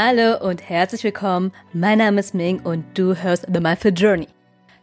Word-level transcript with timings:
Hallo 0.00 0.36
und 0.48 0.62
herzlich 0.62 1.02
willkommen. 1.02 1.50
Mein 1.72 1.98
Name 1.98 2.20
ist 2.20 2.32
Ming 2.32 2.60
und 2.60 2.84
du 2.96 3.16
hörst 3.16 3.48
The 3.52 3.58
Mindful 3.58 3.90
Journey. 3.90 4.28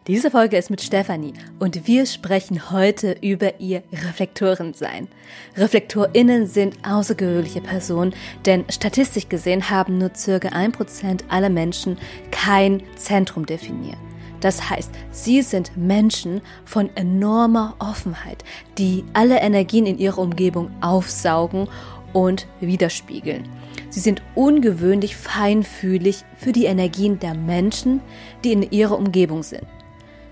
Diese 0.08 0.30
Folge 0.30 0.58
ist 0.58 0.70
mit 0.70 0.82
Stefanie 0.82 1.32
und 1.58 1.88
wir 1.88 2.06
sprechen 2.06 2.70
heute 2.70 3.16
über 3.22 3.58
ihr 3.62 3.82
Reflektorensein. 3.94 5.08
ReflektorInnen 5.56 6.48
sind 6.48 6.76
außergewöhnliche 6.86 7.62
Personen, 7.62 8.14
denn 8.46 8.66
statistisch 8.70 9.30
gesehen 9.30 9.70
haben 9.70 10.00
nur 10.00 10.12
circa 10.14 10.50
1% 10.50 11.22
aller 11.30 11.50
Menschen 11.50 11.98
kein 12.32 12.84
Zentrum 12.98 13.46
definiert. 13.46 13.98
Das 14.42 14.70
heißt, 14.70 14.92
sie 15.12 15.44
sind 15.44 15.78
Menschen 15.78 16.42
von 16.66 16.90
enormer 16.98 17.78
Offenheit, 17.80 18.44
die 18.78 19.06
alle 19.14 19.40
Energien 19.40 19.86
in 19.86 19.98
ihrer 19.98 20.18
Umgebung 20.18 20.72
aufsaugen 20.82 21.70
und 22.12 22.48
widerspiegeln. 22.60 23.48
Sie 23.96 24.02
sind 24.02 24.22
ungewöhnlich 24.36 25.16
feinfühlig 25.16 26.26
für 26.36 26.52
die 26.52 26.66
Energien 26.66 27.18
der 27.18 27.34
Menschen, 27.34 28.02
die 28.44 28.52
in 28.52 28.70
ihrer 28.70 28.98
Umgebung 28.98 29.42
sind. 29.42 29.64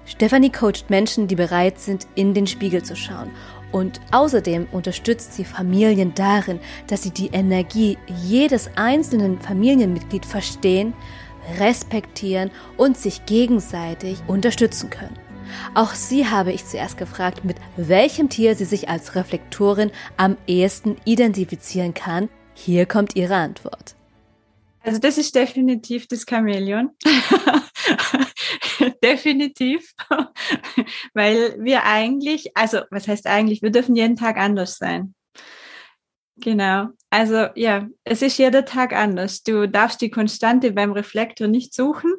Stefanie 0.04 0.50
coacht 0.50 0.90
Menschen, 0.90 1.30
die 1.30 1.38
bereit 1.38 1.80
sind, 1.80 2.06
in 2.16 2.34
den 2.34 2.46
Spiegel 2.46 2.84
zu 2.84 2.98
schauen. 2.98 3.32
Und 3.72 4.02
außerdem 4.12 4.68
unterstützt 4.74 5.36
sie 5.36 5.46
Familien 5.46 6.14
darin, 6.14 6.60
dass 6.88 7.04
sie 7.04 7.12
die 7.12 7.30
Energie 7.30 7.98
jedes 8.22 8.70
einzelnen 8.76 9.40
Familienmitglied 9.40 10.26
verstehen, 10.26 10.94
respektieren 11.58 12.52
und 12.76 12.98
sich 12.98 13.26
gegenseitig 13.26 14.18
unterstützen 14.28 14.90
können. 14.90 15.18
Auch 15.74 15.94
sie 15.94 16.28
habe 16.28 16.52
ich 16.52 16.66
zuerst 16.66 16.98
gefragt, 16.98 17.46
mit 17.46 17.56
welchem 17.78 18.28
Tier 18.28 18.58
sie 18.58 18.66
sich 18.66 18.90
als 18.90 19.16
Reflektorin 19.16 19.92
am 20.18 20.36
ehesten 20.48 20.98
identifizieren 21.06 21.94
kann. 21.94 22.28
Hier 22.66 22.86
kommt 22.86 23.18
ihre 23.18 23.36
Antwort. 23.36 23.96
Also 24.84 24.98
das 24.98 25.18
ist 25.18 25.36
definitiv 25.36 26.08
das 26.08 26.26
Chamäleon. 26.26 26.92
definitiv. 29.04 29.94
Weil 31.14 31.58
wir 31.60 31.84
eigentlich, 31.84 32.56
also 32.56 32.80
was 32.90 33.10
heißt 33.10 33.28
eigentlich, 33.28 33.64
wir 33.64 33.72
dürfen 33.72 33.98
jeden 33.98 34.16
Tag 34.16 34.38
anders 34.38 34.78
sein. 34.78 35.14
Genau. 36.38 36.88
Also 37.10 37.48
ja, 37.56 37.90
es 38.06 38.22
ist 38.22 38.38
jeder 38.38 38.64
Tag 38.64 38.94
anders. 38.94 39.44
Du 39.44 39.68
darfst 39.68 40.00
die 40.00 40.10
Konstante 40.10 40.72
beim 40.72 40.94
Reflektor 40.94 41.50
nicht 41.50 41.74
suchen. 41.74 42.14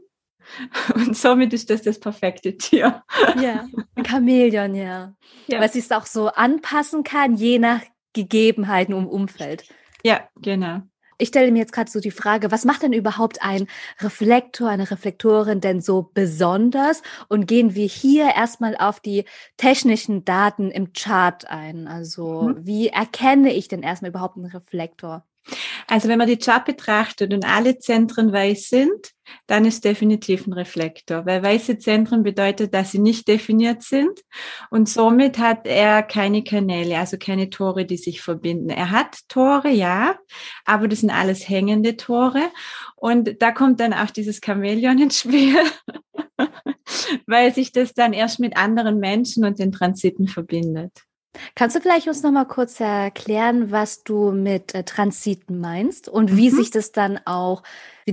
Und 0.94 1.16
somit 1.16 1.54
ist 1.54 1.70
das 1.70 1.80
das 1.80 1.98
perfekte 1.98 2.58
Tier. 2.58 3.02
Ja, 3.40 3.66
ein 3.94 4.04
Chamäleon, 4.04 4.74
ja. 4.74 5.14
ja. 5.46 5.58
Weil 5.58 5.70
es 5.74 5.90
auch 5.90 6.04
so 6.04 6.28
anpassen 6.28 7.02
kann, 7.02 7.34
je 7.34 7.58
nach 7.58 7.80
Gegebenheiten 8.12 8.94
im 8.94 9.06
Umfeld. 9.06 9.64
Ja, 10.04 10.28
genau. 10.40 10.82
Ich 11.16 11.28
stelle 11.28 11.52
mir 11.52 11.60
jetzt 11.60 11.72
gerade 11.72 11.90
so 11.90 12.00
die 12.00 12.10
Frage, 12.10 12.50
was 12.50 12.64
macht 12.64 12.82
denn 12.82 12.92
überhaupt 12.92 13.40
ein 13.40 13.68
Reflektor, 14.00 14.68
eine 14.68 14.90
Reflektorin 14.90 15.60
denn 15.60 15.80
so 15.80 16.10
besonders? 16.12 17.02
Und 17.28 17.46
gehen 17.46 17.74
wir 17.74 17.86
hier 17.86 18.34
erstmal 18.34 18.76
auf 18.76 18.98
die 18.98 19.24
technischen 19.56 20.24
Daten 20.24 20.70
im 20.70 20.92
Chart 20.92 21.48
ein. 21.48 21.86
Also 21.86 22.48
mhm. 22.48 22.66
wie 22.66 22.88
erkenne 22.88 23.52
ich 23.52 23.68
denn 23.68 23.82
erstmal 23.82 24.10
überhaupt 24.10 24.36
einen 24.36 24.46
Reflektor? 24.46 25.24
Also 25.86 26.08
wenn 26.08 26.18
man 26.18 26.28
die 26.28 26.38
Chart 26.38 26.64
betrachtet 26.64 27.32
und 27.34 27.44
alle 27.44 27.78
Zentren 27.78 28.32
weiß 28.32 28.68
sind, 28.68 29.12
dann 29.46 29.64
ist 29.64 29.84
definitiv 29.84 30.46
ein 30.46 30.52
Reflektor, 30.52 31.26
weil 31.26 31.42
weiße 31.42 31.78
Zentren 31.78 32.22
bedeutet, 32.22 32.74
dass 32.74 32.92
sie 32.92 32.98
nicht 32.98 33.26
definiert 33.28 33.82
sind 33.82 34.20
und 34.70 34.88
somit 34.88 35.38
hat 35.38 35.66
er 35.66 36.02
keine 36.02 36.44
Kanäle, 36.44 36.98
also 36.98 37.16
keine 37.18 37.50
Tore, 37.50 37.84
die 37.84 37.96
sich 37.96 38.20
verbinden. 38.22 38.70
Er 38.70 38.90
hat 38.90 39.18
Tore, 39.28 39.70
ja, 39.70 40.16
aber 40.64 40.88
das 40.88 41.00
sind 41.00 41.10
alles 41.10 41.48
hängende 41.48 41.96
Tore 41.96 42.42
und 42.96 43.40
da 43.40 43.50
kommt 43.52 43.80
dann 43.80 43.92
auch 43.92 44.10
dieses 44.10 44.40
Chamäleon 44.44 44.98
ins 44.98 45.20
Spiel, 45.20 45.56
weil 47.26 47.54
sich 47.54 47.72
das 47.72 47.94
dann 47.94 48.12
erst 48.12 48.40
mit 48.40 48.56
anderen 48.56 48.98
Menschen 48.98 49.44
und 49.44 49.58
den 49.58 49.72
Transiten 49.72 50.28
verbindet. 50.28 50.92
Kannst 51.54 51.76
du 51.76 51.80
vielleicht 51.80 52.08
uns 52.08 52.22
noch 52.22 52.30
mal 52.30 52.44
kurz 52.44 52.80
erklären, 52.80 53.70
was 53.70 54.04
du 54.04 54.32
mit 54.32 54.74
äh, 54.74 54.84
Transiten 54.84 55.58
meinst 55.58 56.08
und 56.08 56.36
wie 56.36 56.50
mhm. 56.50 56.56
sich 56.56 56.70
das 56.70 56.92
dann 56.92 57.18
auch 57.24 57.62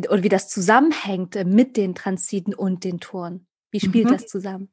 oder 0.09 0.23
wie 0.23 0.29
das 0.29 0.49
zusammenhängt 0.49 1.35
äh, 1.35 1.45
mit 1.45 1.77
den 1.77 1.95
Transiten 1.95 2.53
und 2.53 2.83
den 2.83 2.99
Toren? 2.99 3.47
Wie 3.71 3.79
spielt 3.79 4.05
mhm. 4.05 4.13
das 4.13 4.27
zusammen? 4.27 4.69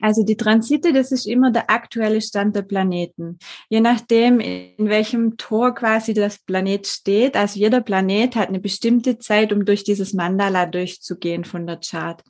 Also 0.00 0.24
die 0.24 0.36
Transite, 0.36 0.92
das 0.92 1.12
ist 1.12 1.26
immer 1.26 1.50
der 1.50 1.70
aktuelle 1.70 2.20
Stand 2.20 2.54
der 2.54 2.62
Planeten. 2.62 3.38
Je 3.68 3.80
nachdem, 3.80 4.40
in 4.40 4.88
welchem 4.88 5.36
Tor 5.36 5.74
quasi 5.74 6.14
das 6.14 6.38
Planet 6.38 6.86
steht. 6.86 7.36
Also 7.36 7.58
jeder 7.58 7.80
Planet 7.80 8.36
hat 8.36 8.48
eine 8.48 8.60
bestimmte 8.60 9.18
Zeit, 9.18 9.52
um 9.52 9.64
durch 9.64 9.84
dieses 9.84 10.12
Mandala 10.12 10.66
durchzugehen 10.66 11.44
von 11.44 11.66
der 11.66 11.78
Chart. 11.78 12.22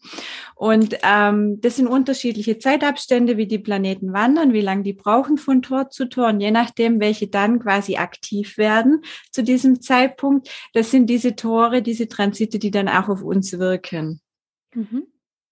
Und 0.54 0.96
ähm, 1.02 1.60
das 1.60 1.76
sind 1.76 1.88
unterschiedliche 1.88 2.58
Zeitabstände, 2.58 3.36
wie 3.36 3.46
die 3.46 3.58
Planeten 3.58 4.12
wandern, 4.12 4.52
wie 4.52 4.60
lange 4.60 4.84
die 4.84 4.92
brauchen 4.92 5.38
von 5.38 5.62
Tor 5.62 5.90
zu 5.90 6.06
Tor. 6.08 6.28
Und 6.28 6.40
je 6.40 6.50
nachdem, 6.50 7.00
welche 7.00 7.28
dann 7.28 7.58
quasi 7.58 7.96
aktiv 7.96 8.58
werden 8.58 9.02
zu 9.30 9.42
diesem 9.42 9.80
Zeitpunkt, 9.80 10.48
das 10.72 10.90
sind 10.90 11.08
diese 11.08 11.36
Tore, 11.36 11.82
diese 11.82 12.08
Transite, 12.08 12.58
die 12.58 12.70
dann 12.70 12.88
auch 12.88 13.08
auf 13.08 13.22
uns 13.22 13.58
wirken. 13.58 14.20
Mhm. 14.74 15.06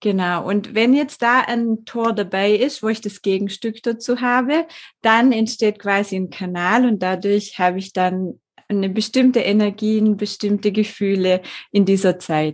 Genau. 0.05 0.47
Und 0.47 0.75
wenn 0.75 0.93
jetzt 0.93 1.23
da 1.23 1.41
ein 1.41 1.87
Tor 1.87 2.13
dabei 2.13 2.53
ist, 2.53 2.83
wo 2.83 2.89
ich 2.89 3.01
das 3.01 3.23
Gegenstück 3.23 3.83
dazu 3.83 4.21
habe, 4.21 4.67
dann 5.01 5.33
entsteht 5.33 5.79
quasi 5.79 6.17
ein 6.17 6.29
Kanal 6.29 6.85
und 6.85 7.03
dadurch 7.03 7.59
habe 7.59 7.79
ich 7.79 7.95
dann 7.95 8.39
eine 8.69 8.91
bestimmte 8.91 9.41
Energien, 9.41 10.19
bestimmte 10.19 10.73
Gefühle 10.73 11.41
in 11.73 11.87
dieser 11.87 12.19
Zeit. 12.19 12.53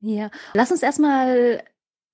Ja, 0.00 0.32
lass 0.54 0.72
uns 0.72 0.82
erstmal 0.82 1.62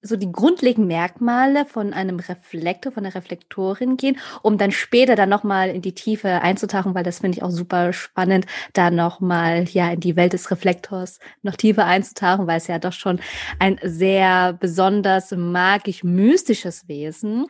so 0.05 0.17
die 0.17 0.31
grundlegenden 0.31 0.87
Merkmale 0.87 1.65
von 1.65 1.93
einem 1.93 2.21
Reflektor, 2.21 2.93
von 2.93 3.05
einer 3.05 3.15
Reflektorin 3.15 3.97
gehen, 3.97 4.19
um 4.43 4.59
dann 4.59 4.71
später 4.71 5.17
dann 5.17 5.31
nochmal 5.31 5.71
in 5.71 5.83
die 5.83 5.95
Tiefe 5.95 6.43
einzutauchen, 6.43 6.95
weil 6.95 7.05
das 7.05 7.21
finde 7.21 7.39
ich 7.39 7.43
auch 7.43 7.51
super 7.51 7.93
spannend, 7.93 8.47
da 8.75 8.91
nochmal 8.91 9.65
ja 9.65 9.91
in 9.91 10.01
die 10.01 10.15
Welt 10.17 10.35
des 10.35 10.51
Reflektors 10.51 11.19
noch 11.43 11.57
tiefer 11.57 11.87
einzutauchen, 11.87 12.47
weil 12.47 12.59
es 12.59 12.67
ja 12.67 12.79
doch 12.79 12.93
schon 12.93 13.19
ein 13.59 13.81
sehr 13.83 14.53
besonders 14.53 15.31
magisch-mystisches 15.31 16.87
Wesen. 16.87 17.47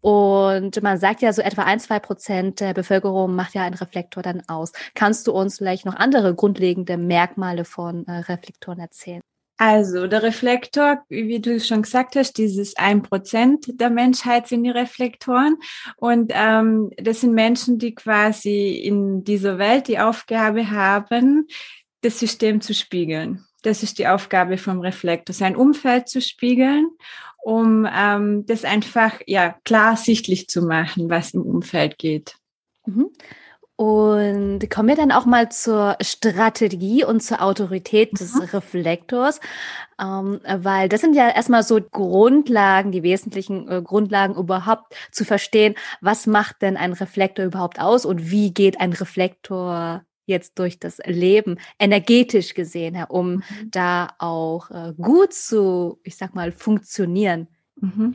Und 0.00 0.82
man 0.82 0.98
sagt 0.98 1.20
ja 1.20 1.32
so 1.32 1.42
etwa 1.42 1.62
ein, 1.62 1.78
zwei 1.80 1.98
Prozent 1.98 2.60
der 2.60 2.72
Bevölkerung 2.72 3.34
macht 3.34 3.54
ja 3.54 3.62
ein 3.62 3.74
Reflektor 3.74 4.22
dann 4.22 4.42
aus. 4.48 4.72
Kannst 4.94 5.26
du 5.26 5.32
uns 5.32 5.58
vielleicht 5.58 5.84
noch 5.84 5.94
andere 5.94 6.34
grundlegende 6.34 6.96
Merkmale 6.96 7.64
von 7.64 8.06
äh, 8.06 8.12
Reflektoren 8.12 8.80
erzählen? 8.80 9.20
Also 9.58 10.06
der 10.06 10.22
Reflektor, 10.22 11.04
wie 11.08 11.40
du 11.40 11.58
schon 11.58 11.82
gesagt 11.82 12.14
hast, 12.14 12.38
dieses 12.38 12.76
ein 12.76 13.02
Prozent 13.02 13.66
der 13.80 13.90
Menschheit 13.90 14.46
sind 14.46 14.62
die 14.62 14.70
Reflektoren. 14.70 15.56
Und 15.96 16.32
ähm, 16.32 16.92
das 16.96 17.22
sind 17.22 17.34
Menschen, 17.34 17.78
die 17.78 17.92
quasi 17.92 18.76
in 18.76 19.24
dieser 19.24 19.58
Welt 19.58 19.88
die 19.88 19.98
Aufgabe 19.98 20.70
haben, 20.70 21.48
das 22.02 22.20
System 22.20 22.60
zu 22.60 22.72
spiegeln. 22.72 23.44
Das 23.62 23.82
ist 23.82 23.98
die 23.98 24.06
Aufgabe 24.06 24.58
vom 24.58 24.78
Reflektor, 24.78 25.34
sein 25.34 25.56
Umfeld 25.56 26.08
zu 26.08 26.22
spiegeln, 26.22 26.86
um 27.42 27.84
ähm, 27.92 28.46
das 28.46 28.64
einfach 28.64 29.20
ja 29.26 29.56
klar 29.64 29.96
sichtlich 29.96 30.46
zu 30.46 30.62
machen, 30.62 31.10
was 31.10 31.34
im 31.34 31.42
Umfeld 31.42 31.98
geht. 31.98 32.36
Mhm. 32.86 33.10
Und 33.78 34.68
kommen 34.70 34.88
wir 34.88 34.96
dann 34.96 35.12
auch 35.12 35.24
mal 35.24 35.52
zur 35.52 35.96
Strategie 36.00 37.04
und 37.04 37.22
zur 37.22 37.40
Autorität 37.40 38.18
des 38.18 38.34
mhm. 38.34 38.42
Reflektors, 38.52 39.38
ähm, 40.02 40.40
weil 40.44 40.88
das 40.88 41.00
sind 41.00 41.14
ja 41.14 41.28
erstmal 41.28 41.62
so 41.62 41.80
Grundlagen, 41.80 42.90
die 42.90 43.04
wesentlichen 43.04 43.68
äh, 43.68 43.80
Grundlagen 43.80 44.34
überhaupt 44.34 44.96
zu 45.12 45.24
verstehen, 45.24 45.76
was 46.00 46.26
macht 46.26 46.60
denn 46.60 46.76
ein 46.76 46.92
Reflektor 46.92 47.44
überhaupt 47.44 47.78
aus 47.78 48.04
und 48.04 48.32
wie 48.32 48.52
geht 48.52 48.80
ein 48.80 48.92
Reflektor 48.92 50.02
jetzt 50.26 50.58
durch 50.58 50.80
das 50.80 50.98
Leben 51.06 51.60
energetisch 51.78 52.54
gesehen, 52.54 53.04
um 53.08 53.34
mhm. 53.34 53.42
da 53.70 54.08
auch 54.18 54.72
äh, 54.72 54.92
gut 55.00 55.32
zu, 55.32 56.00
ich 56.02 56.16
sag 56.16 56.34
mal, 56.34 56.50
funktionieren. 56.50 57.46
Mhm. 57.80 58.14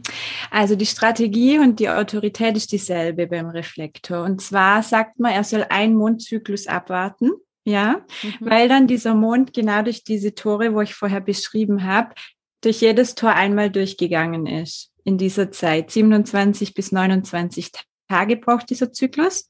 Also 0.52 0.76
die 0.76 0.86
Strategie 0.86 1.60
und 1.60 1.80
die 1.80 1.90
Autorität 1.90 2.58
ist 2.58 2.72
dieselbe 2.72 3.28
beim 3.28 3.50
Reflektor. 3.50 4.24
Und 4.24 4.42
zwar 4.42 4.84
sagt 4.84 5.20
man, 5.20 5.32
er 5.32 5.44
soll 5.44 5.66
einen 5.70 5.96
Mondzyklus 5.96 6.68
abwarten. 6.68 7.32
Ja, 7.66 8.02
mhm. 8.22 8.34
weil 8.42 8.68
dann 8.68 8.88
dieser 8.88 9.14
Mond 9.14 9.54
genau 9.54 9.84
durch 9.84 10.04
diese 10.04 10.36
Tore, 10.36 10.74
wo 10.74 10.82
ich 10.82 10.96
vorher 10.96 11.22
beschrieben 11.22 11.86
habe, 11.86 12.14
durch 12.60 12.82
jedes 12.82 13.16
Tor 13.16 13.32
einmal 13.32 13.70
durchgegangen 13.70 14.48
ist 14.48 14.92
in 15.06 15.18
dieser 15.18 15.52
Zeit. 15.52 15.92
27 15.92 16.74
bis 16.74 16.92
29 16.92 17.72
Tage 18.10 18.38
braucht 18.38 18.70
dieser 18.70 18.92
Zyklus. 18.92 19.50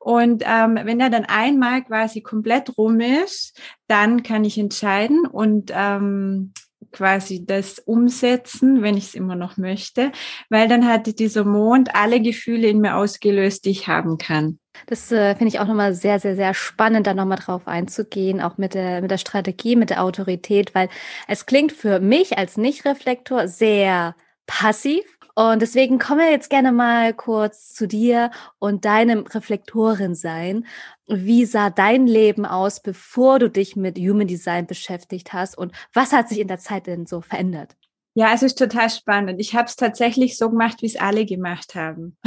Und 0.00 0.42
ähm, 0.46 0.78
wenn 0.82 1.00
er 1.00 1.10
dann 1.10 1.24
einmal 1.24 1.84
quasi 1.84 2.20
komplett 2.20 2.76
rum 2.76 3.00
ist, 3.00 3.58
dann 3.86 4.22
kann 4.22 4.44
ich 4.44 4.58
entscheiden 4.58 5.26
und 5.26 5.70
ähm, 5.74 6.52
quasi 6.92 7.44
das 7.44 7.78
umsetzen, 7.78 8.82
wenn 8.82 8.96
ich 8.96 9.04
es 9.04 9.14
immer 9.14 9.34
noch 9.34 9.56
möchte, 9.56 10.12
weil 10.48 10.68
dann 10.68 10.86
hatte 10.86 11.14
dieser 11.14 11.44
Mond 11.44 11.94
alle 11.94 12.20
Gefühle 12.20 12.68
in 12.68 12.80
mir 12.80 12.96
ausgelöst, 12.96 13.64
die 13.64 13.70
ich 13.70 13.88
haben 13.88 14.18
kann. 14.18 14.58
Das 14.86 15.12
äh, 15.12 15.34
finde 15.34 15.48
ich 15.48 15.60
auch 15.60 15.66
nochmal 15.66 15.94
sehr, 15.94 16.18
sehr, 16.18 16.36
sehr 16.36 16.54
spannend, 16.54 17.06
da 17.06 17.14
nochmal 17.14 17.38
drauf 17.38 17.66
einzugehen, 17.66 18.40
auch 18.40 18.58
mit 18.58 18.74
der, 18.74 19.02
mit 19.02 19.10
der 19.10 19.18
Strategie, 19.18 19.76
mit 19.76 19.90
der 19.90 20.02
Autorität, 20.02 20.74
weil 20.74 20.88
es 21.28 21.46
klingt 21.46 21.72
für 21.72 22.00
mich 22.00 22.38
als 22.38 22.56
Nicht-Reflektor 22.56 23.48
sehr 23.48 24.14
passiv. 24.46 25.04
Und 25.34 25.62
deswegen 25.62 25.98
komme 25.98 26.30
jetzt 26.30 26.50
gerne 26.50 26.72
mal 26.72 27.14
kurz 27.14 27.72
zu 27.72 27.88
dir 27.88 28.30
und 28.58 28.84
deinem 28.84 29.26
Reflektoren 29.26 30.14
sein. 30.14 30.66
Wie 31.06 31.46
sah 31.46 31.70
dein 31.70 32.06
Leben 32.06 32.44
aus, 32.44 32.80
bevor 32.80 33.38
du 33.38 33.48
dich 33.48 33.74
mit 33.76 33.98
Human 33.98 34.26
Design 34.26 34.66
beschäftigt 34.66 35.32
hast? 35.32 35.56
Und 35.56 35.72
was 35.92 36.12
hat 36.12 36.28
sich 36.28 36.38
in 36.38 36.48
der 36.48 36.58
Zeit 36.58 36.86
denn 36.86 37.06
so 37.06 37.22
verändert? 37.22 37.76
Ja, 38.14 38.34
es 38.34 38.42
ist 38.42 38.58
total 38.58 38.90
spannend. 38.90 39.40
Ich 39.40 39.54
habe 39.54 39.64
es 39.64 39.76
tatsächlich 39.76 40.36
so 40.36 40.50
gemacht, 40.50 40.82
wie 40.82 40.86
es 40.86 40.96
alle 40.96 41.24
gemacht 41.24 41.74
haben. 41.74 42.18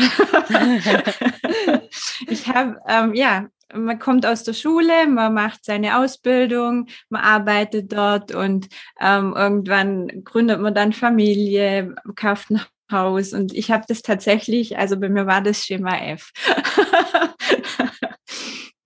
ich 2.28 2.48
habe, 2.48 2.80
ähm, 2.88 3.13
ja, 3.13 3.46
man 3.72 4.00
kommt 4.00 4.25
aus 4.25 4.44
der 4.44 4.54
Schule, 4.54 5.06
man 5.07 5.36
macht 5.36 5.63
seine 5.63 6.00
Ausbildung, 6.00 6.88
man 7.10 7.22
arbeitet 7.22 7.94
dort 7.94 8.34
und 8.34 8.68
ähm, 9.00 9.36
irgendwann 9.36 10.24
gründet 10.24 10.60
man 10.60 10.74
dann 10.74 10.92
Familie, 10.92 11.94
kauft 12.16 12.50
ein 12.50 12.62
Haus 12.92 13.34
und 13.34 13.54
ich 13.54 13.72
habe 13.72 13.86
das 13.88 14.02
tatsächlich, 14.02 14.78
also 14.78 15.00
bei 15.00 15.10
mir 15.10 15.26
war 15.26 15.42
das 15.42 15.64
Schema 15.64 15.98
F. 15.98 16.32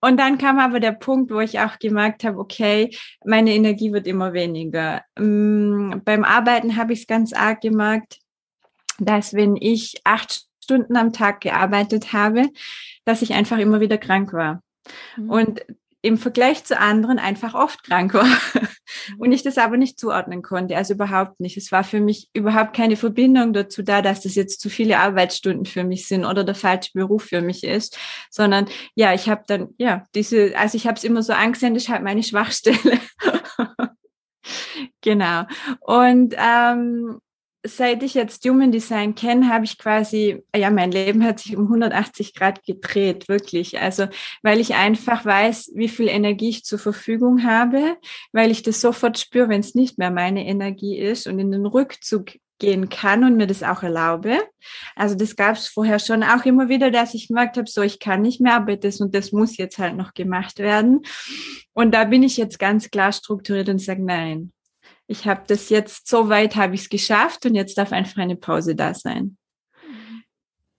Und 0.02 0.16
dann 0.18 0.38
kam 0.38 0.58
aber 0.58 0.80
der 0.80 0.92
Punkt, 0.92 1.30
wo 1.30 1.40
ich 1.40 1.60
auch 1.60 1.78
gemerkt 1.78 2.24
habe, 2.24 2.38
okay, 2.38 2.96
meine 3.24 3.52
Energie 3.52 3.92
wird 3.92 4.06
immer 4.06 4.32
weniger. 4.32 5.02
Ähm, 5.18 6.00
beim 6.04 6.24
Arbeiten 6.24 6.76
habe 6.76 6.94
ich 6.94 7.00
es 7.00 7.06
ganz 7.06 7.34
arg 7.34 7.60
gemerkt, 7.60 8.18
dass 8.98 9.34
wenn 9.34 9.56
ich 9.56 10.00
acht 10.04 10.46
Stunden 10.64 10.96
am 10.96 11.12
Tag 11.12 11.42
gearbeitet 11.42 12.12
habe, 12.12 12.48
dass 13.04 13.22
ich 13.22 13.34
einfach 13.34 13.58
immer 13.58 13.80
wieder 13.80 13.98
krank 13.98 14.32
war. 14.32 14.62
Mhm. 15.16 15.30
Und 15.30 15.60
im 16.02 16.16
Vergleich 16.16 16.64
zu 16.64 16.78
anderen 16.78 17.18
einfach 17.18 17.52
oft 17.54 17.84
krank 17.84 18.14
war 18.14 18.24
und 19.18 19.32
ich 19.32 19.42
das 19.42 19.58
aber 19.58 19.76
nicht 19.76 19.98
zuordnen 19.98 20.42
konnte, 20.42 20.76
also 20.76 20.94
überhaupt 20.94 21.40
nicht. 21.40 21.56
Es 21.56 21.72
war 21.72 21.84
für 21.84 22.00
mich 22.00 22.28
überhaupt 22.32 22.74
keine 22.74 22.96
Verbindung 22.96 23.52
dazu 23.52 23.82
da, 23.82 24.02
dass 24.02 24.22
das 24.22 24.34
jetzt 24.34 24.60
zu 24.60 24.68
viele 24.68 24.98
Arbeitsstunden 24.98 25.66
für 25.66 25.84
mich 25.84 26.06
sind 26.08 26.24
oder 26.24 26.44
der 26.44 26.54
falsche 26.54 26.90
Beruf 26.94 27.24
für 27.24 27.40
mich 27.40 27.64
ist, 27.64 27.98
sondern 28.30 28.66
ja, 28.94 29.14
ich 29.14 29.28
habe 29.28 29.42
dann 29.46 29.68
ja 29.78 30.04
diese, 30.14 30.56
also 30.56 30.76
ich 30.76 30.86
habe 30.86 30.96
es 30.96 31.04
immer 31.04 31.22
so 31.22 31.32
angesehen, 31.32 31.74
das 31.74 31.84
ist 31.84 31.88
halt 31.88 32.02
meine 32.02 32.22
Schwachstelle. 32.22 32.98
genau. 35.00 35.44
Und 35.80 36.34
ähm, 36.38 37.20
seit 37.64 38.02
ich 38.02 38.14
jetzt 38.14 38.44
Human 38.46 38.72
Design 38.72 39.14
kenne, 39.14 39.52
habe 39.52 39.64
ich 39.64 39.78
quasi, 39.78 40.42
ja, 40.54 40.70
mein 40.70 40.90
Leben 40.90 41.24
hat 41.24 41.40
sich 41.40 41.56
um 41.56 41.64
180 41.64 42.34
Grad 42.34 42.64
gedreht, 42.64 43.28
wirklich. 43.28 43.80
Also, 43.80 44.06
weil 44.42 44.60
ich 44.60 44.74
einfach 44.74 45.24
weiß, 45.24 45.72
wie 45.74 45.88
viel 45.88 46.08
Energie 46.08 46.50
ich 46.50 46.64
zur 46.64 46.78
Verfügung 46.78 47.44
habe, 47.44 47.96
weil 48.32 48.50
ich 48.50 48.62
das 48.62 48.80
sofort 48.80 49.18
spüre, 49.18 49.48
wenn 49.48 49.60
es 49.60 49.74
nicht 49.74 49.98
mehr 49.98 50.10
meine 50.10 50.46
Energie 50.46 50.98
ist 50.98 51.26
und 51.26 51.38
in 51.38 51.50
den 51.50 51.66
Rückzug 51.66 52.32
gehen 52.60 52.88
kann 52.88 53.24
und 53.24 53.36
mir 53.36 53.46
das 53.46 53.62
auch 53.62 53.82
erlaube. 53.82 54.38
Also 54.94 55.16
das 55.16 55.34
gab 55.34 55.56
es 55.56 55.66
vorher 55.66 55.98
schon 55.98 56.22
auch 56.22 56.44
immer 56.44 56.68
wieder, 56.68 56.90
dass 56.90 57.14
ich 57.14 57.28
gemerkt 57.28 57.56
habe, 57.56 57.68
so 57.68 57.82
ich 57.82 57.98
kann 57.98 58.22
nicht 58.22 58.40
mehr, 58.40 58.54
aber 58.54 58.76
das 58.76 59.00
und 59.00 59.14
das 59.14 59.32
muss 59.32 59.56
jetzt 59.56 59.78
halt 59.78 59.96
noch 59.96 60.14
gemacht 60.14 60.58
werden. 60.58 61.02
Und 61.72 61.92
da 61.92 62.04
bin 62.04 62.22
ich 62.22 62.36
jetzt 62.36 62.58
ganz 62.58 62.90
klar 62.90 63.12
strukturiert 63.12 63.68
und 63.68 63.80
sage, 63.80 64.04
nein, 64.04 64.52
ich 65.10 65.26
habe 65.26 65.42
das 65.48 65.70
jetzt, 65.70 66.08
so 66.08 66.28
weit 66.28 66.54
habe 66.54 66.76
ich 66.76 66.82
es 66.82 66.88
geschafft 66.88 67.44
und 67.44 67.56
jetzt 67.56 67.76
darf 67.76 67.90
einfach 67.90 68.18
eine 68.18 68.36
Pause 68.36 68.76
da 68.76 68.94
sein. 68.94 69.36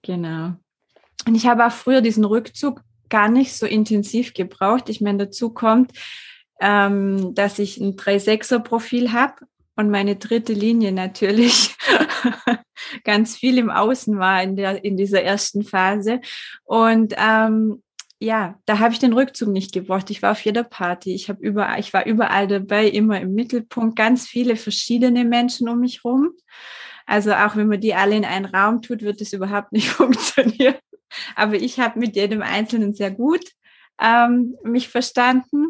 Genau. 0.04 0.54
Und 1.28 1.36
ich 1.36 1.48
habe 1.48 1.68
auch 1.68 1.72
früher 1.74 2.00
diesen 2.00 2.24
Rückzug 2.24 2.82
gar 3.10 3.28
nicht 3.28 3.54
so 3.54 3.66
intensiv 3.66 4.34
gebraucht. 4.34 4.88
Ich 4.88 5.02
meine, 5.02 5.26
dazu 5.26 5.50
kommt, 5.50 5.92
ähm, 6.62 7.36
dass 7.36 7.60
ich 7.60 7.78
ein 7.78 7.98
3-6er-Profil 7.98 9.12
habe 9.12 9.36
und 9.76 9.92
meine 9.92 10.16
dritte 10.16 10.54
Linie 10.54 10.94
natürlich 10.94 11.76
ganz 13.04 13.36
viel 13.36 13.58
im 13.58 13.70
Außen 13.70 14.18
war 14.18 14.42
in, 14.42 14.56
der, 14.56 14.86
in 14.86 14.96
dieser 14.96 15.24
ersten 15.24 15.64
Phase. 15.64 16.22
Und 16.64 17.16
ähm, 17.18 17.84
ja, 18.22 18.60
da 18.68 18.78
habe 18.78 18.94
ich 18.94 19.00
den 19.00 19.14
Rückzug 19.14 19.50
nicht 19.50 19.74
gebraucht. 19.74 20.12
Ich 20.12 20.22
war 20.22 20.34
auf 20.34 20.46
jeder 20.46 20.64
Party, 20.64 21.16
ich 21.16 21.28
habe 21.28 21.42
überall, 21.42 21.80
ich 21.80 21.92
war 21.92 22.06
überall 22.06 22.48
dabei, 22.48 22.88
immer 22.88 23.20
im 23.20 23.34
Mittelpunkt, 23.34 23.96
ganz 23.96 24.28
viele 24.28 24.56
verschiedene 24.58 25.26
Menschen 25.26 25.68
um 25.68 25.80
mich 25.80 26.06
rum. 26.06 26.30
Also 27.08 27.34
auch 27.34 27.56
wenn 27.56 27.68
man 27.68 27.82
die 27.82 27.96
alle 27.96 28.16
in 28.16 28.24
einen 28.24 28.46
Raum 28.46 28.84
tut, 28.84 29.02
wird 29.02 29.22
es 29.22 29.34
überhaupt 29.34 29.72
nicht 29.72 29.88
funktionieren. 29.90 30.76
Aber 31.36 31.56
ich 31.56 31.80
habe 31.80 31.98
mit 31.98 32.16
jedem 32.16 32.44
Einzelnen 32.44 32.94
sehr 32.94 33.10
gut 33.10 33.44
ähm, 34.00 34.56
mich 34.64 34.88
verstanden 34.88 35.70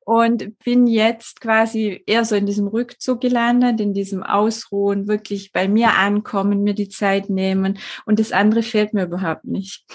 und 0.00 0.58
bin 0.58 0.86
jetzt 0.86 1.40
quasi 1.40 2.02
eher 2.06 2.26
so 2.26 2.34
in 2.34 2.44
diesem 2.44 2.68
Rückzug 2.68 3.22
gelandet, 3.22 3.80
in 3.80 3.94
diesem 3.94 4.22
Ausruhen, 4.22 5.08
wirklich 5.08 5.52
bei 5.52 5.68
mir 5.68 5.94
ankommen, 5.94 6.62
mir 6.62 6.74
die 6.74 6.90
Zeit 6.90 7.30
nehmen 7.30 7.78
und 8.04 8.18
das 8.18 8.30
andere 8.30 8.62
fehlt 8.62 8.92
mir 8.92 9.04
überhaupt 9.04 9.46
nicht. 9.46 9.86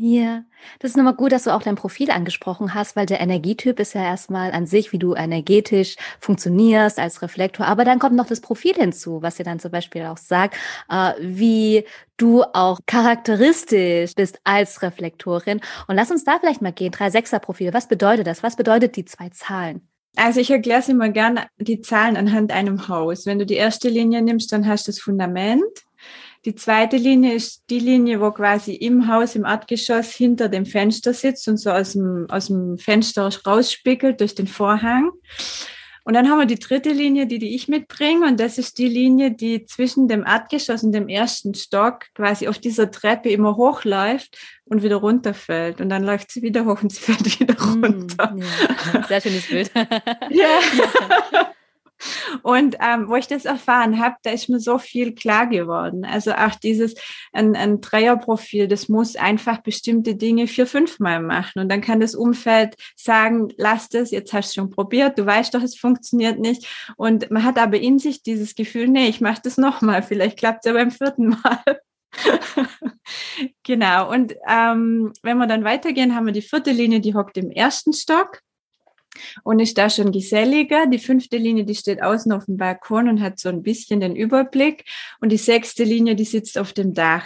Ja, 0.00 0.44
das 0.78 0.92
ist 0.92 0.96
nochmal 0.96 1.16
gut, 1.16 1.32
dass 1.32 1.42
du 1.42 1.50
auch 1.52 1.60
dein 1.60 1.74
Profil 1.74 2.12
angesprochen 2.12 2.72
hast, 2.72 2.94
weil 2.94 3.04
der 3.04 3.18
Energietyp 3.20 3.80
ist 3.80 3.94
ja 3.94 4.04
erstmal 4.04 4.52
an 4.52 4.64
sich, 4.64 4.92
wie 4.92 4.98
du 5.00 5.16
energetisch 5.16 5.96
funktionierst 6.20 7.00
als 7.00 7.20
Reflektor. 7.20 7.66
Aber 7.66 7.84
dann 7.84 7.98
kommt 7.98 8.14
noch 8.14 8.28
das 8.28 8.40
Profil 8.40 8.74
hinzu, 8.74 9.22
was 9.22 9.38
dir 9.38 9.42
dann 9.42 9.58
zum 9.58 9.72
Beispiel 9.72 10.04
auch 10.04 10.16
sagt, 10.16 10.56
äh, 10.88 11.14
wie 11.18 11.84
du 12.16 12.44
auch 12.44 12.78
charakteristisch 12.86 14.14
bist 14.14 14.38
als 14.44 14.82
Reflektorin. 14.82 15.60
Und 15.88 15.96
lass 15.96 16.12
uns 16.12 16.22
da 16.22 16.38
vielleicht 16.38 16.62
mal 16.62 16.72
gehen. 16.72 16.92
3-6er-Profil. 16.92 17.74
Was 17.74 17.88
bedeutet 17.88 18.28
das? 18.28 18.44
Was 18.44 18.54
bedeutet 18.54 18.94
die 18.94 19.04
zwei 19.04 19.30
Zahlen? 19.30 19.80
Also 20.14 20.38
ich 20.38 20.50
erkläre 20.52 20.82
sie 20.82 20.92
immer 20.92 21.08
gerne 21.08 21.48
die 21.58 21.80
Zahlen 21.80 22.16
anhand 22.16 22.52
einem 22.52 22.86
Haus. 22.86 23.26
Wenn 23.26 23.40
du 23.40 23.46
die 23.46 23.54
erste 23.54 23.88
Linie 23.88 24.22
nimmst, 24.22 24.52
dann 24.52 24.68
hast 24.68 24.86
du 24.86 24.92
das 24.92 25.00
Fundament. 25.00 25.64
Die 26.44 26.54
zweite 26.54 26.96
Linie 26.96 27.34
ist 27.34 27.64
die 27.68 27.80
Linie, 27.80 28.20
wo 28.20 28.30
quasi 28.30 28.74
im 28.74 29.08
Haus, 29.08 29.34
im 29.34 29.44
Erdgeschoss 29.44 30.12
hinter 30.12 30.48
dem 30.48 30.66
Fenster 30.66 31.12
sitzt 31.12 31.48
und 31.48 31.56
so 31.56 31.70
aus 31.70 31.92
dem, 31.92 32.26
aus 32.28 32.46
dem 32.46 32.78
Fenster 32.78 33.28
rausspiegelt 33.46 34.20
durch 34.20 34.34
den 34.34 34.46
Vorhang. 34.46 35.10
Und 36.04 36.14
dann 36.14 36.30
haben 36.30 36.38
wir 36.38 36.46
die 36.46 36.58
dritte 36.58 36.90
Linie, 36.90 37.26
die, 37.26 37.38
die 37.38 37.54
ich 37.54 37.68
mitbringe. 37.68 38.26
Und 38.26 38.40
das 38.40 38.56
ist 38.56 38.78
die 38.78 38.88
Linie, 38.88 39.30
die 39.30 39.66
zwischen 39.66 40.08
dem 40.08 40.24
Erdgeschoss 40.24 40.82
und 40.82 40.92
dem 40.92 41.06
ersten 41.06 41.52
Stock 41.52 42.06
quasi 42.14 42.48
auf 42.48 42.58
dieser 42.58 42.90
Treppe 42.90 43.28
immer 43.28 43.56
hochläuft 43.56 44.38
und 44.64 44.82
wieder 44.82 44.96
runterfällt. 44.96 45.82
Und 45.82 45.90
dann 45.90 46.04
läuft 46.04 46.30
sie 46.30 46.40
wieder 46.40 46.64
hoch 46.64 46.82
und 46.82 46.92
sie 46.92 47.00
fällt 47.00 47.40
wieder 47.40 47.54
hm, 47.58 47.84
runter. 47.84 48.34
Ja, 48.94 49.02
sehr 49.06 49.20
schönes 49.20 49.48
Bild. 49.48 49.70
ja. 50.30 51.44
Und 52.42 52.76
ähm, 52.80 53.08
wo 53.08 53.16
ich 53.16 53.26
das 53.26 53.44
erfahren 53.44 53.98
habe, 53.98 54.16
da 54.22 54.30
ist 54.30 54.48
mir 54.48 54.60
so 54.60 54.78
viel 54.78 55.14
klar 55.14 55.46
geworden. 55.46 56.04
Also 56.04 56.32
auch 56.32 56.54
dieses 56.54 56.94
ein, 57.32 57.56
ein 57.56 57.80
Dreierprofil, 57.80 58.68
das 58.68 58.88
muss 58.88 59.16
einfach 59.16 59.58
bestimmte 59.62 60.14
Dinge 60.14 60.46
vier, 60.46 60.66
fünfmal 60.66 61.20
machen. 61.20 61.60
Und 61.60 61.68
dann 61.68 61.80
kann 61.80 62.00
das 62.00 62.14
Umfeld 62.14 62.76
sagen, 62.96 63.48
lass 63.56 63.88
das, 63.88 64.10
jetzt 64.10 64.32
hast 64.32 64.50
du 64.56 64.60
schon 64.60 64.70
probiert, 64.70 65.18
du 65.18 65.26
weißt 65.26 65.54
doch, 65.54 65.62
es 65.62 65.76
funktioniert 65.76 66.38
nicht. 66.38 66.66
Und 66.96 67.30
man 67.30 67.44
hat 67.44 67.58
aber 67.58 67.78
in 67.78 67.98
sich 67.98 68.22
dieses 68.22 68.54
Gefühl, 68.54 68.88
nee, 68.88 69.08
ich 69.08 69.20
mache 69.20 69.40
das 69.42 69.56
nochmal, 69.56 70.02
vielleicht 70.02 70.38
klappt 70.38 70.64
es 70.64 70.70
ja 70.70 70.72
beim 70.74 70.90
vierten 70.90 71.28
Mal. 71.28 71.80
genau. 73.64 74.10
Und 74.10 74.34
ähm, 74.48 75.12
wenn 75.22 75.38
wir 75.38 75.46
dann 75.46 75.64
weitergehen, 75.64 76.14
haben 76.14 76.26
wir 76.26 76.32
die 76.32 76.42
vierte 76.42 76.70
Linie, 76.70 77.00
die 77.00 77.14
hockt 77.14 77.36
im 77.36 77.50
ersten 77.50 77.92
Stock 77.92 78.40
und 79.44 79.60
ist 79.60 79.78
da 79.78 79.90
schon 79.90 80.12
geselliger. 80.12 80.86
Die 80.86 80.98
fünfte 80.98 81.36
Linie, 81.36 81.64
die 81.64 81.74
steht 81.74 82.02
außen 82.02 82.32
auf 82.32 82.46
dem 82.46 82.56
Balkon 82.56 83.08
und 83.08 83.20
hat 83.20 83.38
so 83.38 83.48
ein 83.48 83.62
bisschen 83.62 84.00
den 84.00 84.16
Überblick. 84.16 84.84
Und 85.20 85.30
die 85.30 85.36
sechste 85.36 85.84
Linie, 85.84 86.14
die 86.14 86.24
sitzt 86.24 86.58
auf 86.58 86.72
dem 86.72 86.94
Dach. 86.94 87.24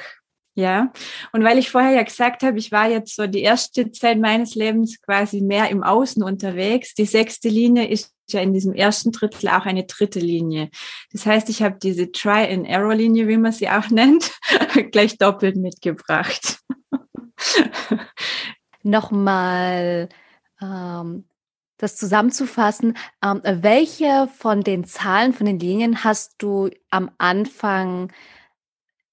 Ja, 0.54 0.92
und 1.32 1.44
weil 1.44 1.56
ich 1.56 1.70
vorher 1.70 1.92
ja 1.92 2.02
gesagt 2.02 2.42
habe, 2.42 2.58
ich 2.58 2.70
war 2.72 2.87
jetzt 2.87 3.16
so 3.16 3.26
die 3.26 3.40
erste 3.40 3.90
Zeit 3.90 4.18
meines 4.18 4.54
Lebens 4.54 5.00
quasi 5.00 5.40
mehr 5.40 5.70
im 5.70 5.82
Außen 5.82 6.22
unterwegs. 6.22 6.92
Die 6.94 7.06
sechste 7.06 7.49
Linie 7.49 7.88
ist 7.88 8.12
ja 8.28 8.42
in 8.42 8.52
diesem 8.52 8.75
ersten 8.75 9.12
Drittel 9.12 9.49
auch 9.49 9.64
eine 9.64 9.84
dritte 9.84 10.20
Linie. 10.20 10.68
Das 11.11 11.25
heißt, 11.25 11.49
ich 11.49 11.62
habe 11.62 11.78
diese 11.82 12.12
Try-and-Error-Linie, 12.12 13.28
wie 13.28 13.38
man 13.38 13.52
sie 13.52 13.70
auch 13.70 13.88
nennt, 13.90 14.30
gleich 14.90 15.16
doppelt 15.16 15.56
mitgebracht. 15.56 16.58
Nochmal 18.82 20.11
ähm, 20.61 21.25
das 21.82 21.96
zusammenzufassen, 21.96 22.96
ähm, 23.24 23.42
welche 23.44 24.28
von 24.38 24.62
den 24.62 24.84
Zahlen, 24.84 25.32
von 25.32 25.46
den 25.46 25.58
Linien 25.58 26.04
hast 26.04 26.36
du 26.38 26.70
am 26.90 27.10
Anfang 27.18 28.12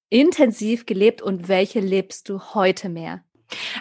intensiv 0.10 0.86
gelebt 0.86 1.22
und 1.22 1.48
welche 1.48 1.80
lebst 1.80 2.30
du 2.30 2.40
heute 2.54 2.90
mehr? 2.90 3.24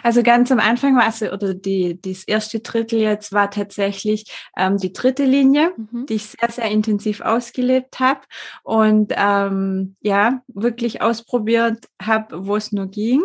Also 0.03 0.23
ganz 0.23 0.51
am 0.51 0.59
Anfang 0.59 0.95
war 0.95 1.07
es, 1.07 1.21
oder 1.21 1.53
die, 1.53 1.99
das 2.01 2.23
erste 2.23 2.59
Drittel 2.59 2.99
jetzt 2.99 3.31
war 3.31 3.51
tatsächlich 3.51 4.25
ähm, 4.57 4.77
die 4.77 4.93
dritte 4.93 5.25
Linie, 5.25 5.73
mhm. 5.77 6.05
die 6.05 6.15
ich 6.15 6.25
sehr, 6.25 6.51
sehr 6.51 6.71
intensiv 6.71 7.21
ausgelebt 7.21 7.99
habe 7.99 8.21
und 8.63 9.13
ähm, 9.15 9.95
ja, 10.01 10.41
wirklich 10.47 11.01
ausprobiert 11.01 11.85
habe, 12.01 12.47
wo 12.47 12.55
es 12.55 12.71
nur 12.71 12.87
ging, 12.87 13.21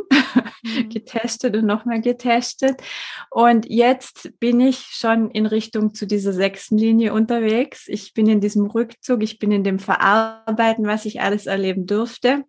mhm. 0.64 0.88
getestet 0.90 1.56
und 1.56 1.66
nochmal 1.66 2.00
getestet. 2.00 2.82
Und 3.30 3.66
jetzt 3.68 4.32
bin 4.40 4.60
ich 4.60 4.78
schon 4.78 5.30
in 5.30 5.46
Richtung 5.46 5.94
zu 5.94 6.06
dieser 6.06 6.32
sechsten 6.32 6.78
Linie 6.78 7.12
unterwegs. 7.12 7.84
Ich 7.88 8.14
bin 8.14 8.28
in 8.28 8.40
diesem 8.40 8.66
Rückzug, 8.66 9.22
ich 9.22 9.38
bin 9.38 9.52
in 9.52 9.64
dem 9.64 9.78
Verarbeiten, 9.78 10.86
was 10.86 11.04
ich 11.04 11.20
alles 11.20 11.46
erleben 11.46 11.86
durfte. 11.86 12.44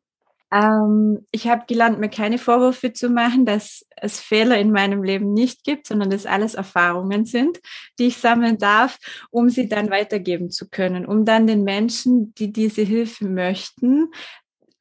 Ähm, 0.55 1.25
ich 1.31 1.47
habe 1.47 1.65
gelernt, 1.67 2.00
mir 2.00 2.09
keine 2.09 2.38
Vorwürfe 2.38 2.93
zu 2.93 3.09
machen, 3.09 3.45
dass 3.45 3.85
es 3.97 4.21
Fehler 4.21 4.57
in 4.57 4.71
meinem 4.71 5.03
Leben 5.03 5.33
nicht 5.33 5.65
gibt, 5.65 5.88
sondern 5.88 6.09
dass 6.09 6.25
alles 6.25 6.55
Erfahrungen 6.55 7.25
sind, 7.25 7.59
die 8.00 8.07
ich 8.07 8.17
sammeln 8.17 8.57
darf, 8.57 8.97
um 9.31 9.50
sie 9.50 9.67
dann 9.67 9.89
weitergeben 9.89 10.51
zu 10.51 10.69
können, 10.69 11.05
um 11.05 11.25
dann 11.25 11.45
den 11.45 11.63
Menschen, 11.63 12.33
die 12.35 12.53
diese 12.53 12.83
Hilfe 12.83 13.27
möchten, 13.27 14.12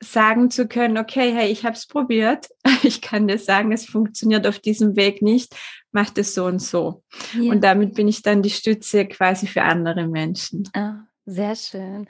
sagen 0.00 0.50
zu 0.50 0.68
können, 0.68 0.98
okay, 0.98 1.32
hey, 1.32 1.50
ich 1.50 1.64
habe 1.64 1.74
es 1.74 1.86
probiert, 1.86 2.48
ich 2.84 3.00
kann 3.00 3.26
dir 3.26 3.38
sagen, 3.38 3.72
es 3.72 3.84
funktioniert 3.84 4.46
auf 4.46 4.60
diesem 4.60 4.94
Weg 4.94 5.22
nicht, 5.22 5.56
mach 5.90 6.10
das 6.10 6.34
so 6.34 6.44
und 6.44 6.60
so. 6.60 7.02
Ja. 7.32 7.50
Und 7.50 7.64
damit 7.64 7.94
bin 7.94 8.06
ich 8.06 8.22
dann 8.22 8.42
die 8.42 8.50
Stütze 8.50 9.06
quasi 9.06 9.48
für 9.48 9.62
andere 9.62 10.06
Menschen. 10.06 10.68
Ah, 10.72 11.06
sehr 11.26 11.56
schön. 11.56 12.06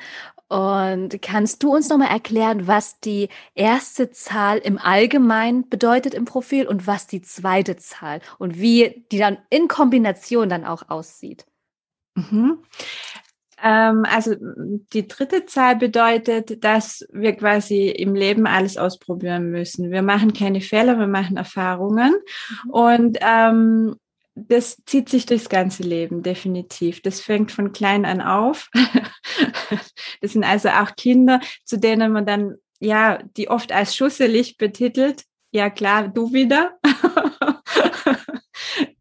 Und 0.49 1.23
kannst 1.23 1.63
du 1.63 1.75
uns 1.75 1.89
nochmal 1.89 2.11
erklären, 2.11 2.67
was 2.67 3.01
die 3.01 3.29
erste 3.55 4.11
Zahl 4.11 4.59
im 4.59 4.79
Allgemeinen 4.79 5.69
bedeutet 5.69 6.15
im 6.15 6.25
Profil 6.25 6.67
und 6.67 6.87
was 6.87 7.07
die 7.07 7.23
zweite 7.23 7.77
Zahl 7.77 8.21
und 8.39 8.59
wie 8.59 9.07
die 9.11 9.19
dann 9.19 9.39
in 9.51 9.69
Kombination 9.69 10.49
dann 10.49 10.65
auch 10.65 10.89
aussieht? 10.89 11.47
Mhm. 12.15 12.63
Ähm, 13.63 14.05
also 14.05 14.35
die 14.93 15.09
dritte 15.09 15.47
Zahl 15.47 15.77
bedeutet, 15.77 16.63
dass 16.63 17.07
wir 17.13 17.35
quasi 17.35 17.89
im 17.89 18.15
Leben 18.15 18.47
alles 18.47 18.77
ausprobieren 18.77 19.51
müssen. 19.51 19.91
Wir 19.91 20.03
machen 20.03 20.35
keine 20.35 20.61
Fehler, 20.61 20.99
wir 20.99 21.07
machen 21.07 21.37
Erfahrungen. 21.37 22.13
Mhm. 22.65 22.71
Und 22.71 23.19
ähm, 23.23 23.97
das 24.35 24.83
zieht 24.87 25.09
sich 25.09 25.27
durchs 25.27 25.49
ganze 25.49 25.83
Leben, 25.83 26.23
definitiv. 26.23 27.03
Das 27.03 27.21
fängt 27.21 27.53
von 27.53 27.73
klein 27.73 28.05
an 28.05 28.21
auf. 28.21 28.71
das 30.21 30.33
sind 30.33 30.45
also 30.45 30.71
auch 30.71 30.97
Kinder, 30.97 31.41
zu 31.65 31.79
denen 31.79 32.13
man 32.13 32.27
dann, 32.27 32.57
ja, 32.81 33.23
die 33.37 33.49
oft 33.49 33.73
als 33.73 33.95
schusselig 33.95 34.57
betitelt. 34.57 35.23
Ja, 35.53 35.71
klar, 35.71 36.09
du 36.09 36.33
wieder. 36.33 36.79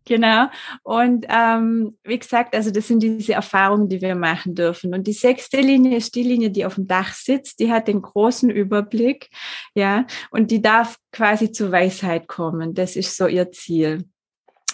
genau. 0.05 0.49
Und 0.83 1.25
ähm, 1.29 1.97
wie 2.03 2.19
gesagt, 2.19 2.55
also 2.55 2.69
das 2.69 2.87
sind 2.87 3.01
diese 3.01 3.33
Erfahrungen, 3.33 3.89
die 3.89 4.01
wir 4.01 4.13
machen 4.13 4.53
dürfen. 4.53 4.93
Und 4.93 5.07
die 5.07 5.13
sechste 5.13 5.61
Linie 5.61 5.97
ist 5.97 6.13
die 6.13 6.21
Linie, 6.21 6.51
die 6.51 6.63
auf 6.63 6.75
dem 6.75 6.87
Dach 6.87 7.15
sitzt. 7.15 7.59
Die 7.59 7.71
hat 7.71 7.87
den 7.87 8.03
großen 8.03 8.51
Überblick, 8.51 9.31
ja, 9.73 10.05
und 10.29 10.51
die 10.51 10.61
darf 10.61 10.99
quasi 11.11 11.51
zur 11.51 11.71
Weisheit 11.71 12.27
kommen. 12.27 12.75
Das 12.75 12.95
ist 12.95 13.17
so 13.17 13.25
ihr 13.25 13.51
Ziel. 13.51 14.05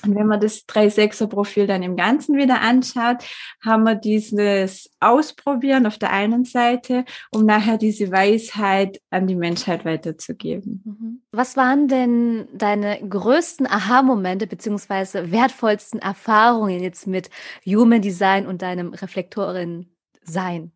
Und 0.03 0.15
wenn 0.15 0.27
man 0.27 0.39
das 0.39 0.68
3-6er-Profil 0.68 1.68
dann 1.68 1.84
im 1.84 1.96
Ganzen 1.96 2.38
wieder 2.38 2.62
anschaut, 2.62 3.18
haben 3.63 3.84
wir 3.84 3.96
dieses 3.96 4.89
Ausprobieren 5.00 5.86
auf 5.86 5.98
der 5.98 6.12
einen 6.12 6.46
Seite, 6.46 7.06
um 7.32 7.46
nachher 7.46 7.77
diese 7.77 8.12
Weisheit 8.12 9.01
an 9.10 9.27
die 9.27 9.36
Menschheit 9.36 9.86
weiterzugeben. 9.86 10.82
Mhm. 10.86 11.22
Was 11.32 11.58
waren 11.58 11.88
denn 11.88 12.48
deine 12.53 13.00
größten 13.08 13.68
Aha-Momente 13.68 14.48
beziehungsweise 14.48 15.32
wertvollsten 15.32 16.00
Erfahrungen 16.00 16.82
jetzt 16.82 17.08
mit 17.08 17.29
Human 17.65 18.01
Design 18.01 18.46
und 18.46 18.62
deinem 18.62 18.94
Reflektorin-Sein? 18.94 20.72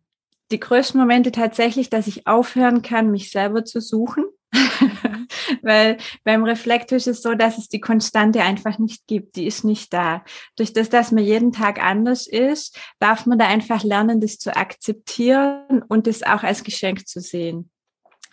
Die 0.50 0.60
größten 0.60 1.00
Momente 1.00 1.32
tatsächlich, 1.32 1.88
dass 1.88 2.06
ich 2.06 2.26
aufhören 2.26 2.82
kann, 2.82 3.10
mich 3.10 3.30
selber 3.30 3.64
zu 3.64 3.80
suchen 3.80 4.24
Weil 5.62 5.98
beim 6.24 6.44
Reflektor 6.44 6.96
ist 6.96 7.06
es 7.06 7.22
so, 7.22 7.34
dass 7.34 7.58
es 7.58 7.68
die 7.68 7.80
Konstante 7.80 8.42
einfach 8.42 8.78
nicht 8.78 9.06
gibt. 9.06 9.36
Die 9.36 9.46
ist 9.46 9.64
nicht 9.64 9.92
da. 9.92 10.24
Durch 10.56 10.72
das, 10.72 10.88
dass 10.88 11.12
man 11.12 11.24
jeden 11.24 11.52
Tag 11.52 11.82
anders 11.82 12.26
ist, 12.26 12.78
darf 12.98 13.26
man 13.26 13.38
da 13.38 13.46
einfach 13.46 13.82
lernen, 13.82 14.20
das 14.20 14.38
zu 14.38 14.56
akzeptieren 14.56 15.82
und 15.88 16.06
das 16.06 16.22
auch 16.22 16.42
als 16.42 16.64
Geschenk 16.64 17.06
zu 17.06 17.20
sehen. 17.20 17.70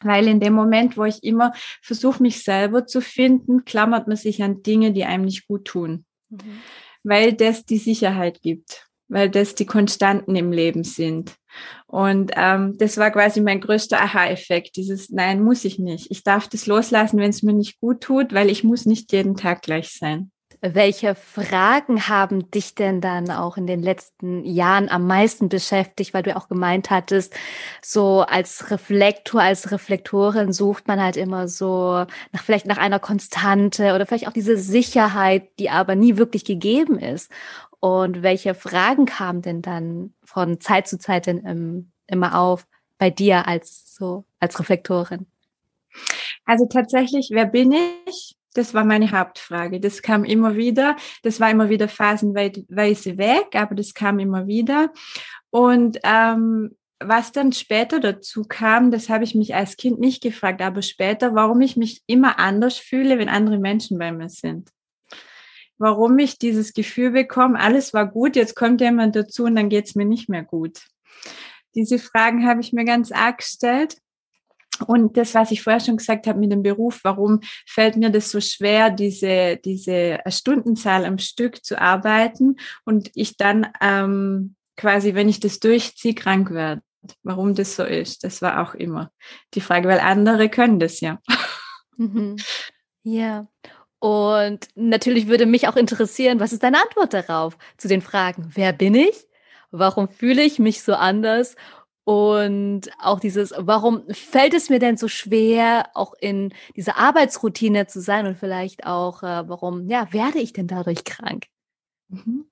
Weil 0.03 0.27
in 0.27 0.39
dem 0.39 0.53
Moment, 0.53 0.97
wo 0.97 1.05
ich 1.05 1.23
immer 1.23 1.53
versuche, 1.81 2.23
mich 2.23 2.43
selber 2.43 2.87
zu 2.87 3.01
finden, 3.01 3.65
klammert 3.65 4.07
man 4.07 4.17
sich 4.17 4.41
an 4.41 4.63
Dinge, 4.63 4.93
die 4.93 5.05
einem 5.05 5.25
nicht 5.25 5.47
gut 5.47 5.65
tun. 5.65 6.05
Mhm. 6.29 6.61
Weil 7.03 7.33
das 7.33 7.65
die 7.65 7.77
Sicherheit 7.77 8.41
gibt 8.41 8.90
weil 9.11 9.29
das 9.29 9.55
die 9.55 9.65
Konstanten 9.65 10.35
im 10.35 10.51
Leben 10.51 10.83
sind. 10.83 11.35
Und 11.85 12.31
ähm, 12.35 12.77
das 12.77 12.97
war 12.97 13.11
quasi 13.11 13.41
mein 13.41 13.59
größter 13.59 14.01
Aha-Effekt, 14.01 14.77
dieses 14.77 15.09
Nein, 15.09 15.43
muss 15.43 15.65
ich 15.65 15.77
nicht. 15.77 16.09
Ich 16.09 16.23
darf 16.23 16.47
das 16.47 16.65
loslassen, 16.65 17.19
wenn 17.19 17.29
es 17.29 17.43
mir 17.43 17.53
nicht 17.53 17.79
gut 17.79 18.01
tut, 18.01 18.33
weil 18.33 18.49
ich 18.49 18.63
muss 18.63 18.85
nicht 18.85 19.11
jeden 19.11 19.35
Tag 19.35 19.61
gleich 19.61 19.89
sein. 19.89 20.31
Welche 20.63 21.15
Fragen 21.15 22.07
haben 22.07 22.51
dich 22.51 22.75
denn 22.75 23.01
dann 23.01 23.31
auch 23.31 23.57
in 23.57 23.65
den 23.65 23.81
letzten 23.81 24.45
Jahren 24.45 24.89
am 24.89 25.07
meisten 25.07 25.49
beschäftigt, 25.49 26.13
weil 26.13 26.21
du 26.21 26.37
auch 26.37 26.47
gemeint 26.47 26.91
hattest, 26.91 27.33
so 27.81 28.21
als 28.21 28.69
Reflektor, 28.69 29.41
als 29.41 29.71
Reflektorin 29.71 30.53
sucht 30.53 30.87
man 30.87 31.01
halt 31.01 31.17
immer 31.17 31.47
so 31.47 32.05
nach 32.31 32.43
vielleicht 32.43 32.67
nach 32.67 32.77
einer 32.77 32.99
Konstante 32.99 33.95
oder 33.95 34.05
vielleicht 34.05 34.27
auch 34.27 34.33
diese 34.33 34.55
Sicherheit, 34.55 35.49
die 35.57 35.71
aber 35.71 35.95
nie 35.95 36.17
wirklich 36.17 36.45
gegeben 36.45 36.99
ist. 36.99 37.31
Und 37.81 38.21
welche 38.21 38.53
Fragen 38.53 39.05
kamen 39.05 39.41
denn 39.41 39.63
dann 39.63 40.13
von 40.23 40.61
Zeit 40.61 40.87
zu 40.87 40.99
Zeit 40.99 41.25
denn 41.25 41.43
ähm, 41.45 41.91
immer 42.05 42.39
auf 42.39 42.67
bei 42.99 43.09
dir 43.09 43.47
als 43.47 43.95
so 43.95 44.23
als 44.39 44.59
Reflektorin? 44.59 45.25
Also 46.45 46.67
tatsächlich, 46.67 47.29
wer 47.31 47.47
bin 47.47 47.73
ich? 48.05 48.35
Das 48.53 48.75
war 48.75 48.85
meine 48.85 49.11
Hauptfrage. 49.11 49.79
Das 49.79 50.03
kam 50.03 50.25
immer 50.25 50.55
wieder. 50.55 50.95
Das 51.23 51.39
war 51.39 51.49
immer 51.49 51.69
wieder 51.69 51.87
phasenweise 51.87 53.17
weg, 53.17 53.55
aber 53.55 53.73
das 53.73 53.95
kam 53.95 54.19
immer 54.19 54.45
wieder. 54.45 54.93
Und 55.49 55.97
ähm, 56.03 56.77
was 56.99 57.31
dann 57.31 57.51
später 57.51 57.99
dazu 57.99 58.43
kam, 58.47 58.91
das 58.91 59.09
habe 59.09 59.23
ich 59.23 59.33
mich 59.33 59.55
als 59.55 59.75
Kind 59.75 59.99
nicht 59.99 60.21
gefragt, 60.21 60.61
aber 60.61 60.83
später, 60.83 61.33
warum 61.33 61.61
ich 61.61 61.77
mich 61.77 62.03
immer 62.05 62.37
anders 62.37 62.77
fühle, 62.77 63.17
wenn 63.17 63.27
andere 63.27 63.57
Menschen 63.57 63.97
bei 63.97 64.11
mir 64.11 64.29
sind 64.29 64.69
warum 65.81 66.17
ich 66.19 66.37
dieses 66.37 66.73
Gefühl 66.73 67.11
bekomme, 67.11 67.59
alles 67.59 67.93
war 67.93 68.05
gut, 68.05 68.35
jetzt 68.35 68.55
kommt 68.55 68.81
jemand 68.81 69.15
dazu 69.15 69.45
und 69.45 69.55
dann 69.55 69.69
geht 69.69 69.87
es 69.87 69.95
mir 69.95 70.05
nicht 70.05 70.29
mehr 70.29 70.43
gut. 70.43 70.81
Diese 71.75 71.99
Fragen 71.99 72.45
habe 72.47 72.61
ich 72.61 72.71
mir 72.71 72.85
ganz 72.85 73.11
arg 73.11 73.39
gestellt. 73.39 73.97
Und 74.87 75.15
das, 75.15 75.35
was 75.35 75.51
ich 75.51 75.61
vorher 75.61 75.79
schon 75.79 75.97
gesagt 75.97 76.25
habe 76.25 76.39
mit 76.39 76.51
dem 76.51 76.63
Beruf, 76.63 77.01
warum 77.03 77.41
fällt 77.67 77.97
mir 77.97 78.09
das 78.09 78.31
so 78.31 78.41
schwer, 78.41 78.89
diese, 78.89 79.57
diese 79.57 80.19
Stundenzahl 80.27 81.05
am 81.05 81.19
Stück 81.19 81.63
zu 81.63 81.79
arbeiten 81.79 82.55
und 82.83 83.11
ich 83.13 83.37
dann 83.37 83.67
ähm, 83.79 84.55
quasi, 84.77 85.13
wenn 85.13 85.29
ich 85.29 85.39
das 85.39 85.59
durchziehe, 85.59 86.15
krank 86.15 86.51
werde. 86.51 86.81
Warum 87.21 87.53
das 87.53 87.75
so 87.75 87.83
ist, 87.83 88.23
das 88.23 88.41
war 88.41 88.61
auch 88.61 88.73
immer 88.73 89.11
die 89.53 89.61
Frage, 89.61 89.87
weil 89.87 89.99
andere 89.99 90.49
können 90.49 90.79
das 90.79 90.99
ja. 90.99 91.19
Mhm. 91.97 92.37
Ja, 93.03 93.47
und 94.01 94.67
natürlich 94.73 95.27
würde 95.27 95.45
mich 95.45 95.67
auch 95.67 95.75
interessieren, 95.75 96.39
was 96.39 96.53
ist 96.53 96.63
deine 96.63 96.81
Antwort 96.81 97.13
darauf 97.13 97.55
zu 97.77 97.87
den 97.87 98.01
Fragen, 98.01 98.49
wer 98.55 98.73
bin 98.73 98.95
ich? 98.95 99.27
Warum 99.69 100.09
fühle 100.09 100.41
ich 100.41 100.57
mich 100.57 100.81
so 100.81 100.95
anders? 100.95 101.55
Und 102.03 102.89
auch 102.97 103.19
dieses, 103.19 103.53
warum 103.55 104.09
fällt 104.09 104.55
es 104.55 104.71
mir 104.71 104.79
denn 104.79 104.97
so 104.97 105.07
schwer, 105.07 105.91
auch 105.93 106.15
in 106.19 106.51
dieser 106.75 106.97
Arbeitsroutine 106.97 107.85
zu 107.85 108.01
sein 108.01 108.25
und 108.25 108.39
vielleicht 108.39 108.87
auch, 108.87 109.21
äh, 109.21 109.47
warum, 109.47 109.87
ja, 109.87 110.11
werde 110.11 110.39
ich 110.39 110.51
denn 110.51 110.65
dadurch 110.65 111.03
krank? 111.03 111.45
Mhm. 112.07 112.45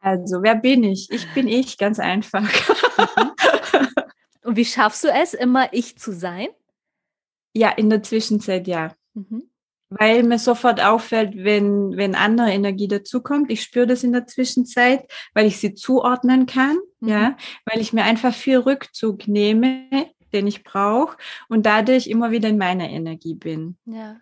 Also, 0.00 0.42
wer 0.42 0.56
bin 0.56 0.82
ich? 0.82 1.12
Ich 1.12 1.32
bin 1.32 1.46
ich, 1.46 1.78
ganz 1.78 2.00
einfach. 2.00 2.42
Mhm. 2.42 3.30
Und 4.42 4.56
wie 4.56 4.64
schaffst 4.64 5.04
du 5.04 5.08
es, 5.08 5.34
immer 5.34 5.72
ich 5.72 5.98
zu 5.98 6.12
sein? 6.12 6.48
Ja, 7.52 7.68
in 7.68 7.90
der 7.90 8.02
Zwischenzeit 8.02 8.66
ja. 8.66 8.96
Mhm 9.12 9.49
weil 9.90 10.22
mir 10.22 10.38
sofort 10.38 10.80
auffällt, 10.82 11.32
wenn, 11.36 11.96
wenn 11.96 12.14
andere 12.14 12.50
Energie 12.50 12.88
dazukommt. 12.88 13.50
Ich 13.50 13.62
spüre 13.62 13.88
das 13.88 14.04
in 14.04 14.12
der 14.12 14.26
Zwischenzeit, 14.26 15.04
weil 15.34 15.46
ich 15.46 15.58
sie 15.58 15.74
zuordnen 15.74 16.46
kann, 16.46 16.78
mhm. 17.00 17.08
ja, 17.08 17.36
weil 17.64 17.80
ich 17.80 17.92
mir 17.92 18.04
einfach 18.04 18.32
viel 18.32 18.58
Rückzug 18.58 19.26
nehme, 19.26 19.88
den 20.32 20.46
ich 20.46 20.62
brauche 20.62 21.16
und 21.48 21.66
dadurch 21.66 22.06
immer 22.06 22.30
wieder 22.30 22.48
in 22.48 22.58
meiner 22.58 22.88
Energie 22.88 23.34
bin. 23.34 23.76
Ja. 23.84 24.16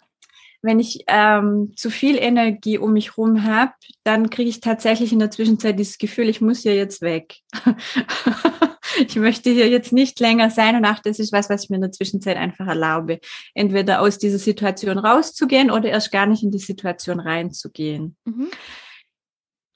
Wenn 0.60 0.80
ich 0.80 1.04
ähm, 1.06 1.74
zu 1.76 1.88
viel 1.88 2.16
Energie 2.16 2.78
um 2.78 2.92
mich 2.92 3.16
rum 3.16 3.44
habe, 3.44 3.72
dann 4.02 4.28
kriege 4.28 4.50
ich 4.50 4.60
tatsächlich 4.60 5.12
in 5.12 5.20
der 5.20 5.30
Zwischenzeit 5.30 5.78
dieses 5.78 5.98
Gefühl, 5.98 6.28
ich 6.28 6.40
muss 6.40 6.64
ja 6.64 6.72
jetzt 6.72 7.00
weg. 7.00 7.36
ich 9.00 9.16
möchte 9.16 9.50
hier 9.50 9.68
jetzt 9.68 9.92
nicht 9.92 10.20
länger 10.20 10.50
sein 10.50 10.76
und 10.76 10.84
auch 10.84 10.98
das 11.00 11.18
ist 11.18 11.32
was, 11.32 11.50
was 11.50 11.64
ich 11.64 11.70
mir 11.70 11.76
in 11.76 11.82
der 11.82 11.92
Zwischenzeit 11.92 12.36
einfach 12.36 12.66
erlaube. 12.66 13.20
Entweder 13.54 14.00
aus 14.00 14.18
dieser 14.18 14.38
Situation 14.38 14.98
rauszugehen 14.98 15.70
oder 15.70 15.88
erst 15.88 16.12
gar 16.12 16.26
nicht 16.26 16.42
in 16.42 16.50
die 16.50 16.58
Situation 16.58 17.20
reinzugehen. 17.20 18.16
Mhm. 18.24 18.48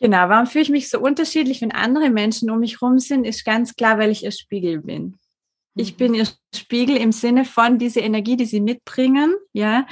Genau, 0.01 0.29
warum 0.29 0.47
fühle 0.47 0.65
ich 0.65 0.71
mich 0.71 0.91
so 0.91 0.99
unterschiedlich, 0.99 1.61
wenn 1.63 1.71
andere 1.71 2.11
Menschen 2.11 2.51
um 2.51 2.59
mich 2.59 2.81
herum 2.81 2.99
sind, 2.99 3.25
ist 3.25 3.45
ganz 3.45 3.77
klar, 3.77 3.99
weil 3.99 4.11
ich 4.11 4.25
ihr 4.25 4.33
Spiegel 4.33 4.81
bin. 4.81 5.19
Ich 5.77 5.93
mhm. 5.93 5.97
bin 5.97 6.15
ihr 6.15 6.27
Spiegel 6.55 6.97
im 6.97 7.13
Sinne 7.13 7.45
von 7.45 7.79
diese 7.79 8.01
Energie, 8.01 8.37
die 8.37 8.47
sie 8.47 8.61
mitbringen, 8.61 9.35
ja, 9.53 9.87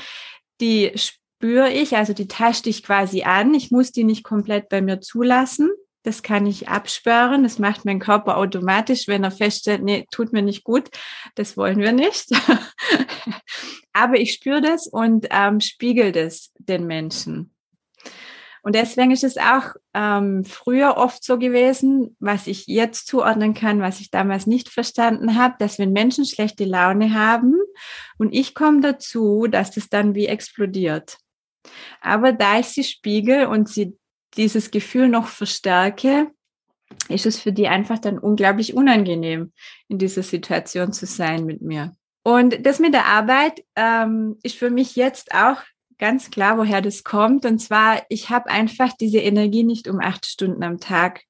die 0.61 0.93
spüre 0.97 1.73
ich, 1.73 1.97
also 1.97 2.13
die 2.13 2.29
taste 2.29 2.69
ich 2.69 2.83
quasi 2.83 3.23
an. 3.23 3.55
Ich 3.55 3.71
muss 3.71 3.93
die 3.93 4.05
nicht 4.05 4.25
komplett 4.25 4.69
bei 4.69 4.83
mir 4.83 5.01
zulassen. 5.01 5.71
Das 6.02 6.23
kann 6.23 6.47
ich 6.47 6.69
absperren. 6.69 7.42
Das 7.42 7.59
macht 7.59 7.85
mein 7.85 7.99
Körper 7.99 8.37
automatisch, 8.37 9.07
wenn 9.07 9.25
er 9.25 9.30
feststellt, 9.30 9.83
nee, 9.83 10.07
tut 10.11 10.33
mir 10.33 10.42
nicht 10.42 10.64
gut. 10.64 10.88
Das 11.35 11.57
wollen 11.57 11.78
wir 11.78 11.92
nicht. 11.92 12.30
Aber 13.92 14.19
ich 14.19 14.33
spüre 14.33 14.61
das 14.61 14.87
und 14.87 15.26
ähm, 15.30 15.61
spiegel 15.61 16.12
das 16.12 16.52
den 16.59 16.87
Menschen. 16.87 17.54
Und 18.62 18.75
deswegen 18.75 19.11
ist 19.11 19.25
es 19.25 19.38
auch 19.38 19.75
ähm, 19.95 20.45
früher 20.45 20.97
oft 20.97 21.25
so 21.25 21.38
gewesen, 21.38 22.16
was 22.21 22.47
ich 22.47 22.66
jetzt 22.66 23.07
zuordnen 23.07 23.54
kann, 23.54 23.80
was 23.80 24.00
ich 24.00 24.11
damals 24.11 24.47
nicht 24.47 24.69
verstanden 24.69 25.37
habe, 25.37 25.54
dass 25.59 25.78
wenn 25.78 25.92
Menschen 25.92 26.26
schlechte 26.26 26.64
Laune 26.64 27.14
haben 27.14 27.54
und 28.19 28.35
ich 28.35 28.54
komme 28.54 28.80
dazu, 28.80 29.47
dass 29.50 29.71
das 29.71 29.88
dann 29.88 30.14
wie 30.14 30.26
explodiert. 30.26 31.16
Aber 32.00 32.33
da 32.33 32.59
ich 32.59 32.66
sie 32.66 32.85
spiegel 32.85 33.47
und 33.47 33.69
sie 33.69 33.97
dieses 34.37 34.71
Gefühl 34.71 35.09
noch 35.09 35.27
verstärke, 35.27 36.31
ist 37.09 37.27
es 37.27 37.39
für 37.41 37.53
die 37.53 37.69
einfach 37.69 37.99
dann 37.99 38.19
unglaublich 38.19 38.75
unangenehm, 38.75 39.53
in 39.89 39.99
dieser 39.99 40.23
Situation 40.23 40.93
zu 40.93 41.07
sein 41.07 41.45
mit 41.45 41.63
mir. 41.63 41.93
Und 42.23 42.67
das 42.67 42.79
mit 42.79 42.95
der 42.95 43.07
Arbeit 43.07 43.65
ähm, 43.77 44.37
ist 44.43 44.57
für 44.57 44.71
mich 44.71 44.97
jetzt 44.97 45.35
auch 45.35 45.63
ganz 45.99 46.31
klar, 46.31 46.59
woher 46.59 46.81
das 46.81 47.05
kommt. 47.05 47.45
Und 47.47 47.59
zwar, 47.59 48.03
ich 48.09 48.31
habe 48.31 48.51
einfach 48.51 48.93
diese 48.99 49.19
Energie 49.19 49.65
nicht 49.65 49.89
um 49.89 50.01
acht 50.01 50.27
Stunden 50.27 50.63
am 50.63 50.81
Tag. 50.81 51.23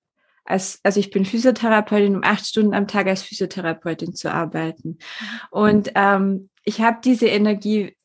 Als, 0.45 0.81
also 0.83 0.99
ich 0.99 1.11
bin 1.11 1.25
Physiotherapeutin, 1.25 2.17
um 2.17 2.25
acht 2.25 2.47
Stunden 2.47 2.75
am 2.75 2.89
Tag 2.89 3.07
als 3.07 3.23
Physiotherapeutin 3.23 4.15
zu 4.15 4.33
arbeiten. 4.33 4.99
Und 5.51 5.93
ähm, 5.95 6.51
ich 6.65 6.81
habe 6.81 6.99
diese 7.05 7.27
Energie 7.27 7.97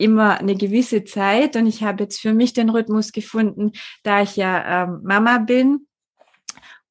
immer 0.00 0.38
eine 0.38 0.54
gewisse 0.54 1.04
Zeit 1.04 1.56
und 1.56 1.66
ich 1.66 1.82
habe 1.82 2.04
jetzt 2.04 2.20
für 2.20 2.32
mich 2.32 2.52
den 2.52 2.70
Rhythmus 2.70 3.12
gefunden, 3.12 3.72
da 4.02 4.22
ich 4.22 4.36
ja 4.36 4.84
ähm, 4.84 5.00
Mama 5.04 5.38
bin 5.38 5.86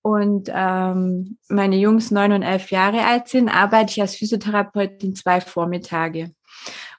und 0.01 0.49
ähm, 0.53 1.37
meine 1.49 1.77
Jungs 1.77 2.11
neun 2.11 2.31
und 2.31 2.43
elf 2.43 2.71
Jahre 2.71 3.05
alt 3.05 3.27
sind, 3.27 3.49
arbeite 3.49 3.91
ich 3.91 4.01
als 4.01 4.15
Physiotherapeutin 4.15 5.15
zwei 5.15 5.41
Vormittage. 5.41 6.31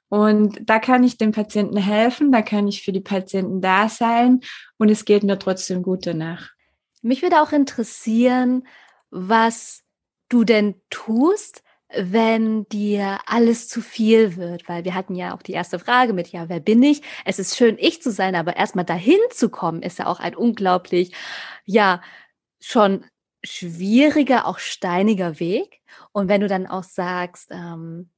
Und 0.08 0.58
da 0.68 0.80
kann 0.80 1.04
ich 1.04 1.16
den 1.16 1.30
Patienten 1.30 1.76
helfen, 1.76 2.32
da 2.32 2.42
kann 2.42 2.66
ich 2.66 2.82
für 2.82 2.92
die 2.92 3.00
Patienten 3.00 3.60
da 3.60 3.88
sein 3.88 4.40
und 4.76 4.88
es 4.88 5.04
geht 5.04 5.22
mir 5.22 5.38
trotzdem 5.38 5.82
gut 5.82 6.04
danach. 6.04 6.48
Mich 7.02 7.22
würde 7.22 7.40
auch 7.40 7.52
interessieren, 7.52 8.66
was 9.10 9.82
du 10.28 10.42
denn 10.42 10.74
tust, 10.90 11.62
wenn 11.96 12.68
dir 12.68 13.18
alles 13.26 13.68
zu 13.68 13.80
viel 13.80 14.36
wird, 14.36 14.68
weil 14.68 14.84
wir 14.84 14.94
hatten 14.94 15.14
ja 15.14 15.34
auch 15.34 15.42
die 15.42 15.52
erste 15.52 15.78
Frage 15.78 16.12
mit, 16.12 16.28
ja, 16.28 16.48
wer 16.48 16.60
bin 16.60 16.82
ich? 16.82 17.02
Es 17.24 17.38
ist 17.38 17.56
schön, 17.56 17.76
ich 17.78 18.02
zu 18.02 18.10
sein, 18.12 18.34
aber 18.34 18.56
erstmal 18.56 18.84
dahin 18.84 19.18
zu 19.30 19.48
kommen, 19.50 19.82
ist 19.82 19.98
ja 19.98 20.06
auch 20.06 20.20
ein 20.20 20.34
unglaublich, 20.36 21.12
ja, 21.64 22.02
schon 22.60 23.04
schwieriger, 23.44 24.46
auch 24.46 24.58
steiniger 24.58 25.40
Weg. 25.40 25.80
Und 26.12 26.28
wenn 26.28 26.42
du 26.42 26.48
dann 26.48 26.66
auch 26.66 26.84
sagst, 26.84 27.48
ähm, 27.50 28.10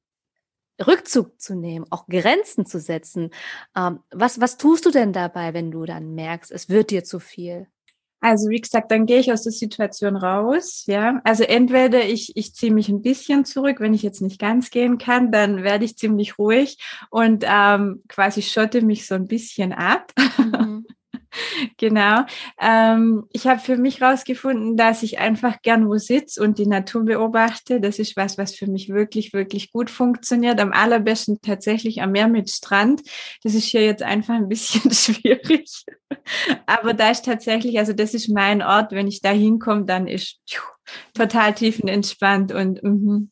Rückzug 0.85 1.39
zu 1.39 1.55
nehmen, 1.55 1.85
auch 1.91 2.07
Grenzen 2.07 2.65
zu 2.65 2.79
setzen. 2.79 3.31
Ähm, 3.75 3.99
was, 4.11 4.41
was 4.41 4.57
tust 4.57 4.85
du 4.85 4.91
denn 4.91 5.13
dabei, 5.13 5.53
wenn 5.53 5.71
du 5.71 5.85
dann 5.85 6.15
merkst, 6.15 6.51
es 6.51 6.69
wird 6.69 6.91
dir 6.91 7.03
zu 7.03 7.19
viel? 7.19 7.67
Also 8.23 8.49
wie 8.49 8.61
gesagt, 8.61 8.89
dann 8.89 9.05
gehe 9.05 9.19
ich 9.19 9.33
aus 9.33 9.43
der 9.43 9.51
Situation 9.51 10.15
raus. 10.15 10.85
Ja, 10.87 11.19
also 11.25 11.43
entweder 11.43 12.05
ich 12.05 12.31
ich 12.37 12.55
ziehe 12.55 12.73
mich 12.73 12.87
ein 12.87 13.01
bisschen 13.01 13.43
zurück, 13.43 13.81
wenn 13.81 13.93
ich 13.93 14.01
jetzt 14.01 14.21
nicht 14.21 14.39
ganz 14.39 14.69
gehen 14.69 14.97
kann, 14.97 15.29
dann 15.29 15.61
werde 15.61 15.83
ich 15.83 15.97
ziemlich 15.97 16.39
ruhig 16.39 16.77
und 17.09 17.43
ähm, 17.45 18.01
quasi 18.07 18.41
schotte 18.41 18.81
mich 18.81 19.07
so 19.07 19.15
ein 19.15 19.27
bisschen 19.27 19.73
ab. 19.73 20.13
Mhm. 20.37 20.87
genau. 21.77 22.21
Ähm, 22.59 23.25
ich 23.31 23.47
habe 23.47 23.59
für 23.59 23.77
mich 23.77 24.01
rausgefunden, 24.01 24.77
dass 24.77 25.03
ich 25.03 25.19
einfach 25.19 25.61
gern 25.61 25.87
wo 25.87 25.97
sitze 25.97 26.41
und 26.41 26.57
die 26.57 26.67
Natur 26.67 27.05
beobachte. 27.05 27.79
Das 27.79 27.99
ist 27.99 28.15
was, 28.15 28.37
was 28.37 28.55
für 28.55 28.67
mich 28.67 28.89
wirklich, 28.89 29.33
wirklich 29.33 29.71
gut 29.71 29.89
funktioniert. 29.89 30.59
Am 30.59 30.71
allerbesten 30.71 31.39
tatsächlich 31.41 32.01
am 32.01 32.11
Meer 32.11 32.27
mit 32.27 32.49
Strand. 32.49 33.01
Das 33.43 33.53
ist 33.53 33.65
hier 33.65 33.83
jetzt 33.83 34.03
einfach 34.03 34.35
ein 34.35 34.49
bisschen 34.49 34.91
schwierig. 34.91 35.85
Aber 36.65 36.93
da 36.93 37.09
ist 37.09 37.25
tatsächlich, 37.25 37.79
also 37.79 37.93
das 37.93 38.13
ist 38.13 38.29
mein 38.29 38.61
Ort. 38.61 38.91
Wenn 38.91 39.07
ich 39.07 39.21
da 39.21 39.31
hinkomme, 39.31 39.85
dann 39.85 40.07
ist 40.07 40.39
pfiuh, 40.49 40.61
total 41.13 41.53
tiefenentspannt 41.53 42.51
und 42.51 42.81
mm, 42.83 43.29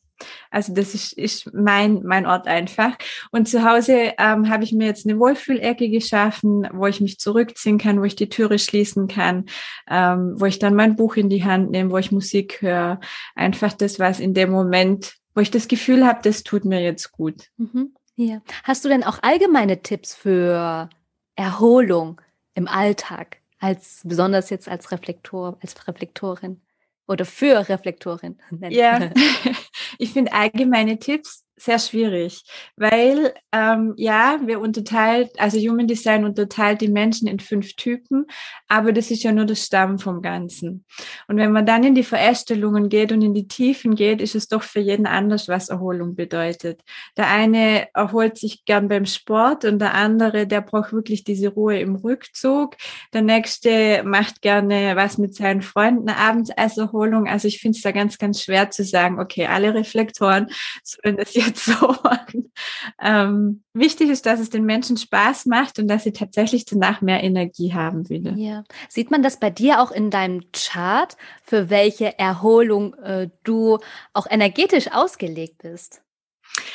also 0.52 0.74
das 0.74 0.94
ist, 0.94 1.14
ist 1.14 1.52
mein, 1.54 2.02
mein 2.04 2.26
Ort 2.26 2.46
einfach. 2.46 2.96
Und 3.30 3.48
zu 3.48 3.64
Hause 3.64 4.12
ähm, 4.18 4.48
habe 4.50 4.64
ich 4.64 4.72
mir 4.72 4.86
jetzt 4.86 5.06
eine 5.06 5.18
Wohlfühlecke 5.18 5.88
geschaffen, 5.88 6.68
wo 6.72 6.86
ich 6.86 7.00
mich 7.00 7.18
zurückziehen 7.18 7.78
kann, 7.78 8.00
wo 8.00 8.04
ich 8.04 8.16
die 8.16 8.28
Türe 8.28 8.58
schließen 8.58 9.08
kann, 9.08 9.46
ähm, 9.88 10.34
wo 10.36 10.44
ich 10.44 10.58
dann 10.58 10.74
mein 10.74 10.94
Buch 10.96 11.16
in 11.16 11.30
die 11.30 11.44
Hand 11.44 11.70
nehme, 11.70 11.90
wo 11.90 11.98
ich 11.98 12.12
Musik 12.12 12.60
höre. 12.60 13.00
Einfach 13.34 13.72
das, 13.72 13.98
was 13.98 14.20
in 14.20 14.34
dem 14.34 14.50
Moment, 14.50 15.14
wo 15.34 15.40
ich 15.40 15.50
das 15.50 15.68
Gefühl 15.68 16.06
habe, 16.06 16.20
das 16.22 16.42
tut 16.42 16.66
mir 16.66 16.82
jetzt 16.82 17.12
gut. 17.12 17.48
Mhm. 17.56 17.94
Ja. 18.16 18.42
Hast 18.62 18.84
du 18.84 18.90
denn 18.90 19.04
auch 19.04 19.22
allgemeine 19.22 19.80
Tipps 19.80 20.14
für 20.14 20.90
Erholung 21.34 22.20
im 22.54 22.68
Alltag, 22.68 23.38
als 23.58 24.02
besonders 24.04 24.50
jetzt 24.50 24.68
als 24.68 24.92
Reflektor, 24.92 25.56
als 25.62 25.88
Reflektorin? 25.88 26.60
Oder 27.06 27.24
für 27.24 27.68
Reflektorin 27.68 28.38
nennen. 28.50 28.74
Ja, 28.74 29.10
ich 29.98 30.12
finde 30.12 30.32
allgemeine 30.32 30.98
Tipps 30.98 31.44
sehr 31.64 31.78
schwierig, 31.78 32.42
weil 32.76 33.34
ähm, 33.52 33.94
ja, 33.96 34.38
wir 34.44 34.60
unterteilt, 34.60 35.30
also 35.38 35.58
Human 35.58 35.86
Design 35.86 36.24
unterteilt 36.24 36.80
die 36.80 36.88
Menschen 36.88 37.28
in 37.28 37.38
fünf 37.38 37.74
Typen, 37.74 38.26
aber 38.68 38.92
das 38.92 39.10
ist 39.10 39.22
ja 39.22 39.32
nur 39.32 39.44
das 39.44 39.64
Stamm 39.64 39.98
vom 39.98 40.22
Ganzen. 40.22 40.84
Und 41.28 41.36
wenn 41.36 41.52
man 41.52 41.66
dann 41.66 41.84
in 41.84 41.94
die 41.94 42.02
Verästelungen 42.02 42.88
geht 42.88 43.12
und 43.12 43.22
in 43.22 43.34
die 43.34 43.48
Tiefen 43.48 43.94
geht, 43.94 44.20
ist 44.20 44.34
es 44.34 44.48
doch 44.48 44.62
für 44.62 44.80
jeden 44.80 45.06
anders, 45.06 45.48
was 45.48 45.68
Erholung 45.68 46.14
bedeutet. 46.14 46.80
Der 47.16 47.28
eine 47.28 47.88
erholt 47.94 48.38
sich 48.38 48.64
gern 48.64 48.88
beim 48.88 49.06
Sport 49.06 49.64
und 49.64 49.78
der 49.78 49.94
andere, 49.94 50.46
der 50.46 50.62
braucht 50.62 50.92
wirklich 50.92 51.24
diese 51.24 51.48
Ruhe 51.48 51.78
im 51.78 51.96
Rückzug. 51.96 52.76
Der 53.12 53.22
nächste 53.22 54.02
macht 54.04 54.42
gerne 54.42 54.96
was 54.96 55.18
mit 55.18 55.34
seinen 55.34 55.62
Freunden 55.62 56.08
abends 56.08 56.50
als 56.50 56.78
Erholung. 56.78 57.28
Also 57.28 57.48
ich 57.48 57.60
finde 57.60 57.76
es 57.76 57.82
da 57.82 57.92
ganz, 57.92 58.18
ganz 58.18 58.42
schwer 58.42 58.70
zu 58.70 58.84
sagen, 58.84 59.20
okay, 59.20 59.46
alle 59.46 59.74
Reflektoren 59.74 60.48
sollen 60.82 61.16
das 61.16 61.34
jetzt 61.34 61.51
machen. 62.02 62.52
Ähm, 63.00 63.62
wichtig 63.74 64.10
ist, 64.10 64.26
dass 64.26 64.40
es 64.40 64.50
den 64.50 64.64
Menschen 64.64 64.96
Spaß 64.96 65.46
macht 65.46 65.78
und 65.78 65.88
dass 65.88 66.04
sie 66.04 66.12
tatsächlich 66.12 66.64
danach 66.64 67.00
mehr 67.00 67.22
Energie 67.22 67.72
haben 67.72 68.08
wieder. 68.08 68.32
Ja. 68.34 68.64
Sieht 68.88 69.10
man 69.10 69.22
das 69.22 69.38
bei 69.38 69.50
dir 69.50 69.80
auch 69.80 69.90
in 69.90 70.10
deinem 70.10 70.42
Chart, 70.52 71.16
für 71.44 71.70
welche 71.70 72.18
Erholung 72.18 72.94
äh, 72.94 73.28
du 73.44 73.78
auch 74.12 74.26
energetisch 74.28 74.92
ausgelegt 74.92 75.58
bist? 75.62 76.02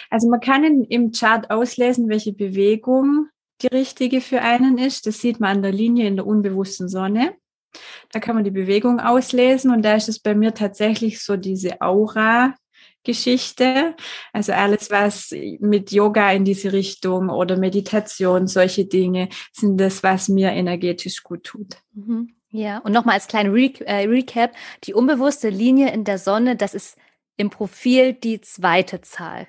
Also 0.10 0.30
man 0.30 0.40
kann 0.40 0.64
in, 0.64 0.84
im 0.86 1.12
Chart 1.12 1.50
auslesen, 1.52 2.10
welche 2.10 2.34
Bewegung 2.34 3.30
die 3.62 3.68
richtige 3.68 4.22
für 4.22 4.42
einen 4.42 4.78
ist. 4.78 5.08
Das 5.08 5.20
sieht 5.20 5.40
man 5.40 5.58
an 5.58 5.64
der 5.64 5.72
Linie 5.72 6.08
in 6.08 6.16
der 6.16 6.28
unbewussten 6.28 6.90
Sonne. 6.90 7.36
Da 8.12 8.20
kann 8.20 8.36
man 8.36 8.44
die 8.44 8.52
Bewegung 8.52 9.00
auslesen 9.00 9.72
und 9.72 9.84
da 9.84 9.96
ist 9.96 10.10
es 10.10 10.20
bei 10.20 10.34
mir 10.34 10.54
tatsächlich 10.54 11.22
so 11.24 11.36
diese 11.36 11.82
Aura, 11.82 12.56
Geschichte. 13.08 13.96
Also 14.34 14.54
alles, 14.54 14.92
was 14.92 15.34
mit 15.60 15.92
Yoga 15.92 16.32
in 16.32 16.46
diese 16.46 16.74
Richtung 16.74 17.30
oder 17.30 17.58
Meditation, 17.58 18.46
solche 18.46 18.86
Dinge, 18.86 19.30
sind 19.52 19.78
das, 19.78 20.04
was 20.04 20.30
mir 20.30 20.52
energetisch 20.52 21.24
gut 21.24 21.44
tut. 21.46 21.78
Mhm. 21.94 22.36
Ja, 22.50 22.78
und 22.80 22.92
nochmal 22.92 23.16
als 23.16 23.28
kleinen 23.28 23.52
Re 23.52 23.72
äh, 23.86 24.06
Recap, 24.08 24.54
die 24.84 24.94
unbewusste 24.94 25.50
Linie 25.50 25.92
in 25.92 26.04
der 26.04 26.18
Sonne, 26.18 26.56
das 26.56 26.74
ist 26.74 26.98
im 27.38 27.50
Profil 27.50 28.14
die 28.14 28.42
zweite 28.42 29.02
Zahl. 29.02 29.48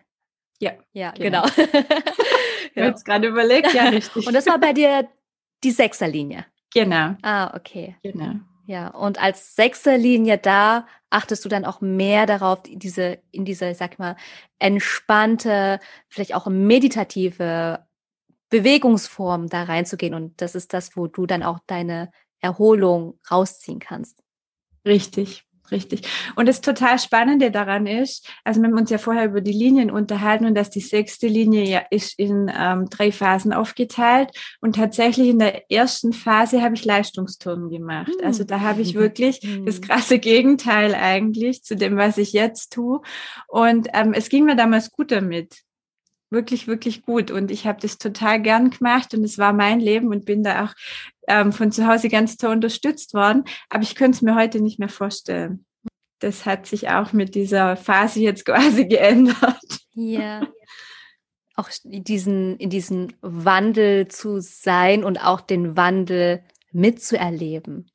Ja. 0.61 0.73
Ja, 0.93 1.13
genau. 1.13 1.43
genau. 1.43 1.79
Ich 2.75 2.83
habe 2.83 2.91
jetzt 2.91 3.05
gerade 3.05 3.29
überlegt, 3.29 3.73
ja, 3.75 3.85
richtig. 3.89 4.27
Und 4.27 4.35
das 4.35 4.47
war 4.47 4.59
bei 4.59 4.73
dir 4.73 5.09
die 5.65 5.71
Sechserlinie. 5.71 6.47
Genau. 6.73 7.17
Ah, 7.23 7.57
okay. 7.57 7.97
Genau. 8.03 8.35
Ja, 8.69 8.89
und 8.89 9.19
als 9.19 9.57
sechste 9.57 9.97
Linie 9.97 10.37
da 10.37 10.87
achtest 11.09 11.43
du 11.43 11.49
dann 11.49 11.65
auch 11.65 11.81
mehr 11.81 12.27
darauf, 12.27 12.63
diese, 12.67 13.19
in 13.31 13.47
diese, 13.47 13.75
sag 13.75 13.99
mal, 13.99 14.15
entspannte, 14.59 15.81
vielleicht 16.07 16.35
auch 16.35 16.47
meditative 16.49 17.87
Bewegungsform 18.51 19.49
da 19.49 19.63
reinzugehen. 19.63 20.13
Und 20.13 20.43
das 20.43 20.55
ist 20.55 20.75
das, 20.75 20.99
wo 20.99 21.07
du 21.07 21.25
dann 21.25 21.43
auch 21.43 21.61
deine 21.67 22.11
Erholung 22.41 23.19
rausziehen 23.31 23.79
kannst. 23.79 24.23
Richtig. 24.85 25.48
Richtig. 25.71 26.09
Und 26.37 26.47
das 26.47 26.61
total 26.61 26.99
Spannende 26.99 27.51
daran 27.51 27.87
ist, 27.87 28.29
also 28.45 28.61
wir 28.61 28.69
haben 28.69 28.79
uns 28.79 28.91
ja 28.91 28.99
vorher 28.99 29.27
über 29.27 29.41
die 29.41 29.53
Linien 29.53 29.91
unterhalten 29.91 30.47
und 30.47 30.55
dass 30.55 30.71
die 30.71 30.81
sechste 30.81 31.27
Linie 31.27 31.65
ja 31.65 31.83
ist 31.91 32.19
in 32.19 32.51
ähm, 32.57 32.87
drei 32.91 33.13
Phasen 33.13 33.53
aufgeteilt. 33.53 34.31
Und 34.61 34.77
tatsächlich 34.77 35.29
in 35.29 35.39
der 35.39 35.71
ersten 35.71 36.13
Phase 36.13 36.63
habe 36.63 36.75
ich 36.75 36.85
Leistungsturnen 36.85 37.71
gemacht. 37.71 38.13
Mhm. 38.21 38.27
Also 38.27 38.45
da 38.45 38.61
habe 38.61 38.83
ich 38.83 38.95
wirklich 38.95 39.43
mhm. 39.43 39.67
das 39.67 39.81
krasse 39.81 40.19
Gegenteil 40.19 40.95
eigentlich 40.95 41.63
zu 41.63 41.77
dem, 41.77 41.97
was 41.97 42.19
ich 42.19 42.33
jetzt 42.33 42.73
tue. 42.73 43.01
Und 43.47 43.89
ähm, 43.93 44.13
es 44.13 44.29
ging 44.29 44.45
mir 44.45 44.57
damals 44.57 44.91
gut 44.91 45.11
damit 45.11 45.68
wirklich, 46.31 46.67
wirklich 46.67 47.03
gut. 47.03 47.31
Und 47.31 47.51
ich 47.51 47.67
habe 47.67 47.81
das 47.81 47.99
total 47.99 48.41
gern 48.41 48.71
gemacht 48.71 49.15
und 49.15 49.25
es 49.25 49.39
war 49.39 49.53
mein 49.53 49.81
Leben 49.81 50.09
und 50.09 50.25
bin 50.25 50.43
da 50.43 50.65
auch 50.65 50.75
ähm, 51.27 51.53
von 51.53 51.73
zu 51.73 51.87
Hause 51.87 52.09
ganz 52.09 52.37
toll 52.37 52.53
unterstützt 52.53 53.15
worden. 53.15 53.45
Aber 53.69 53.83
ich 53.83 53.95
könnte 53.95 54.17
es 54.17 54.23
mir 54.23 54.35
heute 54.35 54.61
nicht 54.61 54.79
mehr 54.79 54.89
vorstellen. 54.89 55.65
Das 56.21 56.47
hat 56.47 56.67
sich 56.67 56.89
auch 56.89 57.13
mit 57.13 57.35
dieser 57.35 57.77
Phase 57.77 58.21
jetzt 58.21 58.45
quasi 58.47 58.87
geändert. 58.87 59.61
Ja. 59.93 60.47
Auch 61.55 61.71
diesen, 61.83 62.57
in 62.59 62.71
diesen 62.71 63.15
Wandel 63.21 64.09
zu 64.09 64.41
sein 64.41 65.03
und 65.03 65.25
auch 65.25 65.41
den 65.41 65.77
Wandel 65.77 66.45
mitzuerleben. 66.71 67.91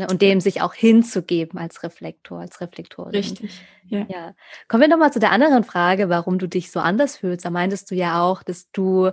Ne, 0.00 0.06
und 0.08 0.22
dem 0.22 0.40
sich 0.40 0.62
auch 0.62 0.72
hinzugeben 0.72 1.58
als 1.58 1.82
Reflektor, 1.82 2.40
als 2.40 2.62
Reflektorin. 2.62 3.10
Richtig. 3.10 3.60
Ja. 3.84 4.06
ja. 4.08 4.34
Kommen 4.66 4.80
wir 4.80 4.88
nochmal 4.88 5.12
zu 5.12 5.20
der 5.20 5.30
anderen 5.30 5.62
Frage, 5.62 6.08
warum 6.08 6.38
du 6.38 6.46
dich 6.46 6.70
so 6.70 6.80
anders 6.80 7.18
fühlst. 7.18 7.44
Da 7.44 7.50
meintest 7.50 7.90
du 7.90 7.94
ja 7.94 8.22
auch, 8.22 8.42
dass 8.42 8.70
du 8.70 9.10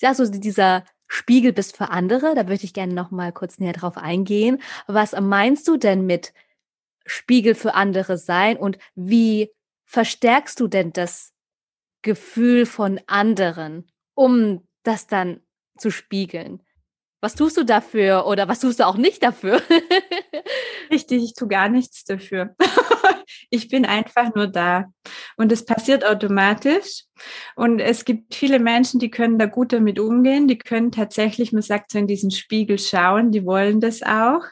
ja 0.00 0.14
so 0.14 0.24
dieser 0.30 0.84
Spiegel 1.08 1.52
bist 1.52 1.76
für 1.76 1.90
andere. 1.90 2.36
Da 2.36 2.46
würde 2.46 2.62
ich 2.62 2.72
gerne 2.72 2.94
noch 2.94 3.10
mal 3.10 3.32
kurz 3.32 3.58
näher 3.58 3.72
drauf 3.72 3.96
eingehen. 3.96 4.62
Was 4.86 5.18
meinst 5.20 5.66
du 5.66 5.76
denn 5.76 6.06
mit 6.06 6.32
Spiegel 7.06 7.56
für 7.56 7.74
andere 7.74 8.16
sein 8.16 8.56
und 8.56 8.78
wie 8.94 9.50
verstärkst 9.84 10.60
du 10.60 10.68
denn 10.68 10.92
das 10.92 11.32
Gefühl 12.02 12.66
von 12.66 13.00
anderen, 13.08 13.90
um 14.14 14.64
das 14.84 15.08
dann 15.08 15.40
zu 15.76 15.90
spiegeln? 15.90 16.62
Was 17.20 17.34
tust 17.34 17.58
du 17.58 17.64
dafür 17.64 18.26
oder 18.26 18.48
was 18.48 18.60
tust 18.60 18.80
du 18.80 18.86
auch 18.86 18.96
nicht 18.96 19.22
dafür? 19.22 19.60
Richtig, 20.90 21.22
ich 21.22 21.34
tue 21.34 21.48
gar 21.48 21.68
nichts 21.68 22.04
dafür. 22.04 22.54
ich 23.50 23.68
bin 23.68 23.84
einfach 23.84 24.34
nur 24.34 24.46
da. 24.46 24.86
Und 25.36 25.52
es 25.52 25.64
passiert 25.64 26.04
automatisch. 26.04 27.04
Und 27.56 27.78
es 27.78 28.06
gibt 28.06 28.34
viele 28.34 28.58
Menschen, 28.58 29.00
die 29.00 29.10
können 29.10 29.38
da 29.38 29.46
gut 29.46 29.72
damit 29.74 29.98
umgehen. 29.98 30.48
Die 30.48 30.56
können 30.56 30.92
tatsächlich, 30.92 31.52
man 31.52 31.62
sagt 31.62 31.92
so 31.92 31.98
in 31.98 32.06
diesen 32.06 32.30
Spiegel 32.30 32.78
schauen, 32.78 33.32
die 33.32 33.44
wollen 33.44 33.80
das 33.80 34.02
auch, 34.02 34.44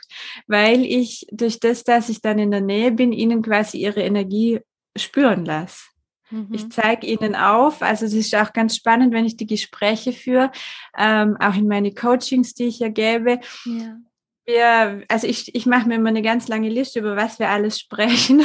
weil 0.46 0.85
ich 0.85 1.26
durch 1.33 1.61
das, 1.61 1.85
dass 1.85 2.11
ich 2.11 2.20
dann 2.20 2.38
in 2.38 2.50
der 2.50 2.61
Nähe 2.61 2.92
bin, 2.92 3.12
ihnen 3.12 3.40
quasi 3.40 3.78
ihre 3.78 4.02
Energie 4.02 4.61
spüren 4.96 5.46
lasse. 5.46 5.85
Mhm. 6.31 6.49
Ich 6.53 6.71
zeige 6.71 7.07
ihnen 7.07 7.35
auf, 7.35 7.83
also 7.83 8.05
es 8.05 8.12
ist 8.12 8.35
auch 8.35 8.53
ganz 8.53 8.77
spannend, 8.77 9.12
wenn 9.12 9.25
ich 9.25 9.37
die 9.37 9.47
Gespräche 9.47 10.12
führe, 10.12 10.51
ähm, 10.97 11.37
auch 11.41 11.55
in 11.55 11.69
meine 11.69 11.93
Coachings, 11.93 12.55
die 12.55 12.64
ich 12.64 12.79
ja 12.81 12.88
gebe. 12.88 13.41
Ja. 13.64 13.97
Wir, 14.45 15.05
also 15.09 15.27
ich, 15.27 15.55
ich 15.55 15.67
mache 15.67 15.88
mir 15.88 15.97
immer 15.97 16.09
eine 16.09 16.23
ganz 16.23 16.49
lange 16.49 16.69
Liste, 16.69 17.01
über 17.01 17.17
was 17.17 17.38
wir 17.38 17.49
alles 17.51 17.79
sprechen. 17.79 18.45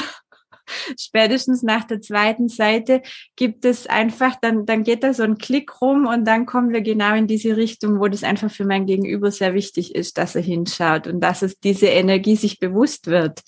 Spätestens 0.98 1.62
nach 1.62 1.84
der 1.84 2.00
zweiten 2.00 2.48
Seite 2.48 3.02
gibt 3.36 3.66
es 3.66 3.88
einfach, 3.88 4.36
dann, 4.42 4.66
dann 4.66 4.84
geht 4.84 5.04
da 5.04 5.14
so 5.14 5.24
ein 5.24 5.38
Klick 5.38 5.82
rum 5.82 6.06
und 6.06 6.26
dann 6.26 6.46
kommen 6.46 6.72
wir 6.72 6.82
genau 6.82 7.16
in 7.16 7.28
diese 7.28 7.58
Richtung, 7.58 8.00
wo 8.00 8.08
das 8.08 8.24
einfach 8.24 8.50
für 8.50 8.66
mein 8.66 8.86
Gegenüber 8.86 9.30
sehr 9.32 9.54
wichtig 9.54 9.94
ist, 9.94 10.18
dass 10.18 10.36
er 10.36 10.42
hinschaut 10.42 11.08
und 11.08 11.20
dass 11.20 11.42
es 11.42 11.60
diese 11.60 11.88
Energie 11.88 12.38
sich 12.38 12.60
bewusst 12.60 13.08
wird. 13.08 13.42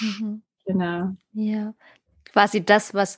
Mhm. 0.00 0.42
Genau. 0.66 1.16
Ja. 1.32 1.74
Quasi 2.32 2.62
das, 2.62 2.92
was 2.92 3.16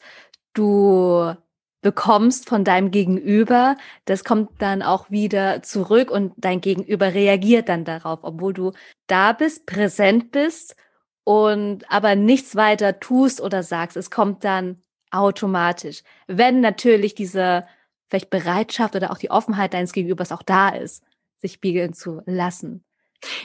du 0.54 1.34
bekommst 1.82 2.48
von 2.48 2.64
deinem 2.64 2.90
Gegenüber, 2.90 3.76
das 4.04 4.24
kommt 4.24 4.50
dann 4.60 4.82
auch 4.82 5.10
wieder 5.10 5.62
zurück 5.62 6.10
und 6.10 6.34
dein 6.36 6.60
Gegenüber 6.60 7.14
reagiert 7.14 7.68
dann 7.68 7.84
darauf, 7.84 8.20
obwohl 8.22 8.52
du 8.52 8.72
da 9.06 9.32
bist, 9.32 9.66
präsent 9.66 10.30
bist 10.30 10.76
und 11.24 11.90
aber 11.90 12.16
nichts 12.16 12.54
weiter 12.56 13.00
tust 13.00 13.40
oder 13.40 13.62
sagst. 13.62 13.96
Es 13.96 14.10
kommt 14.10 14.44
dann 14.44 14.82
automatisch, 15.10 16.02
wenn 16.26 16.60
natürlich 16.60 17.14
diese 17.14 17.66
vielleicht 18.08 18.30
Bereitschaft 18.30 18.96
oder 18.96 19.10
auch 19.12 19.18
die 19.18 19.30
Offenheit 19.30 19.72
deines 19.72 19.92
Gegenübers 19.92 20.32
auch 20.32 20.42
da 20.42 20.70
ist, 20.70 21.04
sich 21.38 21.52
spiegeln 21.54 21.94
zu 21.94 22.22
lassen. 22.26 22.84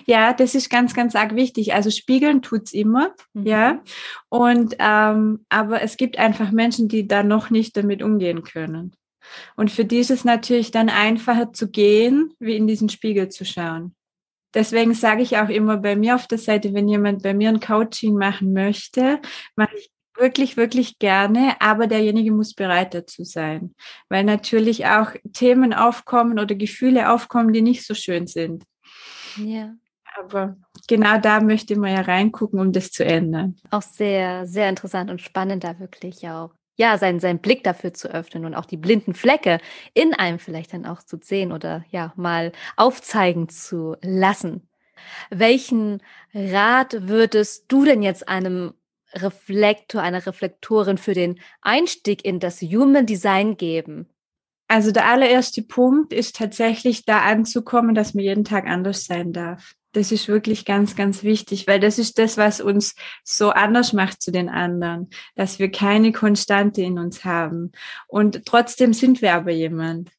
Ja, 0.06 0.34
das 0.34 0.56
ist 0.56 0.70
ganz, 0.70 0.94
ganz 0.94 1.16
arg 1.16 1.36
wichtig. 1.36 1.74
Also 1.74 1.90
spiegeln 1.90 2.42
tut's 2.42 2.74
immer, 2.74 3.14
mhm. 3.34 3.46
ja. 3.46 3.84
Und 4.30 4.76
ähm, 4.80 5.46
aber 5.50 5.82
es 5.82 5.98
gibt 5.98 6.18
einfach 6.18 6.52
Menschen, 6.52 6.88
die 6.88 7.08
da 7.08 7.24
noch 7.24 7.50
nicht 7.50 7.76
damit 7.78 8.02
umgehen 8.02 8.44
können. 8.44 8.96
Und 9.56 9.72
für 9.72 9.86
die 9.86 10.00
ist 10.00 10.12
es 10.12 10.24
natürlich 10.24 10.72
dann 10.72 10.90
einfacher 10.90 11.52
zu 11.52 11.70
gehen, 11.70 12.34
wie 12.40 12.56
in 12.56 12.68
diesen 12.68 12.90
Spiegel 12.90 13.30
zu 13.30 13.44
schauen. 13.44 13.96
Deswegen 14.54 14.94
sage 14.94 15.22
ich 15.22 15.38
auch 15.38 15.50
immer 15.50 15.78
bei 15.78 15.96
mir 15.96 16.16
auf 16.16 16.28
der 16.28 16.38
Seite, 16.38 16.74
wenn 16.74 16.88
jemand 16.88 17.24
bei 17.24 17.34
mir 17.34 17.50
ein 17.50 17.60
Coaching 17.60 18.16
machen 18.16 18.54
möchte, 18.54 19.20
mache 19.56 19.76
ich 19.76 19.90
wirklich, 20.18 20.56
wirklich 20.56 20.98
gerne, 20.98 21.56
aber 21.60 21.88
derjenige 21.88 22.32
muss 22.32 22.54
bereit 22.54 22.94
dazu 22.94 23.26
sein, 23.26 23.76
weil 24.08 24.24
natürlich 24.24 24.86
auch 24.86 25.12
Themen 25.34 25.74
aufkommen 25.74 26.40
oder 26.40 26.56
Gefühle 26.56 27.12
aufkommen, 27.12 27.52
die 27.52 27.62
nicht 27.62 27.86
so 27.86 27.94
schön 27.94 28.28
sind. 28.28 28.64
Ja. 29.38 29.74
Aber 30.17 30.56
genau 30.88 31.17
da 31.19 31.41
möchte 31.41 31.78
man 31.78 31.93
ja 31.93 32.02
reingucken, 32.02 32.60
um 32.60 32.71
das 32.71 32.91
zu 32.91 33.04
ändern. 33.04 33.56
Auch 33.71 33.82
sehr, 33.82 34.48
sehr 34.48 34.69
interessant 34.69 35.10
und 35.12 35.21
spannend 35.21 35.63
da 35.63 35.80
wirklich 35.80 36.28
auch. 36.30 36.52
Ja, 36.78 36.98
seinen, 36.98 37.19
seinen 37.19 37.39
Blick 37.39 37.63
dafür 37.63 37.93
zu 37.93 38.10
öffnen 38.10 38.45
und 38.45 38.54
auch 38.54 38.65
die 38.65 38.78
blinden 38.78 39.13
Flecke 39.13 39.60
in 39.93 40.13
einem 40.13 40.39
vielleicht 40.39 40.74
dann 40.74 40.86
auch 40.86 41.04
zu 41.04 41.17
sehen 41.21 41.54
oder 41.54 41.86
ja, 41.89 42.13
mal 42.17 42.52
aufzeigen 42.76 43.48
zu 43.48 43.95
lassen. 44.02 44.67
Welchen 45.30 46.02
Rat 46.34 47.08
würdest 47.08 47.65
du 47.69 47.86
denn 47.86 48.02
jetzt 48.02 48.28
einem 48.28 48.74
Reflektor, 49.13 50.02
einer 50.02 50.26
Reflektorin 50.26 50.98
für 50.98 51.13
den 51.13 51.39
Einstieg 51.62 52.26
in 52.26 52.39
das 52.39 52.62
Human 52.62 53.06
Design 53.06 53.56
geben? 53.56 54.10
Also 54.67 54.91
der 54.91 55.08
allererste 55.08 55.62
Punkt 55.62 56.12
ist 56.12 56.36
tatsächlich 56.36 57.06
da 57.06 57.21
anzukommen, 57.21 57.93
dass 57.93 58.13
man 58.13 58.23
jeden 58.23 58.45
Tag 58.45 58.67
anders 58.67 59.06
sein 59.06 59.32
darf. 59.32 59.73
Das 59.91 60.12
ist 60.12 60.28
wirklich 60.28 60.65
ganz, 60.65 60.95
ganz 60.95 61.23
wichtig, 61.23 61.67
weil 61.67 61.80
das 61.80 61.99
ist 61.99 62.19
das, 62.19 62.38
was 62.38 62.60
uns 62.60 62.95
so 63.23 63.51
anders 63.51 63.93
macht 63.93 64.21
zu 64.21 64.32
den 64.32 64.49
anderen, 64.49 65.10
dass 65.36 65.60
wir 65.60 65.71
keine 65.71 66.12
Konstante 66.12 66.82
in 66.82 66.99
uns 66.99 67.23
haben. 67.23 67.71
Und 68.08 68.45
trotzdem 68.45 68.93
sind 68.93 69.21
wir 69.21 69.34
aber 69.34 69.51
jemand. 69.51 70.12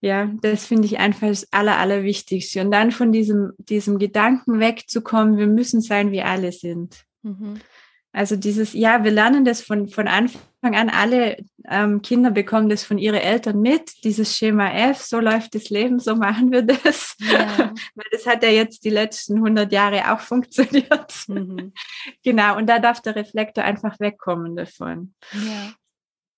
Ja, 0.00 0.28
das 0.40 0.66
finde 0.66 0.86
ich 0.86 0.98
einfach 0.98 1.28
das 1.28 1.52
Aller, 1.52 1.76
Allerwichtigste. 1.76 2.62
Und 2.62 2.72
dann 2.72 2.90
von 2.90 3.12
diesem, 3.12 3.52
diesem 3.58 4.00
Gedanken 4.00 4.58
wegzukommen, 4.58 5.36
wir 5.36 5.46
müssen 5.46 5.80
sein, 5.80 6.10
wie 6.10 6.22
alle 6.22 6.50
sind. 6.50 7.04
Mhm. 7.22 7.60
Also 8.10 8.34
dieses, 8.34 8.72
ja, 8.72 9.04
wir 9.04 9.12
lernen 9.12 9.44
das 9.44 9.62
von, 9.62 9.88
von 9.88 10.08
Anfang 10.08 10.42
an. 10.62 10.90
Alle 10.90 11.36
ähm, 11.68 12.02
Kinder 12.02 12.30
bekommen 12.30 12.68
das 12.68 12.84
von 12.84 12.98
ihren 12.98 13.16
Eltern 13.16 13.60
mit, 13.60 14.04
dieses 14.04 14.36
Schema 14.36 14.70
F, 14.72 15.02
so 15.02 15.20
läuft 15.20 15.54
das 15.54 15.70
Leben, 15.70 15.98
so 15.98 16.16
machen 16.16 16.52
wir 16.52 16.62
das. 16.62 17.16
Ja. 17.18 17.72
Weil 17.94 18.06
das 18.10 18.26
hat 18.26 18.42
ja 18.42 18.50
jetzt 18.50 18.84
die 18.84 18.90
letzten 18.90 19.36
100 19.36 19.72
Jahre 19.72 20.12
auch 20.12 20.20
funktioniert. 20.20 21.12
Mhm. 21.28 21.72
Genau, 22.24 22.56
und 22.56 22.66
da 22.66 22.78
darf 22.78 23.00
der 23.00 23.16
Reflektor 23.16 23.64
einfach 23.64 23.98
wegkommen 23.98 24.54
davon. 24.54 25.14
Ja. 25.32 25.72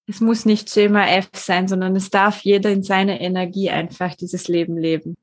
Es 0.06 0.20
muss 0.20 0.44
nicht 0.44 0.70
Schema 0.70 1.06
F 1.06 1.28
sein, 1.34 1.68
sondern 1.68 1.96
es 1.96 2.10
darf 2.10 2.40
jeder 2.40 2.70
in 2.70 2.82
seiner 2.82 3.20
Energie 3.20 3.70
einfach 3.70 4.14
dieses 4.14 4.48
Leben 4.48 4.76
leben. 4.76 5.16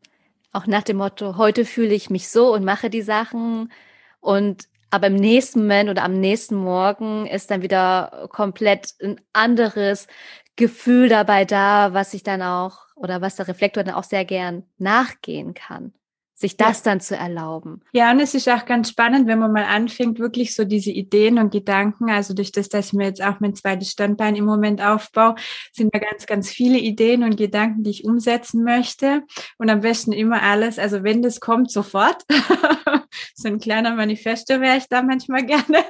Auch 0.52 0.68
nach 0.68 0.84
dem 0.84 0.98
Motto, 0.98 1.38
heute 1.38 1.66
fühle 1.66 1.94
ich 1.94 2.10
mich 2.10 2.30
so 2.30 2.54
und 2.54 2.64
mache 2.64 2.90
die 2.90 3.02
Sachen 3.02 3.72
und 4.20 4.68
aber 4.92 5.08
im 5.08 5.16
nächsten 5.16 5.62
Moment 5.62 5.90
oder 5.90 6.04
am 6.04 6.20
nächsten 6.20 6.56
Morgen 6.56 7.26
ist 7.26 7.50
dann 7.50 7.62
wieder 7.62 8.28
komplett 8.32 8.94
ein 9.02 9.20
anderes 9.34 10.08
Gefühl 10.56 11.10
dabei 11.10 11.46
da, 11.46 11.94
was 11.94 12.14
ich 12.14 12.24
dann 12.24 12.42
auch 12.42 12.88
oder 12.96 13.22
was 13.22 13.38
der 13.38 13.48
Reflektor 13.48 13.84
dann 13.84 13.96
auch 13.96 14.04
sehr 14.04 14.26
gern 14.26 14.64
nachgehen 14.78 15.54
kann 15.54 15.94
sich 16.42 16.58
das 16.58 16.80
ja. 16.80 16.92
dann 16.92 17.00
zu 17.00 17.16
erlauben. 17.16 17.82
Ja, 17.94 18.12
und 18.12 18.20
es 18.20 18.34
ist 18.34 18.50
auch 18.50 18.66
ganz 18.66 18.90
spannend, 18.90 19.28
wenn 19.28 19.40
man 19.40 19.54
mal 19.54 19.64
anfängt, 19.64 20.20
wirklich 20.20 20.54
so 20.54 20.66
diese 20.66 20.92
Ideen 20.92 21.38
und 21.38 21.52
Gedanken, 21.52 22.10
also 22.10 22.34
durch 22.34 22.52
das, 22.52 22.68
dass 22.68 22.88
ich 22.88 22.94
mir 22.94 23.06
jetzt 23.06 23.24
auch 23.24 23.40
mein 23.40 23.56
zweites 23.56 23.92
Standbein 23.92 24.36
im 24.36 24.46
Moment 24.46 24.82
aufbaue, 24.82 25.36
sind 25.72 25.96
da 25.96 26.00
ganz, 26.00 26.26
ganz 26.26 26.50
viele 26.50 26.80
Ideen 26.80 27.24
und 27.24 27.38
Gedanken, 27.38 27.84
die 27.84 27.92
ich 27.92 28.04
umsetzen 28.04 28.64
möchte. 28.64 29.24
Und 29.58 29.70
am 29.70 29.82
besten 29.82 30.12
immer 30.12 30.42
alles, 30.42 30.80
also 30.80 31.04
wenn 31.04 31.22
das 31.22 31.40
kommt, 31.40 31.72
sofort. 31.72 32.24
so 33.42 33.48
ein 33.48 33.60
kleiner 33.60 33.96
Manifesto 33.96 34.60
wäre 34.60 34.78
ich 34.78 34.88
da 34.88 35.02
manchmal 35.02 35.46
gerne. 35.46 35.84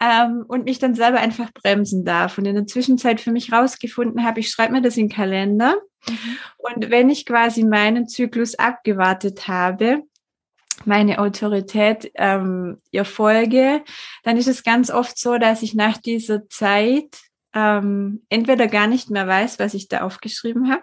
ähm, 0.00 0.44
und 0.48 0.64
mich 0.64 0.78
dann 0.78 0.94
selber 0.94 1.18
einfach 1.18 1.52
bremsen 1.52 2.04
darf. 2.04 2.38
Und 2.38 2.46
in 2.46 2.54
der 2.54 2.66
Zwischenzeit 2.66 3.20
für 3.20 3.32
mich 3.32 3.52
rausgefunden 3.52 4.24
habe, 4.24 4.40
ich 4.40 4.50
schreibe 4.50 4.72
mir 4.72 4.82
das 4.82 4.96
in 4.96 5.08
den 5.08 5.14
Kalender. 5.14 5.76
Mhm. 6.08 6.38
Und 6.58 6.90
wenn 6.90 7.10
ich 7.10 7.26
quasi 7.26 7.64
meinen 7.64 8.08
Zyklus 8.08 8.54
abgewartet 8.54 9.48
habe, 9.48 10.02
meine 10.84 11.18
Autorität 11.18 12.10
ähm, 12.14 12.78
ihr 12.90 13.04
folge, 13.04 13.82
dann 14.24 14.36
ist 14.36 14.48
es 14.48 14.64
ganz 14.64 14.90
oft 14.90 15.18
so, 15.18 15.38
dass 15.38 15.62
ich 15.62 15.74
nach 15.74 15.98
dieser 15.98 16.48
Zeit 16.48 17.20
ähm, 17.54 18.24
entweder 18.28 18.66
gar 18.66 18.86
nicht 18.86 19.10
mehr 19.10 19.28
weiß, 19.28 19.58
was 19.58 19.74
ich 19.74 19.88
da 19.88 20.00
aufgeschrieben 20.00 20.70
habe. 20.70 20.82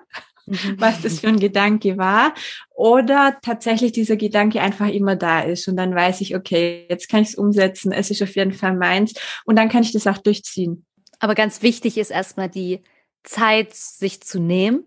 was 0.78 1.02
das 1.02 1.20
für 1.20 1.28
ein 1.28 1.40
Gedanke 1.40 1.98
war, 1.98 2.34
oder 2.76 3.38
tatsächlich 3.42 3.92
dieser 3.92 4.16
Gedanke 4.16 4.62
einfach 4.62 4.88
immer 4.88 5.16
da 5.16 5.42
ist 5.42 5.68
und 5.68 5.78
dann 5.78 5.94
weiß 5.94 6.22
ich, 6.22 6.36
okay, 6.36 6.86
jetzt 6.90 7.10
kann 7.10 7.22
ich 7.22 7.30
es 7.30 7.36
umsetzen, 7.36 7.92
es 7.92 8.10
ist 8.10 8.22
auf 8.22 8.36
jeden 8.36 8.54
Fall 8.54 8.76
meins 8.76 9.14
und 9.46 9.58
dann 9.58 9.70
kann 9.70 9.84
ich 9.84 9.92
das 9.92 10.08
auch 10.08 10.18
durchziehen. 10.18 10.86
Aber 11.20 11.36
ganz 11.36 11.62
wichtig 11.62 11.98
ist 11.98 12.12
erstmal 12.12 12.50
die 12.50 12.82
Zeit, 13.24 13.76
sich 13.76 14.22
zu 14.22 14.40
nehmen 14.40 14.86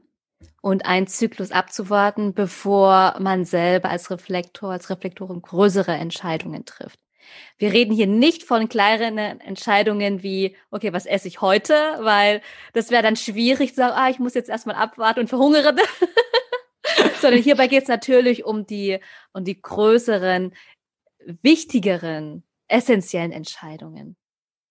und 0.63 0.87
einen 0.87 1.07
Zyklus 1.07 1.53
abzuwarten, 1.53 2.35
bevor 2.35 3.17
man 3.21 3.45
selber 3.45 3.91
als 3.91 4.11
Reflektor, 4.11 4.73
als 4.73 4.89
Reflektorin 4.91 5.43
größere 5.43 5.93
Entscheidungen 5.93 6.65
trifft. 6.65 6.99
Wir 7.59 7.73
reden 7.73 7.95
hier 7.95 8.07
nicht 8.07 8.43
von 8.43 8.69
kleineren 8.69 9.19
Entscheidungen 9.19 10.23
wie, 10.23 10.57
okay, 10.71 10.93
was 10.93 11.07
esse 11.07 11.29
ich 11.29 11.41
heute? 11.41 11.75
Weil 12.01 12.43
das 12.73 12.91
wäre 12.91 13.03
dann 13.03 13.17
schwierig 13.17 13.71
zu 13.71 13.77
sagen, 13.77 13.95
ah, 13.97 14.11
ich 14.11 14.19
muss 14.19 14.35
jetzt 14.35 14.51
erstmal 14.51 14.77
abwarten 14.77 15.21
und 15.21 15.29
verhungere. 15.29 15.75
Sondern 17.21 17.41
hierbei 17.41 17.69
geht 17.69 17.83
es 17.83 17.89
natürlich 17.89 18.45
um 18.45 18.67
die, 18.67 18.99
um 19.33 19.45
die 19.45 19.61
größeren, 19.61 20.53
wichtigeren, 21.43 22.43
essentiellen 22.69 23.33
Entscheidungen. 23.33 24.17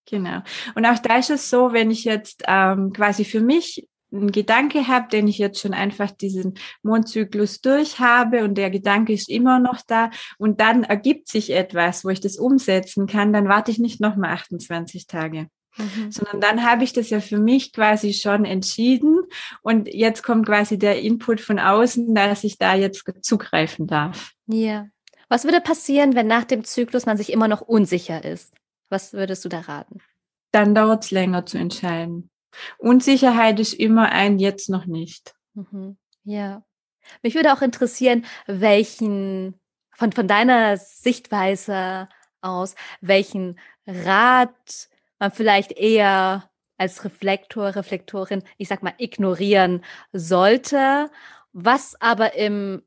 Genau. 0.05 0.41
Und 0.75 0.85
auch 0.85 0.99
da 0.99 1.17
ist 1.17 1.29
es 1.29 1.49
so, 1.49 1.73
wenn 1.73 1.91
ich 1.91 2.03
jetzt 2.03 2.43
ähm, 2.47 2.91
quasi 2.91 3.23
für 3.23 3.39
mich 3.39 3.87
einen 4.11 4.31
Gedanke 4.31 4.87
habe, 4.87 5.07
den 5.09 5.27
ich 5.27 5.37
jetzt 5.37 5.59
schon 5.59 5.73
einfach 5.73 6.11
diesen 6.11 6.55
Mondzyklus 6.83 7.61
durch 7.61 7.99
habe 7.99 8.43
und 8.43 8.55
der 8.55 8.69
Gedanke 8.69 9.13
ist 9.13 9.29
immer 9.29 9.59
noch 9.59 9.81
da 9.87 10.09
und 10.37 10.59
dann 10.59 10.83
ergibt 10.83 11.27
sich 11.27 11.51
etwas, 11.51 12.03
wo 12.03 12.09
ich 12.09 12.19
das 12.19 12.37
umsetzen 12.37 13.07
kann, 13.07 13.33
dann 13.33 13.47
warte 13.47 13.71
ich 13.71 13.79
nicht 13.79 14.01
nochmal 14.01 14.31
28 14.31 15.07
Tage. 15.07 15.47
Mhm. 15.77 16.11
Sondern 16.11 16.41
dann 16.41 16.65
habe 16.65 16.83
ich 16.83 16.91
das 16.91 17.09
ja 17.09 17.21
für 17.21 17.37
mich 17.37 17.71
quasi 17.71 18.13
schon 18.13 18.43
entschieden 18.43 19.19
und 19.61 19.87
jetzt 19.87 20.21
kommt 20.21 20.45
quasi 20.45 20.77
der 20.77 21.01
Input 21.01 21.39
von 21.39 21.59
außen, 21.59 22.13
dass 22.13 22.43
ich 22.43 22.57
da 22.57 22.75
jetzt 22.75 23.05
zugreifen 23.21 23.87
darf. 23.87 24.33
Ja. 24.47 24.87
Was 25.29 25.45
würde 25.45 25.61
passieren, 25.61 26.13
wenn 26.13 26.27
nach 26.27 26.43
dem 26.43 26.65
Zyklus 26.65 27.05
man 27.05 27.15
sich 27.15 27.31
immer 27.31 27.47
noch 27.47 27.61
unsicher 27.61 28.25
ist? 28.25 28.53
Was 28.89 29.13
würdest 29.13 29.45
du 29.45 29.49
da 29.49 29.61
raten? 29.61 29.99
Dann 30.51 30.75
dauert 30.75 31.05
es 31.05 31.11
länger 31.11 31.45
zu 31.45 31.57
entscheiden. 31.57 32.29
Unsicherheit 32.77 33.59
ist 33.59 33.73
immer 33.73 34.11
ein 34.11 34.39
jetzt 34.39 34.69
noch 34.69 34.85
nicht. 34.85 35.33
Mhm. 35.53 35.97
Ja. 36.23 36.63
Mich 37.23 37.35
würde 37.35 37.53
auch 37.53 37.61
interessieren, 37.61 38.25
welchen, 38.47 39.59
von, 39.95 40.11
von 40.11 40.27
deiner 40.27 40.77
Sichtweise 40.77 42.07
aus, 42.41 42.75
welchen 43.01 43.59
Rat 43.85 44.89
man 45.19 45.31
vielleicht 45.31 45.71
eher 45.73 46.49
als 46.77 47.03
Reflektor, 47.03 47.75
Reflektorin, 47.75 48.43
ich 48.57 48.67
sag 48.67 48.81
mal, 48.81 48.93
ignorieren 48.97 49.83
sollte, 50.13 51.11
was 51.53 51.99
aber 52.01 52.33
im 52.35 52.81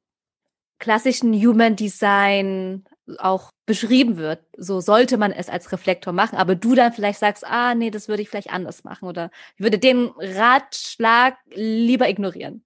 klassischen 0.78 1.32
Human 1.32 1.76
Design 1.76 2.84
auch 3.18 3.50
beschrieben 3.66 4.16
wird. 4.16 4.40
So 4.56 4.80
sollte 4.80 5.16
man 5.16 5.32
es 5.32 5.48
als 5.48 5.72
Reflektor 5.72 6.12
machen, 6.12 6.36
aber 6.36 6.54
du 6.54 6.74
dann 6.74 6.92
vielleicht 6.92 7.18
sagst, 7.18 7.44
ah, 7.46 7.74
nee, 7.74 7.90
das 7.90 8.08
würde 8.08 8.22
ich 8.22 8.28
vielleicht 8.28 8.52
anders 8.52 8.84
machen 8.84 9.08
oder 9.08 9.30
ich 9.56 9.62
würde 9.62 9.78
den 9.78 10.10
Ratschlag 10.18 11.36
lieber 11.50 12.08
ignorieren. 12.08 12.64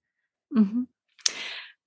Mhm. 0.49 0.87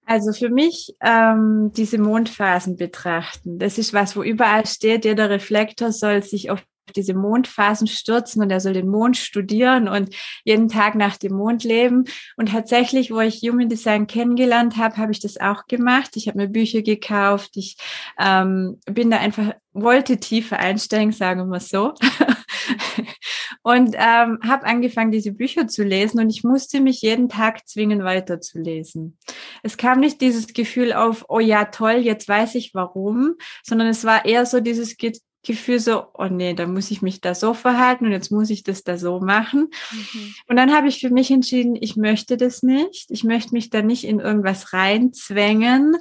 Also 0.04 0.32
für 0.32 0.50
mich 0.50 0.94
ähm, 1.00 1.70
diese 1.76 1.98
Mondphasen 1.98 2.76
betrachten. 2.76 3.58
Das 3.58 3.78
ist 3.78 3.94
was, 3.94 4.16
wo 4.16 4.22
überall 4.22 4.66
steht, 4.66 5.04
jeder 5.04 5.30
Reflektor 5.30 5.92
soll 5.92 6.22
sich 6.22 6.50
auf 6.50 6.62
diese 6.96 7.14
Mondphasen 7.14 7.86
stürzen 7.86 8.42
und 8.42 8.50
er 8.50 8.60
soll 8.60 8.72
den 8.72 8.88
Mond 8.88 9.16
studieren 9.16 9.88
und 9.88 10.14
jeden 10.44 10.68
Tag 10.68 10.94
nach 10.94 11.16
dem 11.16 11.34
Mond 11.34 11.64
leben. 11.64 12.04
Und 12.36 12.50
tatsächlich, 12.50 13.10
wo 13.10 13.20
ich 13.20 13.42
Human 13.42 13.68
Design 13.68 14.06
kennengelernt 14.06 14.76
habe, 14.76 14.96
habe 14.96 15.12
ich 15.12 15.20
das 15.20 15.40
auch 15.40 15.66
gemacht. 15.66 16.10
Ich 16.16 16.28
habe 16.28 16.38
mir 16.38 16.48
Bücher 16.48 16.82
gekauft. 16.82 17.56
Ich 17.56 17.76
ähm, 18.18 18.80
bin 18.86 19.10
da 19.10 19.18
einfach, 19.18 19.54
wollte 19.72 20.18
tiefer 20.18 20.58
einsteigen, 20.58 21.12
sagen 21.12 21.48
wir 21.48 21.60
so. 21.60 21.94
und 23.62 23.94
ähm, 23.94 24.38
habe 24.44 24.64
angefangen, 24.64 25.12
diese 25.12 25.32
Bücher 25.32 25.68
zu 25.68 25.84
lesen 25.84 26.20
und 26.20 26.30
ich 26.30 26.44
musste 26.44 26.80
mich 26.80 27.00
jeden 27.02 27.28
Tag 27.28 27.66
zwingen, 27.68 28.04
weiterzulesen. 28.04 29.18
Es 29.62 29.76
kam 29.76 30.00
nicht 30.00 30.20
dieses 30.20 30.48
Gefühl 30.48 30.92
auf, 30.92 31.24
oh 31.28 31.40
ja, 31.40 31.66
toll, 31.66 31.96
jetzt 31.96 32.28
weiß 32.28 32.56
ich 32.56 32.74
warum, 32.74 33.34
sondern 33.62 33.88
es 33.88 34.04
war 34.04 34.24
eher 34.24 34.46
so 34.46 34.60
dieses 34.60 34.96
Gefühl 35.44 35.80
so, 35.80 36.06
oh 36.14 36.26
nee, 36.26 36.54
da 36.54 36.66
muss 36.66 36.90
ich 36.92 37.02
mich 37.02 37.20
da 37.20 37.34
so 37.34 37.52
verhalten 37.52 38.06
und 38.06 38.12
jetzt 38.12 38.30
muss 38.30 38.48
ich 38.48 38.62
das 38.62 38.84
da 38.84 38.96
so 38.96 39.18
machen. 39.18 39.70
Mhm. 39.90 40.34
Und 40.46 40.56
dann 40.56 40.72
habe 40.72 40.86
ich 40.86 41.00
für 41.00 41.10
mich 41.10 41.32
entschieden, 41.32 41.76
ich 41.80 41.96
möchte 41.96 42.36
das 42.36 42.62
nicht. 42.62 43.10
Ich 43.10 43.24
möchte 43.24 43.52
mich 43.52 43.68
da 43.68 43.82
nicht 43.82 44.04
in 44.04 44.20
irgendwas 44.20 44.72
reinzwängen, 44.72 45.96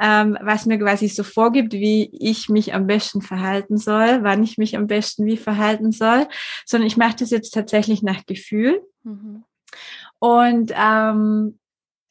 ähm, 0.00 0.38
was 0.40 0.66
mir 0.66 0.78
quasi 0.78 1.08
so 1.08 1.24
vorgibt, 1.24 1.72
wie 1.72 2.08
ich 2.12 2.48
mich 2.48 2.72
am 2.72 2.86
besten 2.86 3.20
verhalten 3.20 3.78
soll, 3.78 4.22
wann 4.22 4.44
ich 4.44 4.58
mich 4.58 4.76
am 4.76 4.86
besten 4.86 5.26
wie 5.26 5.36
verhalten 5.36 5.90
soll, 5.90 6.28
sondern 6.64 6.86
ich 6.86 6.96
mache 6.96 7.16
das 7.18 7.30
jetzt 7.30 7.52
tatsächlich 7.52 8.02
nach 8.02 8.24
Gefühl. 8.26 8.80
Mhm. 9.02 9.44
Und 10.20 10.72
ähm, 10.76 11.58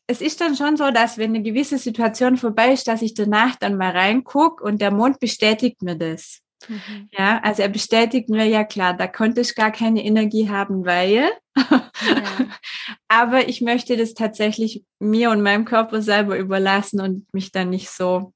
es 0.08 0.22
ist 0.22 0.42
dann 0.42 0.56
schon 0.56 0.76
so, 0.76 0.92
dass 0.92 1.18
wenn 1.18 1.32
eine 1.32 1.42
gewisse 1.42 1.78
Situation 1.78 2.38
vorbei 2.38 2.74
ist, 2.74 2.88
dass 2.88 3.02
ich 3.02 3.14
danach 3.14 3.56
dann 3.56 3.78
mal 3.78 3.92
reingucke 3.92 4.64
und 4.64 4.82
der 4.82 4.92
Mond 4.92 5.20
bestätigt 5.20 5.82
mir 5.82 5.96
das. 5.96 6.43
Mhm. 6.70 7.10
Ja, 7.12 7.40
also 7.44 7.62
er 7.62 7.70
bestätigt 7.70 8.30
mir 8.30 8.46
ja 8.46 8.64
klar, 8.64 8.96
da 8.96 9.08
konnte 9.08 9.42
ich 9.42 9.56
gar 9.56 9.72
keine 9.72 10.04
Energie 10.04 10.50
haben, 10.50 10.86
weil. 10.86 11.30
Ja. 11.56 11.92
Aber 13.08 13.48
ich 13.48 13.62
möchte 13.62 13.96
das 13.98 14.14
tatsächlich 14.14 14.84
mir 15.00 15.30
und 15.30 15.42
meinem 15.42 15.66
Körper 15.66 16.02
selber 16.02 16.38
überlassen 16.38 17.00
und 17.00 17.32
mich 17.34 17.52
dann 17.52 17.70
nicht 17.70 17.90
so, 17.90 18.34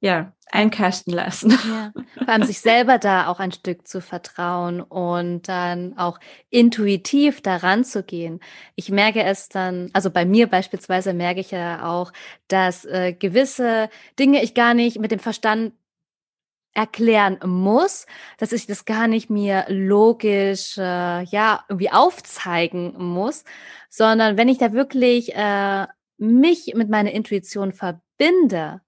ja, 0.00 0.32
einkasten 0.54 1.12
lassen. 1.12 1.50
Ja. 1.50 1.92
Vor 2.18 2.28
allem 2.28 2.44
sich 2.44 2.60
selber 2.60 2.98
da 2.98 3.26
auch 3.26 3.40
ein 3.40 3.52
Stück 3.52 3.88
zu 3.88 4.00
vertrauen 4.00 4.80
und 4.80 5.48
dann 5.48 5.98
auch 5.98 6.20
intuitiv 6.50 7.42
daran 7.42 7.84
zu 7.84 8.02
gehen. 8.04 8.40
Ich 8.76 8.90
merke 8.90 9.22
es 9.24 9.48
dann, 9.48 9.90
also 9.92 10.10
bei 10.10 10.24
mir 10.24 10.46
beispielsweise 10.46 11.12
merke 11.12 11.40
ich 11.40 11.50
ja 11.50 11.86
auch, 11.86 12.12
dass 12.48 12.84
äh, 12.84 13.12
gewisse 13.14 13.88
Dinge 14.18 14.42
ich 14.42 14.54
gar 14.54 14.74
nicht 14.74 14.98
mit 15.00 15.10
dem 15.10 15.18
Verstand 15.18 15.72
erklären 16.74 17.38
muss, 17.44 18.06
dass 18.38 18.52
ich 18.52 18.66
das 18.66 18.84
gar 18.84 19.06
nicht 19.06 19.30
mir 19.30 19.64
logisch 19.68 20.76
äh, 20.76 21.22
ja 21.22 21.64
irgendwie 21.68 21.90
aufzeigen 21.90 22.94
muss, 22.98 23.44
sondern 23.88 24.36
wenn 24.36 24.48
ich 24.48 24.58
da 24.58 24.72
wirklich 24.72 25.34
äh, 25.34 25.86
mich 26.18 26.74
mit 26.74 26.90
meiner 26.90 27.12
Intuition 27.12 27.72
verbinde, 27.72 28.80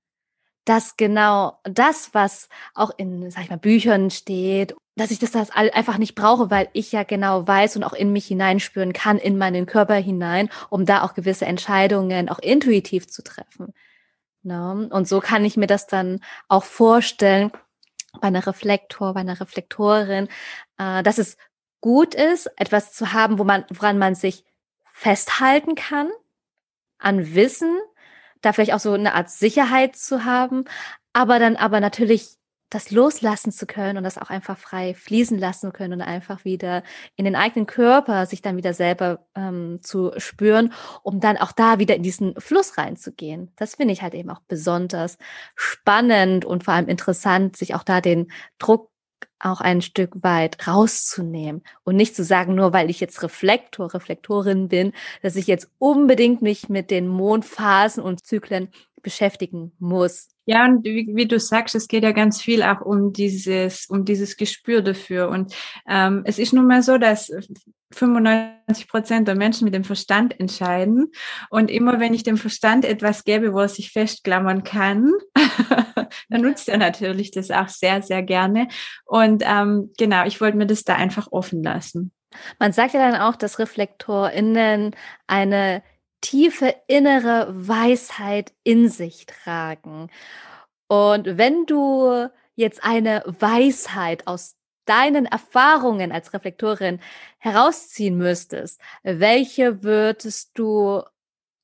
dass 0.64 0.96
genau 0.96 1.60
das, 1.62 2.10
was 2.12 2.48
auch 2.74 2.90
in, 2.96 3.30
sag 3.30 3.44
ich 3.44 3.50
mal, 3.50 3.56
Büchern 3.56 4.10
steht, 4.10 4.74
dass 4.96 5.10
ich 5.10 5.18
das, 5.18 5.30
das 5.30 5.50
einfach 5.50 5.98
nicht 5.98 6.14
brauche, 6.14 6.50
weil 6.50 6.68
ich 6.72 6.90
ja 6.90 7.04
genau 7.04 7.46
weiß 7.46 7.76
und 7.76 7.84
auch 7.84 7.92
in 7.92 8.12
mich 8.12 8.26
hineinspüren 8.26 8.92
kann, 8.92 9.18
in 9.18 9.38
meinen 9.38 9.66
Körper 9.66 9.94
hinein, 9.94 10.48
um 10.70 10.86
da 10.86 11.02
auch 11.02 11.14
gewisse 11.14 11.46
Entscheidungen 11.46 12.28
auch 12.28 12.38
intuitiv 12.38 13.06
zu 13.06 13.22
treffen. 13.22 13.74
Ne? 14.42 14.88
Und 14.90 15.06
so 15.06 15.20
kann 15.20 15.44
ich 15.44 15.56
mir 15.56 15.66
das 15.66 15.86
dann 15.86 16.20
auch 16.48 16.64
vorstellen, 16.64 17.52
bei 18.20 18.28
einer 18.28 18.46
Reflektor, 18.46 19.14
bei 19.14 19.20
einer 19.20 19.40
Reflektorin, 19.40 20.28
äh, 20.78 21.02
dass 21.02 21.18
es 21.18 21.36
gut 21.80 22.14
ist, 22.14 22.50
etwas 22.56 22.92
zu 22.92 23.12
haben, 23.12 23.38
wo 23.38 23.44
man, 23.44 23.64
woran 23.68 23.98
man 23.98 24.14
sich 24.14 24.44
festhalten 24.92 25.74
kann, 25.74 26.10
an 26.98 27.34
Wissen, 27.34 27.76
da 28.40 28.52
vielleicht 28.52 28.72
auch 28.72 28.80
so 28.80 28.92
eine 28.92 29.14
Art 29.14 29.30
Sicherheit 29.30 29.96
zu 29.96 30.24
haben, 30.24 30.64
aber 31.12 31.38
dann 31.38 31.56
aber 31.56 31.80
natürlich 31.80 32.35
das 32.70 32.90
loslassen 32.90 33.52
zu 33.52 33.66
können 33.66 33.96
und 33.96 34.04
das 34.04 34.18
auch 34.18 34.30
einfach 34.30 34.58
frei 34.58 34.94
fließen 34.94 35.38
lassen 35.38 35.72
können 35.72 35.94
und 35.94 36.02
einfach 36.02 36.44
wieder 36.44 36.82
in 37.14 37.24
den 37.24 37.36
eigenen 37.36 37.66
Körper 37.66 38.26
sich 38.26 38.42
dann 38.42 38.56
wieder 38.56 38.74
selber 38.74 39.26
ähm, 39.36 39.80
zu 39.82 40.12
spüren, 40.16 40.72
um 41.02 41.20
dann 41.20 41.36
auch 41.36 41.52
da 41.52 41.78
wieder 41.78 41.94
in 41.94 42.02
diesen 42.02 42.34
Fluss 42.40 42.76
reinzugehen. 42.76 43.52
Das 43.56 43.76
finde 43.76 43.92
ich 43.92 44.02
halt 44.02 44.14
eben 44.14 44.30
auch 44.30 44.40
besonders 44.48 45.18
spannend 45.54 46.44
und 46.44 46.64
vor 46.64 46.74
allem 46.74 46.88
interessant, 46.88 47.56
sich 47.56 47.74
auch 47.74 47.84
da 47.84 48.00
den 48.00 48.32
Druck 48.58 48.90
auch 49.38 49.60
ein 49.60 49.82
Stück 49.82 50.12
weit 50.22 50.66
rauszunehmen 50.66 51.62
und 51.84 51.96
nicht 51.96 52.16
zu 52.16 52.24
sagen, 52.24 52.54
nur 52.54 52.72
weil 52.72 52.90
ich 52.90 53.00
jetzt 53.00 53.22
Reflektor, 53.22 53.92
Reflektorin 53.92 54.68
bin, 54.68 54.92
dass 55.22 55.36
ich 55.36 55.46
jetzt 55.46 55.70
unbedingt 55.78 56.42
mich 56.42 56.68
mit 56.68 56.90
den 56.90 57.06
Mondphasen 57.06 58.02
und 58.02 58.24
Zyklen 58.24 58.70
beschäftigen 59.06 59.70
muss. 59.78 60.30
Ja, 60.46 60.64
und 60.64 60.84
wie, 60.84 61.08
wie, 61.14 61.28
du 61.28 61.38
sagst, 61.38 61.76
es 61.76 61.86
geht 61.86 62.02
ja 62.02 62.10
ganz 62.10 62.42
viel 62.42 62.64
auch 62.64 62.80
um 62.80 63.12
dieses, 63.12 63.86
um 63.86 64.04
dieses 64.04 64.36
Gespür 64.36 64.82
dafür. 64.82 65.28
Und 65.28 65.54
ähm, 65.88 66.22
es 66.24 66.40
ist 66.40 66.52
nun 66.52 66.66
mal 66.66 66.82
so, 66.82 66.98
dass 66.98 67.30
95 67.92 68.88
Prozent 68.88 69.28
der 69.28 69.36
Menschen 69.36 69.64
mit 69.64 69.74
dem 69.74 69.84
Verstand 69.84 70.40
entscheiden. 70.40 71.12
Und 71.50 71.70
immer 71.70 72.00
wenn 72.00 72.14
ich 72.14 72.24
dem 72.24 72.36
Verstand 72.36 72.84
etwas 72.84 73.22
gebe, 73.22 73.52
wo 73.52 73.60
er 73.60 73.68
sich 73.68 73.92
festklammern 73.92 74.64
kann, 74.64 75.12
dann 76.28 76.42
nutzt 76.42 76.68
er 76.68 76.78
natürlich 76.78 77.30
das 77.30 77.52
auch 77.52 77.68
sehr, 77.68 78.02
sehr 78.02 78.24
gerne. 78.24 78.66
Und 79.04 79.44
ähm, 79.46 79.92
genau, 79.96 80.26
ich 80.26 80.40
wollte 80.40 80.56
mir 80.56 80.66
das 80.66 80.82
da 80.82 80.96
einfach 80.96 81.28
offen 81.30 81.62
lassen. 81.62 82.10
Man 82.58 82.72
sagt 82.72 82.94
ja 82.94 83.08
dann 83.08 83.20
auch, 83.20 83.36
dass 83.36 83.60
ReflektorInnen 83.60 84.96
eine 85.28 85.82
tiefe 86.20 86.74
innere 86.86 87.46
Weisheit 87.50 88.52
in 88.64 88.88
sich 88.88 89.26
tragen. 89.26 90.10
Und 90.88 91.38
wenn 91.38 91.66
du 91.66 92.28
jetzt 92.54 92.84
eine 92.84 93.22
Weisheit 93.26 94.26
aus 94.26 94.56
deinen 94.86 95.26
Erfahrungen 95.26 96.12
als 96.12 96.32
Reflektorin 96.32 97.00
herausziehen 97.38 98.16
müsstest, 98.16 98.80
welche 99.02 99.82
würdest 99.82 100.52
du 100.54 101.02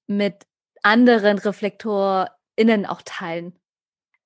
mit 0.06 0.46
anderen 0.82 1.38
ReflektorInnen 1.38 2.86
auch 2.86 3.02
teilen? 3.04 3.58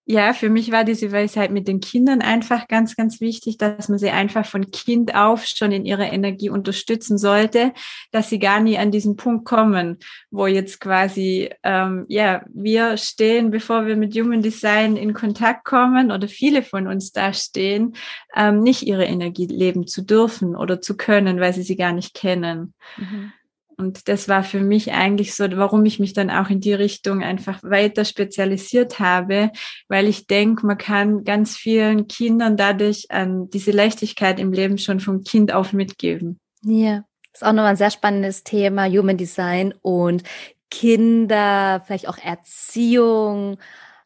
Ja, 0.09 0.35
für 0.35 0.51
mich 0.51 0.71
war 0.71 0.85
diese 0.85 1.11
Weisheit 1.11 1.51
mit 1.51 1.67
den 1.67 1.81
Kindern 1.81 2.23
einfach 2.23 2.69
ganz, 2.69 2.95
ganz 2.95 3.21
wichtig, 3.21 3.59
dass 3.59 3.89
man 3.89 3.99
sie 3.99 4.11
einfach 4.11 4.47
von 4.47 4.71
Kind 4.71 5.17
auf 5.17 5.45
schon 5.45 5.73
in 5.73 5.85
ihrer 5.85 6.13
Energie 6.13 6.49
unterstützen 6.49 7.19
sollte, 7.19 7.73
dass 8.13 8.31
sie 8.31 8.39
gar 8.39 8.61
nie 8.61 8.79
an 8.79 8.93
diesen 8.93 9.17
Punkt 9.17 9.45
kommen, 9.45 9.99
wo 10.31 10.47
jetzt 10.47 10.79
quasi, 10.79 11.51
ähm, 11.65 12.05
ja, 12.07 12.45
wir 12.55 12.97
stehen, 12.99 13.51
bevor 13.51 13.87
wir 13.87 13.97
mit 13.97 14.15
Human 14.15 14.43
Design 14.43 14.97
in 14.97 15.13
Kontakt 15.13 15.65
kommen 15.65 16.13
oder 16.13 16.29
viele 16.29 16.63
von 16.63 16.87
uns 16.87 17.11
da 17.11 17.33
stehen, 17.33 17.97
ähm, 18.37 18.63
nicht 18.63 18.83
ihre 18.83 19.07
Energie 19.07 19.47
leben 19.47 19.89
zu 19.89 20.03
dürfen 20.03 20.55
oder 20.55 20.81
zu 20.81 20.97
können, 20.97 21.41
weil 21.41 21.53
sie 21.53 21.65
sie 21.65 21.77
gar 21.77 21.93
nicht 21.93 22.15
kennen. 22.15 22.75
Mhm. 22.97 23.33
Und 23.79 24.09
das 24.09 24.29
war 24.29 24.43
für 24.43 24.61
mich 24.61 24.93
eigentlich 24.93 25.35
so, 25.35 25.45
warum 25.53 25.85
ich 25.85 25.99
mich 25.99 26.15
dann 26.15 26.31
auch 26.31 26.49
in 26.49 26.61
die 26.61 26.73
Richtung 26.73 27.23
einfach 27.23 27.63
weiter 27.63 28.05
spezialisiert 28.05 29.01
habe, 29.01 29.51
weil 29.89 30.09
ich 30.09 30.27
denke, 30.27 30.67
man 30.67 30.79
kann 30.79 31.25
ganz 31.25 31.57
vielen 31.57 32.09
Kindern 32.09 32.57
dadurch 32.57 33.07
ähm, 33.11 33.51
diese 33.51 33.73
Leichtigkeit 33.73 34.41
im 34.41 34.53
Leben 34.53 34.79
schon 34.79 35.01
vom 35.01 35.25
Kind 35.25 35.53
auf 35.53 35.75
mitgeben. 35.75 36.41
Ja, 36.63 37.05
ist 37.33 37.45
auch 37.45 37.53
nochmal 37.53 37.73
ein 37.73 37.77
sehr 37.77 37.91
spannendes 37.91 38.45
Thema, 38.45 38.87
Human 38.87 39.19
Design 39.19 39.75
und 39.83 40.23
Kinder, 40.71 41.83
vielleicht 41.85 42.09
auch 42.09 42.19
Erziehung 42.19 43.59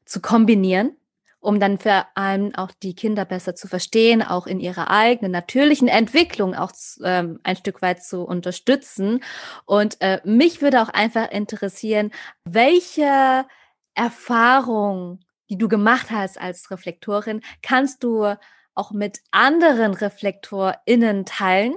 zu 0.04 0.20
kombinieren 0.20 0.96
um 1.40 1.58
dann 1.58 1.78
vor 1.78 2.06
allem 2.14 2.54
auch 2.54 2.70
die 2.82 2.94
Kinder 2.94 3.24
besser 3.24 3.54
zu 3.54 3.66
verstehen, 3.66 4.22
auch 4.22 4.46
in 4.46 4.60
ihrer 4.60 4.90
eigenen 4.90 5.32
natürlichen 5.32 5.88
Entwicklung 5.88 6.54
auch 6.54 6.72
ähm, 7.02 7.40
ein 7.42 7.56
Stück 7.56 7.80
weit 7.82 8.04
zu 8.04 8.22
unterstützen. 8.22 9.22
Und 9.64 9.96
äh, 10.00 10.20
mich 10.24 10.60
würde 10.60 10.82
auch 10.82 10.90
einfach 10.90 11.30
interessieren, 11.30 12.12
welche 12.44 13.46
Erfahrung, 13.94 15.20
die 15.48 15.58
du 15.58 15.68
gemacht 15.68 16.10
hast 16.10 16.38
als 16.40 16.70
Reflektorin, 16.70 17.40
kannst 17.62 18.04
du 18.04 18.34
auch 18.74 18.92
mit 18.92 19.20
anderen 19.30 19.94
ReflektorInnen 19.94 21.24
teilen, 21.24 21.74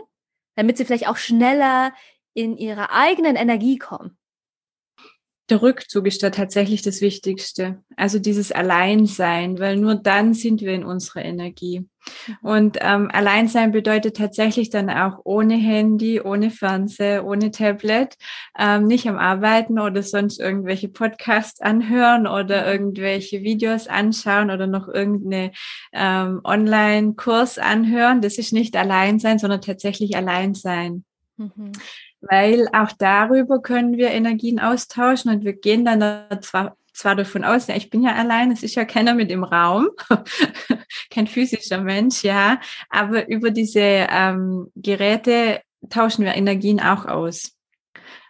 damit 0.55 0.77
sie 0.77 0.85
vielleicht 0.85 1.07
auch 1.07 1.17
schneller 1.17 1.93
in 2.33 2.57
ihre 2.57 2.91
eigenen 2.91 3.35
Energie 3.35 3.77
kommen? 3.77 4.17
Der 5.49 5.61
Rückzug 5.61 6.07
ist 6.07 6.23
da 6.23 6.29
tatsächlich 6.29 6.81
das 6.81 7.01
Wichtigste. 7.01 7.83
Also 7.97 8.17
dieses 8.17 8.51
Alleinsein, 8.51 9.59
weil 9.59 9.75
nur 9.75 9.95
dann 9.95 10.33
sind 10.33 10.61
wir 10.61 10.73
in 10.73 10.85
unserer 10.85 11.25
Energie. 11.25 11.79
Mhm. 11.79 12.37
Und 12.41 12.77
ähm, 12.79 13.09
Alleinsein 13.11 13.71
bedeutet 13.71 14.15
tatsächlich 14.15 14.69
dann 14.69 14.89
auch 14.89 15.19
ohne 15.25 15.55
Handy, 15.55 16.21
ohne 16.21 16.49
Fernseher, 16.49 17.25
ohne 17.25 17.51
Tablet, 17.51 18.15
ähm, 18.57 18.87
nicht 18.87 19.07
am 19.07 19.17
Arbeiten 19.17 19.79
oder 19.79 20.01
sonst 20.01 20.39
irgendwelche 20.39 20.87
Podcasts 20.87 21.59
anhören 21.59 22.25
oder 22.25 22.61
mhm. 22.61 22.67
irgendwelche 22.71 23.41
Videos 23.41 23.87
anschauen 23.87 24.49
oder 24.49 24.67
noch 24.67 24.87
irgendeine 24.87 25.51
ähm, 25.91 26.39
Online-Kurs 26.45 27.57
anhören. 27.57 28.21
Das 28.21 28.37
ist 28.37 28.53
nicht 28.53 28.77
Alleinsein, 28.77 29.39
sondern 29.39 29.61
tatsächlich 29.61 30.15
Alleinsein. 30.15 31.03
Mhm 31.35 31.73
weil 32.29 32.67
auch 32.73 32.91
darüber 32.97 33.61
können 33.61 33.97
wir 33.97 34.11
Energien 34.11 34.59
austauschen 34.59 35.31
und 35.31 35.43
wir 35.43 35.53
gehen 35.53 35.85
dann 35.85 36.41
zwar 36.41 36.75
zwar 36.93 37.15
davon 37.15 37.43
aus, 37.43 37.67
ja, 37.67 37.75
ich 37.75 37.89
bin 37.89 38.03
ja 38.03 38.13
allein, 38.15 38.51
es 38.51 38.63
ist 38.63 38.75
ja 38.75 38.85
keiner 38.85 39.15
mit 39.15 39.31
im 39.31 39.43
Raum, 39.43 39.89
kein 41.09 41.27
physischer 41.27 41.81
Mensch, 41.81 42.23
ja, 42.23 42.59
aber 42.89 43.27
über 43.27 43.51
diese 43.51 43.79
ähm, 43.81 44.71
Geräte 44.75 45.61
tauschen 45.89 46.23
wir 46.23 46.35
Energien 46.35 46.79
auch 46.79 47.05
aus. 47.05 47.53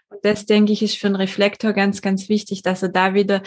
Und 0.10 0.24
das, 0.24 0.46
denke 0.46 0.72
ich, 0.72 0.82
ist 0.82 0.98
für 0.98 1.08
einen 1.08 1.18
Reflektor 1.18 1.74
ganz, 1.74 2.02
ganz 2.02 2.30
wichtig, 2.30 2.62
dass 2.62 2.84
er 2.84 2.90
da 2.90 3.14
wieder 3.14 3.42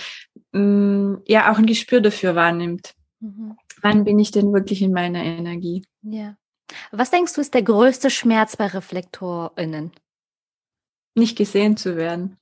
mh, 0.52 0.61
mm, 0.61 1.22
ja 1.26 1.50
auch 1.50 1.59
ein 1.59 1.66
Gespür 1.66 2.00
dafür 2.00 2.35
wahrnimmt. 2.35 2.94
Mhm. 3.20 3.56
Wann 3.82 4.04
bin 4.04 4.18
ich 4.18 4.30
denn 4.30 4.52
wirklich 4.52 4.82
in 4.82 4.92
meiner 4.92 5.22
Energie? 5.22 5.85
Ja. 6.02 6.37
Was 6.90 7.11
denkst 7.11 7.35
du, 7.35 7.40
ist 7.40 7.54
der 7.54 7.62
größte 7.62 8.11
Schmerz 8.11 8.56
bei 8.56 8.66
ReflektorInnen? 8.66 9.92
Nicht 11.16 11.37
gesehen 11.37 11.76
zu 11.76 11.96
werden. 11.96 12.38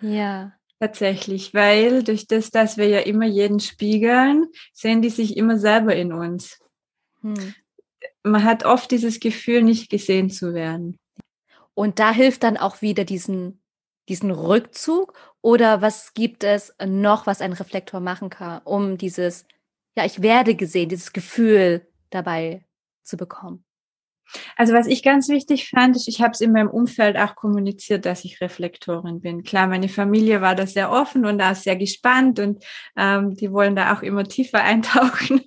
Ja. 0.00 0.52
Tatsächlich, 0.80 1.54
weil 1.54 2.04
durch 2.04 2.28
das, 2.28 2.50
dass 2.50 2.76
wir 2.76 2.86
ja 2.86 3.00
immer 3.00 3.26
jeden 3.26 3.58
spiegeln, 3.58 4.46
sehen 4.72 5.02
die 5.02 5.10
sich 5.10 5.36
immer 5.36 5.58
selber 5.58 5.96
in 5.96 6.12
uns. 6.12 6.60
Hm. 7.22 7.54
Man 8.22 8.44
hat 8.44 8.64
oft 8.64 8.90
dieses 8.92 9.18
Gefühl, 9.18 9.62
nicht 9.62 9.90
gesehen 9.90 10.30
zu 10.30 10.54
werden. 10.54 10.96
Und 11.74 11.98
da 11.98 12.12
hilft 12.12 12.44
dann 12.44 12.56
auch 12.56 12.80
wieder 12.80 13.04
diesen, 13.04 13.60
diesen 14.08 14.30
Rückzug 14.30 15.14
oder 15.40 15.82
was 15.82 16.14
gibt 16.14 16.44
es 16.44 16.74
noch, 16.84 17.26
was 17.26 17.40
ein 17.40 17.52
Reflektor 17.52 18.00
machen 18.00 18.30
kann, 18.30 18.60
um 18.64 18.98
dieses, 18.98 19.46
ja, 19.96 20.04
ich 20.04 20.22
werde 20.22 20.54
gesehen, 20.54 20.88
dieses 20.88 21.12
Gefühl 21.12 21.86
dabei 22.10 22.64
zu 23.02 23.16
bekommen? 23.16 23.64
Also 24.56 24.74
was 24.74 24.86
ich 24.86 25.02
ganz 25.02 25.28
wichtig 25.28 25.70
fand, 25.70 25.96
ist, 25.96 26.08
ich 26.08 26.20
habe 26.20 26.32
es 26.32 26.40
in 26.40 26.52
meinem 26.52 26.68
Umfeld 26.68 27.16
auch 27.16 27.34
kommuniziert, 27.34 28.04
dass 28.04 28.24
ich 28.24 28.40
Reflektorin 28.40 29.20
bin. 29.20 29.42
Klar, 29.42 29.66
meine 29.66 29.88
Familie 29.88 30.40
war 30.40 30.54
da 30.54 30.66
sehr 30.66 30.90
offen 30.90 31.24
und 31.24 31.40
auch 31.40 31.54
sehr 31.54 31.76
gespannt 31.76 32.38
und 32.38 32.64
ähm, 32.96 33.34
die 33.34 33.52
wollen 33.52 33.76
da 33.76 33.94
auch 33.94 34.02
immer 34.02 34.24
tiefer 34.24 34.62
eintauchen. 34.62 35.42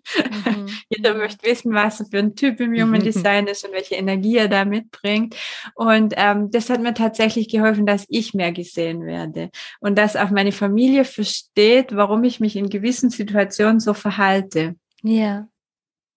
Mhm. 0.46 0.70
Jeder 0.90 1.16
möchte 1.16 1.48
wissen, 1.48 1.74
was 1.74 2.00
er 2.00 2.06
für 2.08 2.20
ein 2.20 2.36
Typ 2.36 2.60
im 2.60 2.74
Human 2.74 3.02
Design 3.04 3.48
ist 3.48 3.66
und 3.66 3.74
welche 3.74 3.96
Energie 3.96 4.38
er 4.38 4.48
da 4.48 4.66
mitbringt. 4.66 5.36
Und 5.76 6.14
ähm, 6.18 6.50
das 6.52 6.70
hat 6.70 6.82
mir 6.82 6.94
tatsächlich 6.94 7.50
geholfen, 7.50 7.86
dass 7.86 8.06
ich 8.10 8.34
mehr 8.34 8.52
gesehen 8.52 9.06
werde 9.06 9.50
und 9.80 9.98
dass 9.98 10.16
auch 10.16 10.32
meine 10.32 10.52
Familie 10.52 11.06
versteht, 11.06 11.96
warum 11.96 12.24
ich 12.24 12.40
mich 12.40 12.56
in 12.56 12.70
gewissen 12.70 13.10
Situationen 13.10 13.80
so 13.80 13.94
verhalte. 13.94 14.76
Ja. 15.04 15.48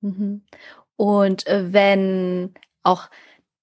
Mhm. 0.01 0.43
Und 0.97 1.47
äh, 1.47 1.73
wenn 1.73 2.55
auch 2.83 3.09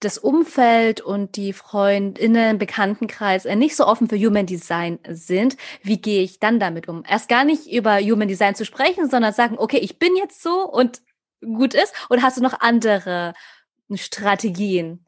das 0.02 0.18
Umfeld 0.18 1.00
und 1.00 1.36
die 1.36 1.54
Freundinnen, 1.54 2.58
Bekanntenkreis 2.58 3.46
äh, 3.46 3.56
nicht 3.56 3.76
so 3.76 3.86
offen 3.86 4.10
für 4.10 4.18
Human 4.18 4.46
Design 4.46 5.00
sind, 5.08 5.58
wie 5.84 6.02
gehe 6.02 6.24
ich 6.24 6.40
dann 6.40 6.60
damit 6.60 6.88
um? 6.88 7.04
Erst 7.08 7.30
gar 7.30 7.46
nicht 7.46 7.72
über 7.72 8.00
Human 8.00 8.28
Design 8.28 8.56
zu 8.56 8.66
sprechen, 8.66 9.10
sondern 9.10 9.34
sagen, 9.34 9.58
okay, 9.58 9.78
ich 9.78 10.00
bin 10.00 10.16
jetzt 10.16 10.42
so 10.42 10.68
und 10.68 11.02
gut 11.42 11.74
ist. 11.74 11.94
Oder 12.10 12.24
hast 12.24 12.38
du 12.38 12.42
noch 12.42 12.60
andere 12.60 13.34
Strategien? 13.94 15.06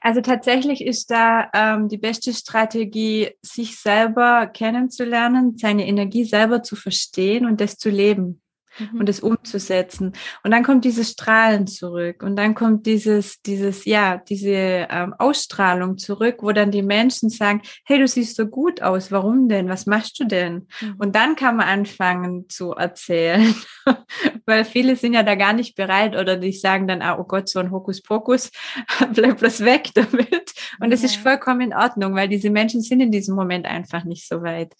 Also 0.00 0.20
tatsächlich 0.20 0.84
ist 0.84 1.10
da 1.10 1.50
ähm, 1.52 1.88
die 1.88 1.98
beste 1.98 2.32
Strategie, 2.32 3.30
sich 3.42 3.78
selber 3.78 4.46
kennenzulernen, 4.46 5.56
seine 5.56 5.86
Energie 5.86 6.24
selber 6.24 6.62
zu 6.62 6.76
verstehen 6.76 7.46
und 7.46 7.60
das 7.60 7.76
zu 7.76 7.90
leben 7.90 8.40
mhm. 8.78 9.00
und 9.00 9.08
es 9.08 9.20
umzusetzen. 9.20 10.12
Und 10.42 10.50
dann 10.50 10.62
kommt 10.62 10.84
dieses 10.84 11.10
Strahlen 11.10 11.66
zurück 11.66 12.22
und 12.22 12.36
dann 12.36 12.54
kommt 12.54 12.86
dieses, 12.86 13.40
dieses, 13.42 13.84
ja, 13.84 14.18
diese 14.18 14.86
ähm, 14.90 15.14
Ausstrahlung 15.18 15.98
zurück, 15.98 16.36
wo 16.40 16.52
dann 16.52 16.70
die 16.70 16.82
Menschen 16.82 17.30
sagen, 17.30 17.62
hey, 17.84 17.98
du 17.98 18.08
siehst 18.08 18.36
so 18.36 18.46
gut 18.46 18.82
aus, 18.82 19.10
warum 19.12 19.48
denn? 19.48 19.68
Was 19.68 19.86
machst 19.86 20.18
du 20.20 20.24
denn? 20.24 20.66
Mhm. 20.80 20.94
Und 20.98 21.16
dann 21.16 21.36
kann 21.36 21.56
man 21.56 21.68
anfangen 21.68 22.48
zu 22.48 22.72
erzählen, 22.72 23.54
weil 24.46 24.64
viele 24.64 24.96
sind 24.96 25.14
ja 25.14 25.22
da 25.22 25.34
gar 25.34 25.52
nicht 25.52 25.76
bereit 25.76 26.16
oder 26.16 26.36
die 26.36 26.52
sagen 26.52 26.86
dann, 26.86 27.02
ah, 27.02 27.18
oh 27.18 27.24
Gott, 27.24 27.48
so 27.48 27.60
ein 27.60 27.70
Hokuspokus, 27.70 28.50
bleib 29.14 29.38
bloß 29.38 29.64
weg 29.64 29.90
damit. 29.94 30.52
Und 30.80 30.90
das 30.90 31.02
ja. 31.02 31.06
ist 31.06 31.16
vollkommen 31.16 31.60
in 31.60 31.74
Ordnung, 31.74 32.14
weil 32.14 32.28
diese 32.28 32.50
Menschen 32.50 32.80
sind 32.80 33.00
in 33.00 33.10
diesem 33.10 33.34
Moment 33.34 33.66
einfach 33.66 34.04
nicht 34.04 34.28
so 34.28 34.42
weit. 34.42 34.74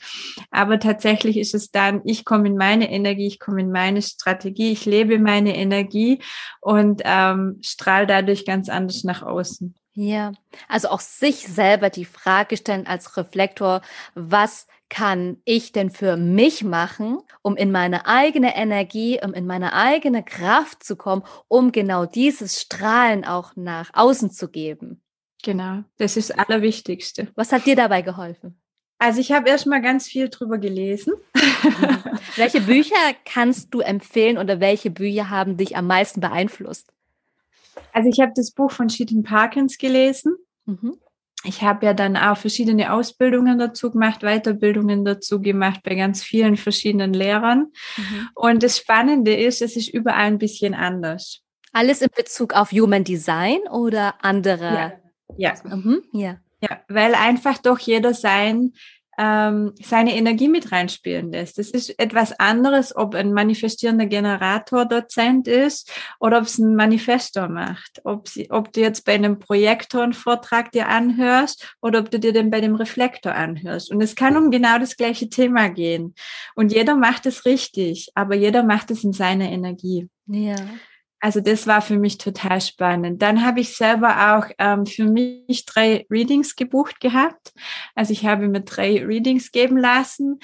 Aber 0.50 0.78
tatsächlich 0.78 1.38
ist 1.38 1.54
es 1.54 1.70
dann, 1.70 2.00
ich 2.04 2.24
komme 2.24 2.48
in 2.48 2.56
meine 2.56 2.90
Energie, 2.90 3.26
ich 3.26 3.38
komme 3.38 3.60
in 3.60 3.70
meine 3.70 3.83
meine 3.84 4.02
Strategie, 4.02 4.72
ich 4.72 4.86
lebe 4.86 5.18
meine 5.18 5.56
Energie 5.56 6.20
und 6.60 7.02
ähm, 7.04 7.58
strahle 7.62 8.06
dadurch 8.06 8.46
ganz 8.46 8.68
anders 8.68 9.04
nach 9.04 9.22
außen. 9.22 9.74
Ja, 9.92 10.32
also 10.68 10.88
auch 10.88 11.00
sich 11.00 11.46
selber 11.46 11.90
die 11.90 12.06
Frage 12.06 12.56
stellen 12.56 12.86
als 12.86 13.16
Reflektor, 13.16 13.82
was 14.14 14.66
kann 14.88 15.36
ich 15.44 15.72
denn 15.72 15.90
für 15.90 16.16
mich 16.16 16.64
machen, 16.64 17.18
um 17.42 17.56
in 17.56 17.70
meine 17.70 18.06
eigene 18.06 18.56
Energie, 18.56 19.20
um 19.22 19.34
in 19.34 19.46
meine 19.46 19.72
eigene 19.72 20.24
Kraft 20.24 20.82
zu 20.82 20.96
kommen, 20.96 21.22
um 21.46 21.70
genau 21.70 22.06
dieses 22.06 22.60
Strahlen 22.60 23.24
auch 23.24 23.54
nach 23.56 23.90
außen 23.92 24.30
zu 24.30 24.48
geben? 24.48 25.02
Genau, 25.42 25.84
das 25.98 26.16
ist 26.16 26.30
das 26.30 26.38
Allerwichtigste. 26.38 27.28
Was 27.34 27.52
hat 27.52 27.66
dir 27.66 27.76
dabei 27.76 28.02
geholfen? 28.02 28.58
Also 28.98 29.20
ich 29.20 29.32
habe 29.32 29.48
erst 29.48 29.66
mal 29.66 29.82
ganz 29.82 30.06
viel 30.06 30.28
drüber 30.28 30.58
gelesen. 30.58 31.14
Welche 32.36 32.60
Bücher 32.60 32.94
kannst 33.24 33.72
du 33.74 33.80
empfehlen 33.80 34.38
oder 34.38 34.60
welche 34.60 34.90
Bücher 34.90 35.30
haben 35.30 35.56
dich 35.56 35.76
am 35.76 35.86
meisten 35.86 36.20
beeinflusst? 36.20 36.92
Also 37.92 38.08
ich 38.08 38.20
habe 38.20 38.32
das 38.34 38.50
Buch 38.50 38.70
von 38.70 38.88
Sheetan 38.88 39.22
Parkins 39.22 39.78
gelesen. 39.78 40.36
Mhm. 40.66 40.98
Ich 41.44 41.62
habe 41.62 41.84
ja 41.86 41.94
dann 41.94 42.16
auch 42.16 42.38
verschiedene 42.38 42.92
Ausbildungen 42.92 43.58
dazu 43.58 43.90
gemacht, 43.90 44.22
Weiterbildungen 44.22 45.04
dazu 45.04 45.40
gemacht 45.40 45.80
bei 45.84 45.94
ganz 45.94 46.22
vielen 46.22 46.56
verschiedenen 46.56 47.12
Lehrern. 47.12 47.72
Mhm. 47.96 48.28
Und 48.34 48.62
das 48.62 48.78
Spannende 48.78 49.34
ist, 49.34 49.60
es 49.60 49.76
ist 49.76 49.88
überall 49.88 50.24
ein 50.24 50.38
bisschen 50.38 50.74
anders. 50.74 51.42
Alles 51.72 52.00
in 52.00 52.08
Bezug 52.16 52.54
auf 52.54 52.72
Human 52.72 53.04
Design 53.04 53.58
oder 53.70 54.14
andere? 54.24 54.64
Ja. 54.64 54.92
Ja. 55.36 55.54
Mhm. 55.64 56.02
ja. 56.12 56.38
Ja, 56.68 56.80
weil 56.88 57.14
einfach 57.14 57.58
doch 57.58 57.78
jeder 57.78 58.14
sein 58.14 58.72
ähm, 59.18 59.72
seine 59.82 60.16
Energie 60.16 60.48
mit 60.48 60.72
reinspielen 60.72 61.30
lässt. 61.30 61.58
Das 61.58 61.70
ist 61.70 61.98
etwas 61.98 62.38
anderes, 62.38 62.94
ob 62.94 63.14
ein 63.14 63.32
manifestierender 63.32 64.06
Generator 64.06 64.86
Dozent 64.86 65.48
ist 65.48 65.92
oder 66.20 66.38
ob 66.38 66.44
es 66.44 66.58
ein 66.58 66.74
Manifestor 66.74 67.48
macht. 67.48 68.00
Ob, 68.04 68.28
sie, 68.28 68.50
ob 68.50 68.72
du 68.72 68.80
jetzt 68.80 69.04
bei 69.04 69.14
einem 69.14 69.38
Projektor 69.38 70.02
einen 70.02 70.14
Vortrag 70.14 70.72
dir 70.72 70.88
anhörst 70.88 71.76
oder 71.80 72.00
ob 72.00 72.10
du 72.10 72.18
dir 72.18 72.32
den 72.32 72.50
bei 72.50 72.60
dem 72.60 72.74
Reflektor 72.74 73.34
anhörst. 73.34 73.90
Und 73.90 74.00
es 74.00 74.16
kann 74.16 74.36
um 74.36 74.50
genau 74.50 74.78
das 74.78 74.96
gleiche 74.96 75.28
Thema 75.28 75.68
gehen. 75.68 76.14
Und 76.54 76.72
jeder 76.72 76.96
macht 76.96 77.26
es 77.26 77.44
richtig, 77.44 78.10
aber 78.14 78.34
jeder 78.34 78.62
macht 78.62 78.90
es 78.90 79.04
in 79.04 79.12
seiner 79.12 79.50
Energie. 79.50 80.08
Ja. 80.26 80.56
Also 81.24 81.40
das 81.40 81.66
war 81.66 81.80
für 81.80 81.96
mich 81.96 82.18
total 82.18 82.60
spannend. 82.60 83.22
Dann 83.22 83.46
habe 83.46 83.60
ich 83.60 83.78
selber 83.78 84.36
auch 84.36 84.50
ähm, 84.58 84.84
für 84.84 85.04
mich 85.06 85.64
drei 85.64 86.04
Readings 86.10 86.54
gebucht 86.54 87.00
gehabt. 87.00 87.54
Also 87.94 88.12
ich 88.12 88.26
habe 88.26 88.46
mir 88.46 88.60
drei 88.60 89.02
Readings 89.02 89.50
geben 89.50 89.78
lassen, 89.78 90.38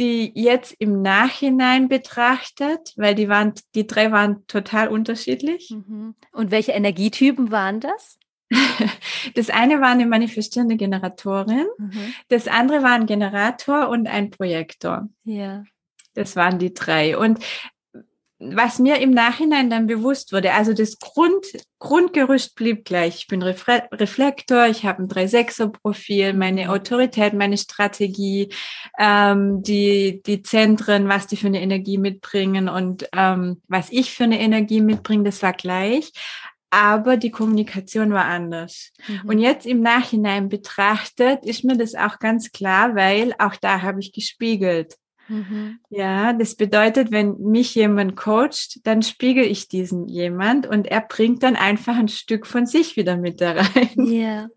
die 0.00 0.32
jetzt 0.34 0.74
im 0.80 1.00
Nachhinein 1.00 1.86
betrachtet, 1.86 2.92
weil 2.96 3.14
die 3.14 3.28
waren, 3.28 3.54
die 3.76 3.86
drei 3.86 4.10
waren 4.10 4.44
total 4.48 4.88
unterschiedlich. 4.88 5.70
Mhm. 5.70 6.16
Und 6.32 6.50
welche 6.50 6.72
Energietypen 6.72 7.52
waren 7.52 7.78
das? 7.78 8.18
Das 9.34 9.50
eine 9.50 9.80
war 9.80 9.90
eine 9.90 10.06
manifestierende 10.06 10.76
Generatorin, 10.76 11.66
mhm. 11.78 12.14
das 12.28 12.46
andere 12.48 12.82
war 12.82 12.92
ein 12.92 13.06
Generator 13.06 13.88
und 13.88 14.06
ein 14.06 14.30
Projektor. 14.30 15.08
Ja. 15.24 15.64
Das 16.14 16.36
waren 16.36 16.58
die 16.58 16.72
drei. 16.72 17.18
Und 17.18 17.40
was 18.38 18.78
mir 18.78 18.98
im 18.98 19.12
Nachhinein 19.12 19.70
dann 19.70 19.86
bewusst 19.86 20.32
wurde, 20.32 20.52
also 20.52 20.74
das 20.74 20.98
Grund, 20.98 21.46
Grundgerüst 21.78 22.54
blieb 22.54 22.84
gleich. 22.84 23.16
Ich 23.16 23.26
bin 23.28 23.42
Refle 23.42 23.88
Reflektor, 23.92 24.66
ich 24.66 24.84
habe 24.84 25.02
ein 25.02 25.08
3-6er-Profil, 25.08 26.34
meine 26.34 26.70
Autorität, 26.70 27.32
meine 27.32 27.56
Strategie, 27.56 28.52
ähm, 28.98 29.62
die, 29.62 30.22
die 30.26 30.42
Zentren, 30.42 31.08
was 31.08 31.26
die 31.26 31.36
für 31.36 31.46
eine 31.46 31.62
Energie 31.62 31.96
mitbringen 31.96 32.68
und 32.68 33.08
ähm, 33.14 33.62
was 33.68 33.90
ich 33.90 34.12
für 34.12 34.24
eine 34.24 34.40
Energie 34.40 34.82
mitbringe, 34.82 35.24
das 35.24 35.42
war 35.42 35.54
gleich. 35.54 36.12
Aber 36.68 37.16
die 37.16 37.30
Kommunikation 37.30 38.12
war 38.12 38.26
anders. 38.26 38.92
Mhm. 39.06 39.28
Und 39.28 39.38
jetzt 39.38 39.66
im 39.66 39.80
Nachhinein 39.80 40.50
betrachtet 40.50 41.44
ist 41.44 41.64
mir 41.64 41.76
das 41.76 41.94
auch 41.94 42.18
ganz 42.18 42.52
klar, 42.52 42.94
weil 42.94 43.34
auch 43.38 43.56
da 43.56 43.80
habe 43.80 44.00
ich 44.00 44.12
gespiegelt. 44.12 44.96
Mhm. 45.28 45.80
Ja, 45.90 46.32
das 46.32 46.54
bedeutet, 46.54 47.10
wenn 47.10 47.36
mich 47.38 47.74
jemand 47.74 48.16
coacht, 48.16 48.80
dann 48.84 49.02
spiegel 49.02 49.44
ich 49.44 49.68
diesen 49.68 50.08
jemand 50.08 50.66
und 50.66 50.86
er 50.86 51.00
bringt 51.00 51.42
dann 51.42 51.56
einfach 51.56 51.96
ein 51.96 52.08
Stück 52.08 52.46
von 52.46 52.66
sich 52.66 52.96
wieder 52.96 53.16
mit 53.16 53.40
da 53.40 53.52
rein. 53.52 54.06
Ja. 54.06 54.48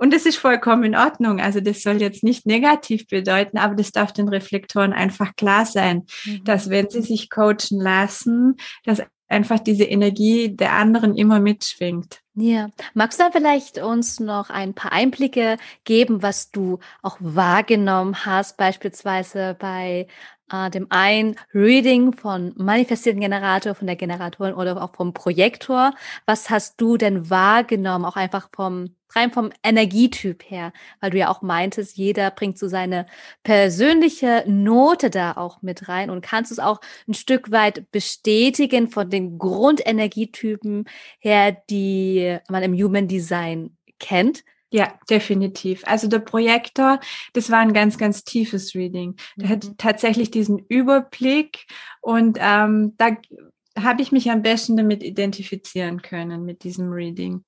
Und 0.00 0.14
das 0.14 0.26
ist 0.26 0.36
vollkommen 0.36 0.84
in 0.84 0.96
Ordnung. 0.96 1.40
Also 1.40 1.60
das 1.60 1.82
soll 1.82 2.00
jetzt 2.00 2.22
nicht 2.22 2.46
negativ 2.46 3.08
bedeuten, 3.08 3.58
aber 3.58 3.74
das 3.74 3.90
darf 3.90 4.12
den 4.12 4.28
Reflektoren 4.28 4.92
einfach 4.92 5.34
klar 5.34 5.66
sein, 5.66 6.06
mhm. 6.24 6.44
dass 6.44 6.70
wenn 6.70 6.88
sie 6.88 7.02
sich 7.02 7.30
coachen 7.30 7.80
lassen, 7.80 8.56
dass 8.84 9.02
einfach 9.28 9.58
diese 9.58 9.84
Energie 9.84 10.54
der 10.54 10.72
anderen 10.72 11.16
immer 11.16 11.40
mitschwingt. 11.40 12.20
Ja, 12.34 12.68
magst 12.94 13.18
du 13.18 13.24
dann 13.24 13.32
vielleicht 13.32 13.78
uns 13.78 14.20
noch 14.20 14.48
ein 14.50 14.74
paar 14.74 14.92
Einblicke 14.92 15.56
geben, 15.84 16.22
was 16.22 16.50
du 16.50 16.78
auch 17.02 17.16
wahrgenommen 17.20 18.24
hast, 18.24 18.56
beispielsweise 18.56 19.56
bei 19.58 20.06
äh, 20.50 20.70
dem 20.70 20.86
einen 20.90 21.36
Reading 21.52 22.12
von 22.12 22.52
manifestierten 22.56 23.20
Generator, 23.20 23.74
von 23.74 23.86
der 23.86 23.96
Generatorin 23.96 24.54
oder 24.54 24.80
auch 24.82 24.94
vom 24.94 25.12
Projektor. 25.12 25.92
Was 26.26 26.48
hast 26.50 26.80
du 26.80 26.96
denn 26.96 27.28
wahrgenommen, 27.28 28.04
auch 28.04 28.16
einfach 28.16 28.48
vom 28.54 28.94
rein 29.14 29.32
vom 29.32 29.50
Energietyp 29.62 30.42
her, 30.48 30.72
weil 31.00 31.10
du 31.10 31.18
ja 31.18 31.30
auch 31.30 31.42
meintest, 31.42 31.96
jeder 31.96 32.30
bringt 32.30 32.58
so 32.58 32.68
seine 32.68 33.06
persönliche 33.42 34.44
Note 34.46 35.10
da 35.10 35.32
auch 35.32 35.62
mit 35.62 35.88
rein 35.88 36.10
und 36.10 36.22
kannst 36.22 36.52
es 36.52 36.58
auch 36.58 36.80
ein 37.06 37.14
Stück 37.14 37.50
weit 37.50 37.90
bestätigen 37.90 38.88
von 38.88 39.10
den 39.10 39.38
Grundenergietypen 39.38 40.84
her, 41.18 41.56
die 41.70 42.38
man 42.48 42.62
im 42.62 42.74
Human 42.74 43.08
Design 43.08 43.76
kennt. 43.98 44.44
Ja, 44.70 44.92
definitiv. 45.08 45.82
Also 45.86 46.08
der 46.08 46.18
Projektor, 46.18 47.00
das 47.32 47.50
war 47.50 47.60
ein 47.60 47.72
ganz, 47.72 47.96
ganz 47.96 48.24
tiefes 48.24 48.74
Reading. 48.74 49.16
Der 49.36 49.46
mhm. 49.46 49.50
hat 49.52 49.78
tatsächlich 49.78 50.30
diesen 50.30 50.58
Überblick 50.58 51.66
und 52.02 52.38
ähm, 52.40 52.94
da 52.98 53.16
habe 53.82 54.02
ich 54.02 54.12
mich 54.12 54.30
am 54.30 54.42
besten 54.42 54.76
damit 54.76 55.02
identifizieren 55.02 56.02
können, 56.02 56.44
mit 56.44 56.64
diesem 56.64 56.90
Reading. 56.90 57.44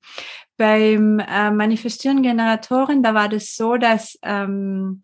Beim 0.60 1.20
äh, 1.20 1.50
Manifestieren 1.50 2.22
Generatoren, 2.22 3.02
da 3.02 3.14
war 3.14 3.30
das 3.30 3.56
so, 3.56 3.78
dass 3.78 4.18
ähm, 4.22 5.00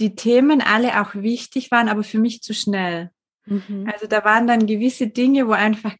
die 0.00 0.16
Themen 0.16 0.60
alle 0.60 1.00
auch 1.00 1.14
wichtig 1.14 1.70
waren, 1.70 1.88
aber 1.88 2.02
für 2.02 2.18
mich 2.18 2.42
zu 2.42 2.52
schnell. 2.52 3.12
Mhm. 3.46 3.88
Also 3.92 4.06
da 4.06 4.24
waren 4.24 4.46
dann 4.46 4.66
gewisse 4.66 5.06
Dinge, 5.08 5.46
wo 5.48 5.52
einfach 5.52 5.94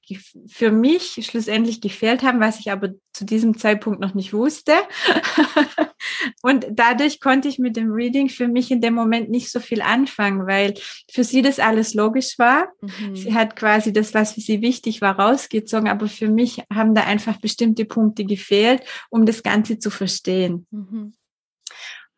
für 0.47 0.71
mich 0.71 1.19
schlussendlich 1.25 1.81
gefehlt 1.81 2.23
haben, 2.23 2.41
was 2.41 2.61
ich 2.61 2.71
aber 2.71 2.91
zu 3.13 3.25
diesem 3.25 3.57
Zeitpunkt 3.57 4.01
noch 4.01 4.15
nicht 4.15 4.33
wusste. 4.33 4.73
und 6.43 6.67
dadurch 6.71 7.21
konnte 7.21 7.49
ich 7.49 7.59
mit 7.59 7.77
dem 7.77 7.93
Reading 7.93 8.29
für 8.29 8.49
mich 8.49 8.71
in 8.71 8.81
dem 8.81 8.95
Moment 8.95 9.31
nicht 9.31 9.51
so 9.51 9.61
viel 9.61 9.81
anfangen, 9.81 10.47
weil 10.47 10.75
für 11.11 11.25
sie 11.25 11.43
das 11.43 11.59
alles 11.59 11.95
logisch 11.95 12.39
war. 12.39 12.69
Mhm. 12.81 13.17
Sie 13.17 13.35
hat 13.35 13.57
quasi 13.57 13.93
das, 13.93 14.13
was 14.13 14.33
für 14.33 14.41
sie 14.41 14.61
wichtig 14.61 15.01
war, 15.01 15.19
rausgezogen, 15.19 15.89
aber 15.89 16.09
für 16.09 16.29
mich 16.29 16.63
haben 16.73 16.95
da 16.95 17.05
einfach 17.05 17.41
bestimmte 17.41 17.85
Punkte 17.85 18.25
gefehlt, 18.25 18.83
um 19.09 19.25
das 19.25 19.43
Ganze 19.43 19.79
zu 19.79 19.91
verstehen. 19.91 20.67
Mhm. 20.71 21.15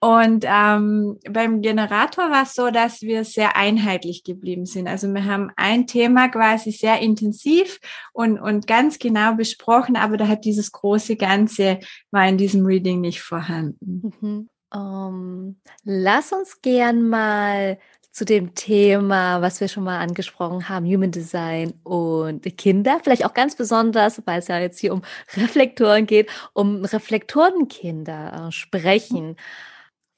Und 0.01 0.45
ähm, 0.47 1.19
beim 1.29 1.61
Generator 1.61 2.31
war 2.31 2.45
es 2.45 2.55
so, 2.55 2.71
dass 2.71 3.03
wir 3.03 3.25
sehr 3.25 3.57
einheitlich 3.57 4.23
geblieben 4.23 4.65
sind. 4.65 4.87
Also 4.87 5.13
wir 5.13 5.25
haben 5.25 5.51
ein 5.57 5.89
Thema 5.89 6.29
quasi 6.29 6.71
sehr 6.71 7.01
intensiv 7.01 7.81
und, 8.13 8.39
und 8.39 8.69
ganz 8.69 9.01
genau 9.01 9.35
besprochen, 9.35 9.97
aber 9.97 10.17
da 10.17 10.29
hat 10.29 10.45
dieses 10.45 10.71
große 10.71 11.17
Ganze 11.17 11.81
war 12.13 12.29
in 12.29 12.39
diesem 12.39 12.65
Reading 12.65 13.01
nicht 13.01 13.23
vorhanden. 13.23 14.13
Mhm. 14.21 14.49
Um, 14.71 15.57
lass 15.85 16.31
uns 16.33 16.61
gern 16.61 17.09
mal 17.09 17.79
zu 18.13 18.25
dem 18.25 18.55
Thema, 18.55 19.41
was 19.41 19.61
wir 19.61 19.69
schon 19.69 19.85
mal 19.85 19.99
angesprochen 19.99 20.69
haben, 20.69 20.87
Human 20.87 21.11
Design 21.11 21.73
und 21.85 22.43
Kinder, 22.59 23.01
vielleicht 23.03 23.25
auch 23.25 23.33
ganz 23.33 23.55
besonders, 23.57 24.21
weil 24.27 24.41
es 24.41 24.49
ja 24.49 24.59
jetzt 24.59 24.79
hier 24.79 24.93
um 24.93 25.03
Reflektoren 25.37 26.07
geht, 26.07 26.29
um 26.53 26.85
Reflektorenkinder 26.85 28.49
äh, 28.49 28.53
sprechen. 28.53 29.29
Mhm. 29.29 29.37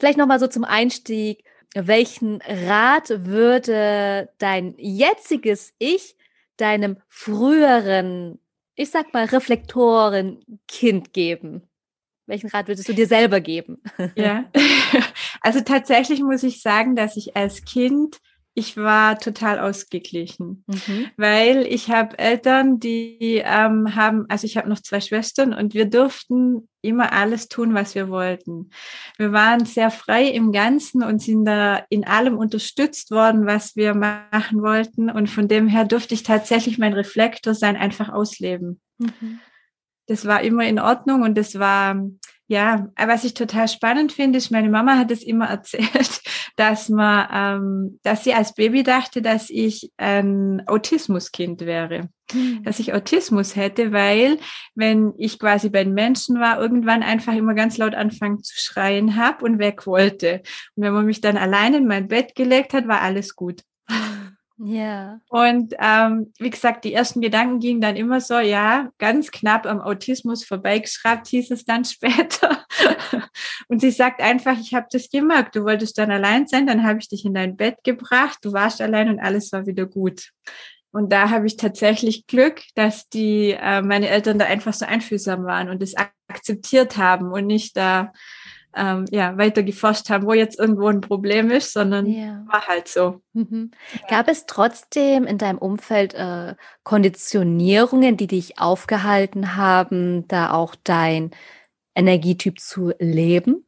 Vielleicht 0.01 0.19
nochmal 0.19 0.41
so 0.41 0.47
zum 0.47 0.65
Einstieg. 0.65 1.45
Welchen 1.75 2.41
Rat 2.41 3.11
würde 3.27 4.31
dein 4.39 4.75
jetziges 4.79 5.75
Ich 5.79 6.17
deinem 6.57 6.97
früheren, 7.09 8.41
ich 8.75 8.91
sag 8.91 9.13
mal, 9.13 9.27
Reflektoren-Kind 9.27 11.13
geben? 11.13 11.69
Welchen 12.27 12.49
Rat 12.49 12.67
würdest 12.67 12.89
du 12.89 12.95
dir 12.95 13.07
selber 13.07 13.41
geben? 13.41 13.83
Ja, 14.17 14.51
also 15.43 15.61
tatsächlich 15.61 16.23
muss 16.23 16.43
ich 16.45 16.63
sagen, 16.63 16.97
dass 16.97 17.19
ich 17.19 17.37
als 17.37 17.65
Kind 17.65 18.21
ich 18.61 18.77
war 18.77 19.19
total 19.19 19.59
ausgeglichen, 19.59 20.65
mhm. 20.67 21.07
weil 21.17 21.67
ich 21.67 21.91
habe 21.91 22.19
Eltern, 22.19 22.79
die 22.79 23.43
ähm, 23.45 23.97
haben, 23.97 24.27
also 24.29 24.47
ich 24.47 24.59
habe 24.59 24.69
noch 24.69 24.81
zwei 24.81 25.01
Schwestern 25.01 25.55
und 25.55 25.73
wir 25.73 25.87
durften 25.87 26.69
immer 26.83 27.13
alles 27.13 27.49
tun, 27.49 27.75
was 27.75 27.95
wir 27.95 28.11
wollten. 28.11 28.71
Wir 29.17 29.33
waren 29.33 29.65
sehr 29.65 29.91
frei 29.91 30.27
im 30.29 30.53
Ganzen 30.53 31.03
und 31.03 31.23
sind 31.23 31.47
da 31.47 31.85
in 31.89 32.07
allem 32.07 32.37
unterstützt 32.37 33.11
worden, 33.11 33.47
was 33.47 33.77
wir 33.77 33.95
machen 33.95 34.63
wollten. 34.63 35.11
Und 35.11 35.29
von 35.29 35.49
dem 35.49 35.67
her 35.67 35.85
durfte 35.85 36.15
ich 36.15 36.23
tatsächlich 36.23 36.79
mein 36.79 36.93
Reflektor 36.93 37.55
sein 37.55 37.77
einfach 37.77 38.11
ausleben. 38.11 38.81
Mhm. 38.99 39.41
Das 40.07 40.27
war 40.27 40.43
immer 40.43 40.65
in 40.65 40.79
Ordnung 40.79 41.23
und 41.23 41.39
das 41.39 41.59
war 41.59 41.97
ja, 42.51 42.89
was 42.97 43.23
ich 43.23 43.35
total 43.35 43.69
spannend 43.69 44.11
finde, 44.11 44.37
ist, 44.39 44.51
meine 44.51 44.69
Mama 44.69 44.99
hat 44.99 45.13
es 45.13 45.23
immer 45.23 45.47
erzählt, 45.49 46.20
dass 46.61 46.91
man, 46.91 47.27
ähm, 47.33 48.01
dass 48.03 48.23
sie 48.23 48.35
als 48.35 48.55
Baby 48.55 48.83
dachte, 48.83 49.23
dass 49.23 49.49
ich 49.49 49.91
ein 49.97 50.63
Autismuskind 50.67 51.63
wäre. 51.63 52.11
Mhm. 52.35 52.63
Dass 52.65 52.79
ich 52.79 52.93
Autismus 52.93 53.57
hätte, 53.57 53.93
weil 53.93 54.39
wenn 54.75 55.15
ich 55.17 55.39
quasi 55.39 55.71
bei 55.71 55.85
den 55.85 55.95
Menschen 55.95 56.39
war, 56.39 56.61
irgendwann 56.61 57.03
einfach 57.03 57.33
immer 57.33 57.55
ganz 57.55 57.79
laut 57.79 57.95
anfangen 57.95 58.43
zu 58.43 58.53
schreien 58.57 59.17
habe 59.17 59.43
und 59.47 59.59
weg 59.59 59.87
wollte. 59.87 60.43
Und 60.77 60.85
wenn 60.85 60.93
man 60.93 61.07
mich 61.07 61.23
dann 61.23 61.39
allein 61.39 61.73
in 61.73 61.87
mein 61.87 62.09
Bett 62.09 62.35
gelegt 62.35 62.75
hat, 62.75 62.87
war 62.87 63.01
alles 63.01 63.35
gut. 63.35 63.63
Ja. 64.63 65.21
Und 65.31 65.75
ähm, 65.79 66.33
wie 66.39 66.51
gesagt, 66.51 66.85
die 66.85 66.93
ersten 66.93 67.23
Gedanken 67.23 67.61
gingen 67.61 67.81
dann 67.81 67.97
immer 67.97 68.21
so, 68.21 68.39
ja, 68.39 68.91
ganz 68.99 69.31
knapp 69.31 69.65
am 69.65 69.81
Autismus 69.81 70.45
vorbeigeschraubt, 70.45 71.29
hieß 71.29 71.51
es 71.51 71.65
dann 71.65 71.85
später. 71.87 72.67
und 73.69 73.81
sie 73.81 73.91
sagt 73.91 74.21
einfach, 74.21 74.59
ich 74.61 74.75
habe 74.75 74.87
das 74.91 75.09
gemerkt, 75.09 75.57
du 75.57 75.65
wolltest 75.65 75.97
dann 75.97 76.11
allein 76.11 76.47
sein, 76.47 76.67
dann 76.67 76.85
habe 76.85 76.99
ich 77.01 77.09
dich 77.09 77.25
in 77.25 77.33
dein 77.33 77.57
Bett 77.57 77.77
gebracht, 77.85 78.39
du 78.43 78.53
warst 78.53 78.83
allein 78.83 79.09
und 79.09 79.19
alles 79.19 79.51
war 79.53 79.65
wieder 79.65 79.87
gut. 79.87 80.29
Und 80.93 81.11
da 81.11 81.31
habe 81.31 81.47
ich 81.47 81.57
tatsächlich 81.57 82.27
Glück, 82.27 82.61
dass 82.75 83.09
die 83.09 83.53
äh, 83.53 83.81
meine 83.81 84.09
Eltern 84.09 84.39
da 84.39 84.45
einfach 84.47 84.75
so 84.75 84.85
einfühlsam 84.85 85.45
waren 85.45 85.71
und 85.71 85.83
es 85.83 85.95
akzeptiert 86.29 86.97
haben 86.97 87.33
und 87.33 87.47
nicht 87.47 87.77
da 87.77 88.13
ähm, 88.75 89.05
ja, 89.11 89.37
weiter 89.37 89.63
geforscht 89.63 90.11
haben, 90.11 90.27
wo 90.27 90.33
jetzt 90.33 90.59
irgendwo 90.59 90.87
ein 90.87 91.01
Problem 91.01 91.51
ist, 91.51 91.73
sondern 91.73 92.07
ja. 92.07 92.45
war 92.47 92.67
halt 92.67 92.89
so. 92.89 93.21
Mhm. 93.33 93.73
Gab 94.09 94.29
es 94.29 94.47
trotzdem 94.47 95.25
in 95.25 95.39
deinem 95.39 95.59
Umfeld 95.59 96.15
äh, 96.15 96.55
Konditionierungen, 96.85 98.17
die 98.17 98.27
dich 98.27 98.59
aufgehalten 98.59 99.57
haben, 99.57 100.29
da 100.29 100.53
auch 100.53 100.75
dein 100.85 101.31
Energietyp 101.95 102.61
zu 102.61 102.93
leben? 102.99 103.65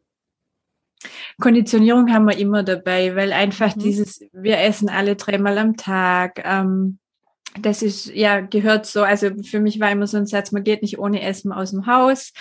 Konditionierung 1.40 2.12
haben 2.12 2.26
wir 2.26 2.38
immer 2.38 2.62
dabei, 2.62 3.16
weil 3.16 3.32
einfach 3.32 3.74
mhm. 3.74 3.80
dieses, 3.80 4.24
wir 4.32 4.58
essen 4.58 4.88
alle 4.88 5.16
dreimal 5.16 5.58
am 5.58 5.76
Tag, 5.76 6.40
ähm, 6.44 6.98
das 7.60 7.82
ist, 7.82 8.06
ja, 8.06 8.40
gehört 8.40 8.86
so, 8.86 9.02
also 9.02 9.30
für 9.42 9.60
mich 9.60 9.78
war 9.78 9.90
immer 9.90 10.06
so 10.06 10.16
ein 10.16 10.26
Satz, 10.26 10.52
man 10.52 10.64
geht 10.64 10.80
nicht 10.80 10.98
ohne 10.98 11.20
Essen 11.20 11.52
aus 11.52 11.70
dem 11.70 11.86
Haus. 11.86 12.32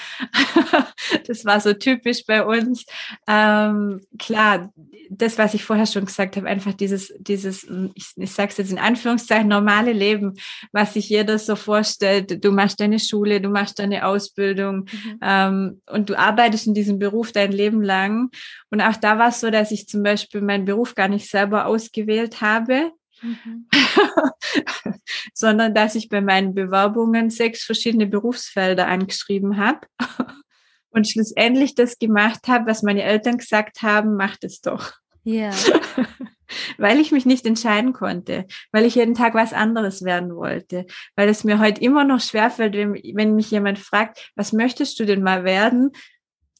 das 1.27 1.43
war 1.43 1.59
so 1.59 1.73
typisch 1.73 2.25
bei 2.25 2.45
uns. 2.45 2.85
Ähm, 3.27 4.01
klar, 4.17 4.71
das, 5.09 5.37
was 5.37 5.53
ich 5.53 5.65
vorher 5.65 5.85
schon 5.85 6.05
gesagt 6.05 6.37
habe, 6.37 6.47
einfach 6.47 6.73
dieses, 6.73 7.13
dieses, 7.19 7.67
ich, 7.93 8.13
ich 8.15 8.31
sage 8.31 8.51
es 8.51 8.57
jetzt 8.57 8.71
in 8.71 8.79
Anführungszeichen, 8.79 9.49
normale 9.49 9.91
Leben, 9.91 10.33
was 10.71 10.93
sich 10.93 11.09
jeder 11.09 11.37
so 11.37 11.57
vorstellt. 11.57 12.43
Du 12.43 12.51
machst 12.51 12.79
deine 12.79 12.99
Schule, 12.99 13.41
du 13.41 13.49
machst 13.49 13.79
deine 13.79 14.05
Ausbildung 14.05 14.87
mhm. 14.91 15.19
ähm, 15.21 15.81
und 15.89 16.09
du 16.09 16.17
arbeitest 16.17 16.67
in 16.67 16.73
diesem 16.73 16.99
Beruf 16.99 17.33
dein 17.33 17.51
Leben 17.51 17.81
lang. 17.81 18.29
Und 18.69 18.79
auch 18.79 18.95
da 18.95 19.19
war 19.19 19.29
es 19.29 19.41
so, 19.41 19.49
dass 19.49 19.71
ich 19.71 19.89
zum 19.89 20.03
Beispiel 20.03 20.39
meinen 20.39 20.63
Beruf 20.63 20.95
gar 20.95 21.09
nicht 21.09 21.29
selber 21.29 21.65
ausgewählt 21.65 22.39
habe, 22.39 22.91
Mhm. 23.21 23.67
sondern 25.33 25.73
dass 25.73 25.95
ich 25.95 26.09
bei 26.09 26.21
meinen 26.21 26.53
Bewerbungen 26.53 27.29
sechs 27.29 27.63
verschiedene 27.63 28.07
Berufsfelder 28.07 28.87
angeschrieben 28.87 29.57
habe 29.57 29.81
und 30.89 31.07
schlussendlich 31.07 31.75
das 31.75 31.99
gemacht 31.99 32.47
habe, 32.47 32.69
was 32.69 32.83
meine 32.83 33.03
Eltern 33.03 33.37
gesagt 33.37 33.81
haben, 33.81 34.15
macht 34.15 34.43
es 34.43 34.61
doch. 34.61 34.93
Ja. 35.23 35.51
weil 36.77 36.99
ich 36.99 37.11
mich 37.11 37.25
nicht 37.25 37.45
entscheiden 37.45 37.93
konnte, 37.93 38.45
weil 38.71 38.85
ich 38.85 38.95
jeden 38.95 39.15
Tag 39.15 39.33
was 39.35 39.53
anderes 39.53 40.03
werden 40.03 40.35
wollte, 40.35 40.85
weil 41.15 41.29
es 41.29 41.43
mir 41.43 41.59
heute 41.59 41.81
immer 41.81 42.03
noch 42.03 42.19
schwerfällt, 42.19 42.73
wenn, 42.73 42.93
wenn 42.93 43.35
mich 43.35 43.51
jemand 43.51 43.79
fragt, 43.79 44.31
was 44.35 44.51
möchtest 44.51 44.99
du 44.99 45.05
denn 45.05 45.23
mal 45.23 45.43
werden? 45.43 45.91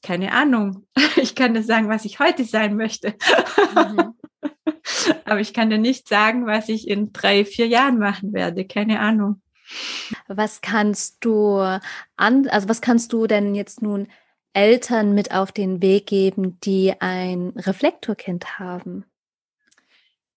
Keine 0.03 0.31
Ahnung. 0.31 0.87
Ich 1.17 1.35
kann 1.35 1.53
dir 1.53 1.63
sagen, 1.63 1.89
was 1.89 2.05
ich 2.05 2.19
heute 2.19 2.43
sein 2.43 2.75
möchte. 2.75 3.15
Mhm. 3.75 4.13
Aber 5.25 5.39
ich 5.39 5.53
kann 5.53 5.69
dir 5.69 5.77
nicht 5.77 6.07
sagen, 6.07 6.45
was 6.45 6.69
ich 6.69 6.87
in 6.87 7.13
drei, 7.13 7.45
vier 7.45 7.67
Jahren 7.67 7.97
machen 7.97 8.33
werde. 8.33 8.65
Keine 8.65 8.99
Ahnung. 8.99 9.41
Was 10.27 10.61
kannst 10.61 11.23
du 11.23 11.59
an, 12.17 12.47
also 12.49 12.67
was 12.67 12.81
kannst 12.81 13.13
du 13.13 13.27
denn 13.27 13.55
jetzt 13.55 13.81
nun 13.81 14.07
Eltern 14.53 15.13
mit 15.13 15.33
auf 15.33 15.51
den 15.51 15.81
Weg 15.81 16.07
geben, 16.07 16.59
die 16.61 16.93
ein 16.99 17.53
Reflektorkind 17.55 18.59
haben? 18.59 19.05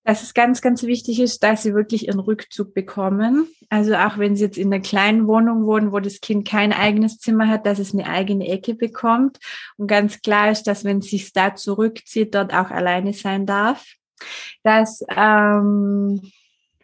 dass 0.04 0.22
es 0.22 0.34
ganz, 0.34 0.60
ganz 0.60 0.82
wichtig 0.82 1.18
ist, 1.18 1.42
dass 1.42 1.62
sie 1.62 1.74
wirklich 1.74 2.08
ihren 2.08 2.20
Rückzug 2.20 2.74
bekommen. 2.74 3.48
Also 3.70 3.94
auch 3.94 4.18
wenn 4.18 4.36
sie 4.36 4.44
jetzt 4.44 4.58
in 4.58 4.72
einer 4.72 4.82
kleinen 4.82 5.26
Wohnung 5.26 5.64
wohnen, 5.64 5.92
wo 5.92 5.98
das 5.98 6.20
Kind 6.20 6.46
kein 6.46 6.74
eigenes 6.74 7.18
Zimmer 7.18 7.48
hat, 7.48 7.64
dass 7.64 7.78
es 7.78 7.94
eine 7.94 8.06
eigene 8.06 8.46
Ecke 8.46 8.74
bekommt. 8.74 9.38
Und 9.78 9.86
ganz 9.86 10.20
klar 10.20 10.50
ist, 10.50 10.64
dass 10.64 10.84
wenn 10.84 10.98
es 10.98 11.08
sich 11.08 11.32
da 11.32 11.54
zurückzieht, 11.54 12.34
dort 12.34 12.52
auch 12.52 12.70
alleine 12.70 13.14
sein 13.14 13.46
darf 13.46 13.96
dass 14.62 15.04
ähm, 15.14 16.20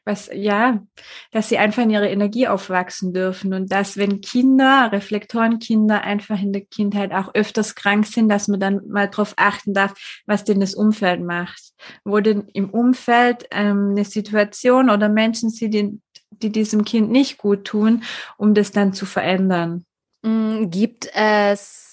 was 0.05 0.31
ja, 0.33 0.83
dass 1.31 1.49
sie 1.49 1.59
einfach 1.59 1.83
in 1.83 1.91
ihrer 1.91 2.09
Energie 2.09 2.49
aufwachsen 2.49 3.13
dürfen 3.13 3.53
und 3.55 3.71
dass 3.71 3.97
wenn 3.97 4.21
Kinder, 4.21 4.91
Reflektorenkinder 4.93 6.03
einfach 6.03 6.41
in 6.41 6.53
der 6.53 6.63
Kindheit 6.63 7.13
auch 7.13 7.35
öfters 7.35 7.75
krank 7.75 8.07
sind, 8.07 8.29
dass 8.29 8.49
man 8.49 8.61
dann 8.61 8.89
mal 8.89 9.09
darauf 9.09 9.35
achten 9.37 9.75
darf, 9.75 10.23
was 10.27 10.45
denn 10.45 10.61
das 10.61 10.75
Umfeld 10.75 11.23
macht, 11.23 11.73
wo 12.05 12.21
denn 12.21 12.49
im 12.53 12.71
Umfeld 12.71 13.47
ähm, 13.51 13.91
eine 13.91 14.05
Situation 14.05 14.91
oder 14.91 15.09
Menschen 15.09 15.51
sind, 15.51 15.75
die, 15.75 16.01
die 16.31 16.51
diesem 16.51 16.85
Kind 16.85 17.11
nicht 17.11 17.39
gut 17.39 17.65
tun, 17.65 18.03
um 18.37 18.55
das 18.55 18.73
dann 18.73 18.93
zu 18.93 19.07
verändern. 19.07 19.85
Mm, 20.23 20.71
gibt 20.71 21.09
es 21.15 21.90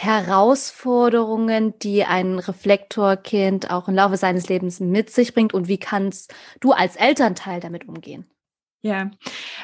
Herausforderungen, 0.00 1.76
die 1.80 2.04
ein 2.04 2.38
Reflektorkind 2.38 3.72
auch 3.72 3.88
im 3.88 3.96
Laufe 3.96 4.16
seines 4.16 4.48
Lebens 4.48 4.78
mit 4.78 5.10
sich 5.10 5.34
bringt 5.34 5.54
und 5.54 5.66
wie 5.66 5.78
kannst 5.78 6.32
du 6.60 6.70
als 6.70 6.94
Elternteil 6.94 7.58
damit 7.58 7.88
umgehen? 7.88 8.30
Ja, 8.80 9.10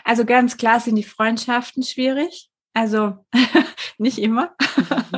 also 0.03 0.25
ganz 0.25 0.57
klar 0.57 0.81
sind 0.81 0.97
die 0.97 1.05
Freundschaften 1.05 1.85
schwierig. 1.85 2.51
Also 2.73 3.25
nicht 3.99 4.19
immer. 4.19 4.57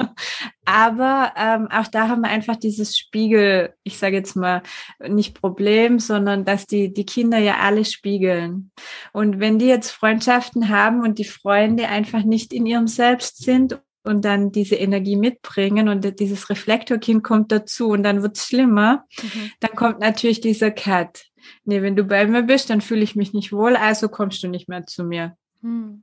Aber 0.67 1.33
ähm, 1.39 1.69
auch 1.71 1.87
da 1.87 2.09
haben 2.09 2.21
wir 2.21 2.29
einfach 2.29 2.57
dieses 2.57 2.99
Spiegel, 2.99 3.73
ich 3.85 3.97
sage 3.97 4.17
jetzt 4.17 4.37
mal, 4.37 4.63
nicht 5.01 5.41
Problem, 5.41 5.99
sondern 5.99 6.45
dass 6.45 6.67
die, 6.67 6.93
die 6.93 7.07
Kinder 7.07 7.39
ja 7.39 7.61
alle 7.61 7.87
spiegeln. 7.87 8.71
Und 9.15 9.41
wenn 9.41 9.59
die 9.59 9.67
jetzt 9.69 9.93
Freundschaften 9.93 10.69
haben 10.69 11.01
und 11.01 11.19
die 11.19 11.25
Freunde 11.25 11.89
einfach 11.89 12.23
nicht 12.23 12.53
in 12.53 12.67
ihrem 12.67 12.87
Selbst 12.87 13.43
sind 13.43 13.81
und 14.07 14.25
dann 14.25 14.53
diese 14.53 14.77
Energie 14.77 15.17
mitbringen 15.17 15.89
und 15.89 16.19
dieses 16.21 16.49
Reflektorkind 16.51 17.23
kommt 17.23 17.53
dazu 17.53 17.89
und 17.89 18.03
dann 18.03 18.23
wird 18.23 18.37
es 18.37 18.47
schlimmer, 18.47 19.05
mhm. 19.23 19.51
dann 19.61 19.77
kommt 19.77 20.01
natürlich 20.01 20.41
dieser 20.41 20.71
Cut. 20.71 21.27
Nee, 21.65 21.83
wenn 21.83 21.97
du 21.97 22.05
bei 22.05 22.27
mir 22.27 22.43
bist, 22.43 22.71
dann 22.71 22.81
fühle 22.81 23.03
ich 23.03 23.17
mich 23.17 23.33
nicht 23.33 23.53
wohl, 23.53 23.77
also 23.77 24.09
kommst 24.09 24.43
du 24.43 24.49
nicht 24.49 24.69
mehr 24.69 24.87
zu 24.87 25.05
mir. 25.05 25.37
Mhm. 25.61 26.03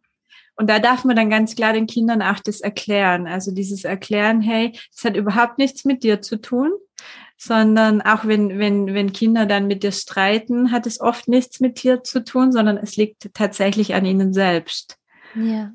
Und 0.55 0.69
da 0.69 0.79
darf 0.79 1.03
man 1.03 1.15
dann 1.15 1.29
ganz 1.29 1.55
klar 1.55 1.73
den 1.73 1.87
Kindern 1.87 2.21
auch 2.21 2.39
das 2.39 2.61
erklären. 2.61 3.27
Also 3.27 3.51
dieses 3.51 3.83
Erklären, 3.85 4.41
hey, 4.41 4.77
es 4.95 5.03
hat 5.03 5.15
überhaupt 5.15 5.57
nichts 5.57 5.83
mit 5.83 6.03
dir 6.03 6.21
zu 6.21 6.39
tun, 6.39 6.71
sondern 7.37 8.01
auch 8.01 8.25
wenn, 8.25 8.59
wenn, 8.59 8.93
wenn 8.93 9.13
Kinder 9.13 9.45
dann 9.45 9.67
mit 9.67 9.83
dir 9.83 9.91
streiten, 9.91 10.71
hat 10.71 10.85
es 10.85 11.01
oft 11.01 11.27
nichts 11.27 11.59
mit 11.59 11.83
dir 11.83 12.03
zu 12.03 12.23
tun, 12.23 12.51
sondern 12.51 12.77
es 12.77 12.95
liegt 12.95 13.33
tatsächlich 13.33 13.95
an 13.95 14.05
ihnen 14.05 14.31
selbst. 14.31 14.97
Ja. 15.35 15.71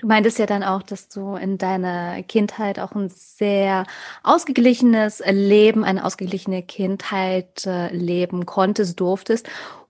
Du 0.00 0.06
meintest 0.06 0.38
ja 0.38 0.46
dann 0.46 0.62
auch, 0.62 0.82
dass 0.82 1.10
du 1.10 1.36
in 1.36 1.58
deiner 1.58 2.22
Kindheit 2.22 2.78
auch 2.78 2.92
ein 2.92 3.10
sehr 3.10 3.84
ausgeglichenes 4.22 5.22
Leben, 5.26 5.84
eine 5.84 6.06
ausgeglichene 6.06 6.62
Kindheit 6.62 7.66
äh, 7.66 7.94
leben 7.94 8.46
konntest, 8.46 8.98
durftest. 8.98 9.46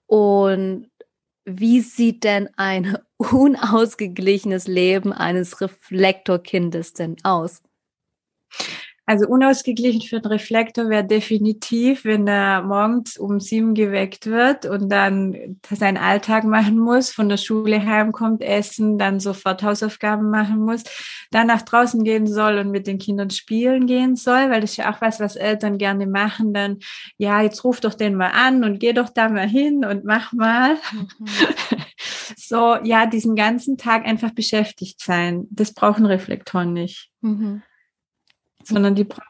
Und 0.06 0.90
wie 1.44 1.80
sieht 1.80 2.24
denn 2.24 2.48
ein 2.56 2.98
unausgeglichenes 3.18 4.66
Leben 4.66 5.12
eines 5.12 5.60
Reflektorkindes 5.60 6.92
denn 6.92 7.16
aus? 7.22 7.62
Also 9.10 9.26
unausgeglichen 9.26 10.02
für 10.02 10.20
den 10.20 10.30
Reflektor 10.30 10.88
wäre 10.88 11.04
definitiv, 11.04 12.04
wenn 12.04 12.28
er 12.28 12.62
morgens 12.62 13.18
um 13.18 13.40
sieben 13.40 13.74
geweckt 13.74 14.26
wird 14.26 14.66
und 14.66 14.88
dann 14.88 15.58
seinen 15.68 15.96
Alltag 15.96 16.44
machen 16.44 16.78
muss, 16.78 17.10
von 17.10 17.28
der 17.28 17.36
Schule 17.36 17.84
heimkommt, 17.84 18.40
essen, 18.40 18.98
dann 18.98 19.18
sofort 19.18 19.64
Hausaufgaben 19.64 20.30
machen 20.30 20.60
muss, 20.60 20.84
dann 21.32 21.48
nach 21.48 21.62
draußen 21.62 22.04
gehen 22.04 22.28
soll 22.28 22.58
und 22.58 22.70
mit 22.70 22.86
den 22.86 22.98
Kindern 22.98 23.30
spielen 23.30 23.88
gehen 23.88 24.14
soll, 24.14 24.48
weil 24.48 24.60
das 24.60 24.70
ist 24.70 24.76
ja 24.76 24.94
auch 24.94 25.00
was, 25.00 25.18
was 25.18 25.34
Eltern 25.34 25.76
gerne 25.78 26.06
machen. 26.06 26.54
Dann, 26.54 26.78
ja, 27.16 27.42
jetzt 27.42 27.64
ruf 27.64 27.80
doch 27.80 27.94
den 27.94 28.14
mal 28.14 28.30
an 28.30 28.62
und 28.62 28.78
geh 28.78 28.92
doch 28.92 29.08
da 29.08 29.28
mal 29.28 29.48
hin 29.48 29.84
und 29.84 30.04
mach 30.04 30.32
mal. 30.32 30.76
Mhm. 30.92 31.26
so, 32.36 32.76
ja, 32.84 33.06
diesen 33.06 33.34
ganzen 33.34 33.76
Tag 33.76 34.06
einfach 34.06 34.30
beschäftigt 34.30 35.00
sein. 35.02 35.48
Das 35.50 35.74
brauchen 35.74 36.06
Reflektoren 36.06 36.72
nicht. 36.72 37.10
Mhm 37.22 37.62
sondern 38.64 38.94
die 38.94 39.04
brauchen, 39.04 39.24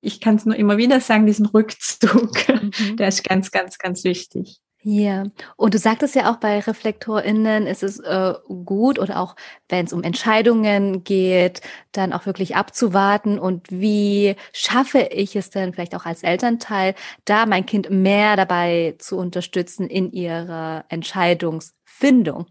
ich 0.00 0.20
kann 0.20 0.36
es 0.36 0.44
nur 0.44 0.56
immer 0.56 0.76
wieder 0.76 1.00
sagen, 1.00 1.26
diesen 1.26 1.46
Rückzug, 1.46 2.48
mhm. 2.48 2.96
der 2.96 3.08
ist 3.08 3.24
ganz, 3.24 3.50
ganz, 3.50 3.78
ganz 3.78 4.04
wichtig. 4.04 4.60
Ja, 4.84 5.26
und 5.56 5.74
du 5.74 5.78
sagtest 5.78 6.16
ja 6.16 6.28
auch 6.28 6.38
bei 6.38 6.58
ReflektorInnen 6.58 7.68
ist 7.68 7.84
es 7.84 8.00
äh, 8.00 8.34
gut 8.64 8.98
oder 8.98 9.20
auch 9.20 9.36
wenn 9.68 9.86
es 9.86 9.92
um 9.92 10.02
Entscheidungen 10.02 11.04
geht, 11.04 11.60
dann 11.92 12.12
auch 12.12 12.26
wirklich 12.26 12.56
abzuwarten 12.56 13.38
und 13.38 13.70
wie 13.70 14.34
schaffe 14.52 14.98
ich 15.12 15.36
es 15.36 15.50
denn 15.50 15.72
vielleicht 15.72 15.94
auch 15.94 16.04
als 16.04 16.24
Elternteil, 16.24 16.96
da 17.24 17.46
mein 17.46 17.64
Kind 17.64 17.90
mehr 17.90 18.34
dabei 18.34 18.96
zu 18.98 19.18
unterstützen 19.18 19.86
in 19.86 20.10
ihrer 20.10 20.84
Entscheidungsfindung? 20.88 22.46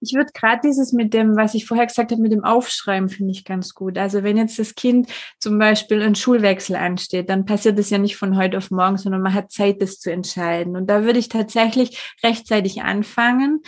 Ich 0.00 0.14
würde 0.14 0.32
gerade 0.32 0.60
dieses 0.64 0.92
mit 0.92 1.14
dem, 1.14 1.36
was 1.36 1.54
ich 1.54 1.66
vorher 1.66 1.86
gesagt 1.86 2.10
habe, 2.10 2.20
mit 2.20 2.32
dem 2.32 2.44
Aufschreiben, 2.44 3.08
finde 3.08 3.32
ich 3.32 3.44
ganz 3.44 3.74
gut. 3.74 3.98
Also 3.98 4.22
wenn 4.22 4.36
jetzt 4.36 4.58
das 4.58 4.74
Kind 4.74 5.08
zum 5.38 5.58
Beispiel 5.58 6.02
ein 6.02 6.14
Schulwechsel 6.14 6.76
ansteht, 6.76 7.28
dann 7.28 7.44
passiert 7.44 7.78
das 7.78 7.90
ja 7.90 7.98
nicht 7.98 8.16
von 8.16 8.36
heute 8.36 8.58
auf 8.58 8.70
morgen, 8.70 8.98
sondern 8.98 9.22
man 9.22 9.34
hat 9.34 9.52
Zeit, 9.52 9.80
das 9.80 9.98
zu 10.00 10.10
entscheiden. 10.10 10.76
Und 10.76 10.88
da 10.88 11.04
würde 11.04 11.18
ich 11.18 11.28
tatsächlich 11.28 12.16
rechtzeitig 12.22 12.82
anfangen, 12.82 13.62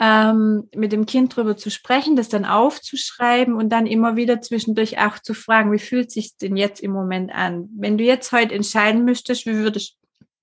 ähm, 0.00 0.68
mit 0.74 0.92
dem 0.92 1.06
Kind 1.06 1.34
drüber 1.34 1.56
zu 1.56 1.70
sprechen, 1.70 2.16
das 2.16 2.28
dann 2.28 2.44
aufzuschreiben 2.44 3.54
und 3.54 3.70
dann 3.70 3.86
immer 3.86 4.16
wieder 4.16 4.40
zwischendurch 4.40 4.98
auch 4.98 5.18
zu 5.18 5.34
fragen, 5.34 5.72
wie 5.72 5.78
fühlt 5.78 6.10
sich 6.10 6.36
denn 6.36 6.56
jetzt 6.56 6.80
im 6.80 6.92
Moment 6.92 7.32
an? 7.32 7.68
Wenn 7.76 7.98
du 7.98 8.04
jetzt 8.04 8.32
heute 8.32 8.54
entscheiden 8.54 9.04
müsstest, 9.04 9.46
wie 9.46 9.56
würdest 9.56 9.99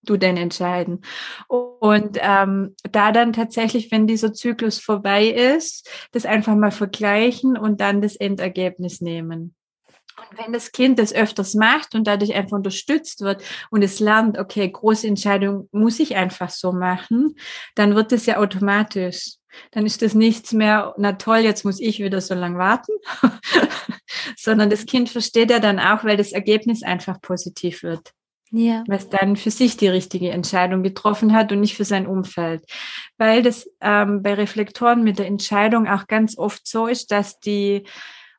du 0.09 0.17
denn 0.17 0.37
entscheiden? 0.37 1.01
Und 1.47 2.17
ähm, 2.21 2.75
da 2.91 3.11
dann 3.11 3.33
tatsächlich, 3.33 3.91
wenn 3.91 4.07
dieser 4.07 4.33
Zyklus 4.33 4.79
vorbei 4.79 5.27
ist, 5.27 5.89
das 6.11 6.25
einfach 6.25 6.55
mal 6.55 6.71
vergleichen 6.71 7.57
und 7.57 7.81
dann 7.81 8.01
das 8.01 8.15
Endergebnis 8.15 9.01
nehmen. 9.01 9.55
Und 10.17 10.39
wenn 10.39 10.51
das 10.51 10.71
Kind 10.71 10.97
das 10.97 11.13
öfters 11.13 11.53
macht 11.53 11.93
und 11.93 12.07
dadurch 12.07 12.33
einfach 12.33 12.57
unterstützt 12.57 13.21
wird 13.21 13.43
und 13.69 13.83
es 13.83 13.99
lernt, 13.99 14.39
okay, 14.39 14.67
große 14.67 15.07
Entscheidung 15.07 15.69
muss 15.71 15.99
ich 15.99 16.15
einfach 16.15 16.49
so 16.49 16.71
machen, 16.71 17.35
dann 17.75 17.95
wird 17.95 18.11
es 18.11 18.25
ja 18.25 18.37
automatisch. 18.37 19.35
Dann 19.71 19.85
ist 19.85 20.01
das 20.01 20.13
nichts 20.13 20.53
mehr, 20.53 20.93
na 20.97 21.13
toll, 21.13 21.39
jetzt 21.39 21.65
muss 21.65 21.79
ich 21.79 21.99
wieder 21.99 22.21
so 22.21 22.33
lange 22.33 22.57
warten, 22.57 22.93
sondern 24.37 24.69
das 24.69 24.85
Kind 24.85 25.09
versteht 25.09 25.51
ja 25.51 25.59
dann 25.59 25.79
auch, 25.79 26.03
weil 26.03 26.17
das 26.17 26.31
Ergebnis 26.31 26.83
einfach 26.83 27.21
positiv 27.21 27.83
wird. 27.83 28.13
Ja. 28.51 28.83
Es 28.87 29.09
dann 29.09 29.35
für 29.35 29.51
sich 29.51 29.77
die 29.77 29.87
richtige 29.87 30.31
Entscheidung 30.31 30.83
getroffen 30.83 31.33
hat 31.33 31.51
und 31.51 31.59
nicht 31.59 31.75
für 31.75 31.85
sein 31.85 32.07
Umfeld. 32.07 32.63
Weil 33.17 33.41
das 33.41 33.69
ähm, 33.81 34.23
bei 34.23 34.33
Reflektoren 34.33 35.03
mit 35.03 35.19
der 35.19 35.27
Entscheidung 35.27 35.87
auch 35.87 36.07
ganz 36.07 36.37
oft 36.37 36.67
so 36.67 36.87
ist, 36.87 37.11
dass 37.11 37.39
die, 37.39 37.83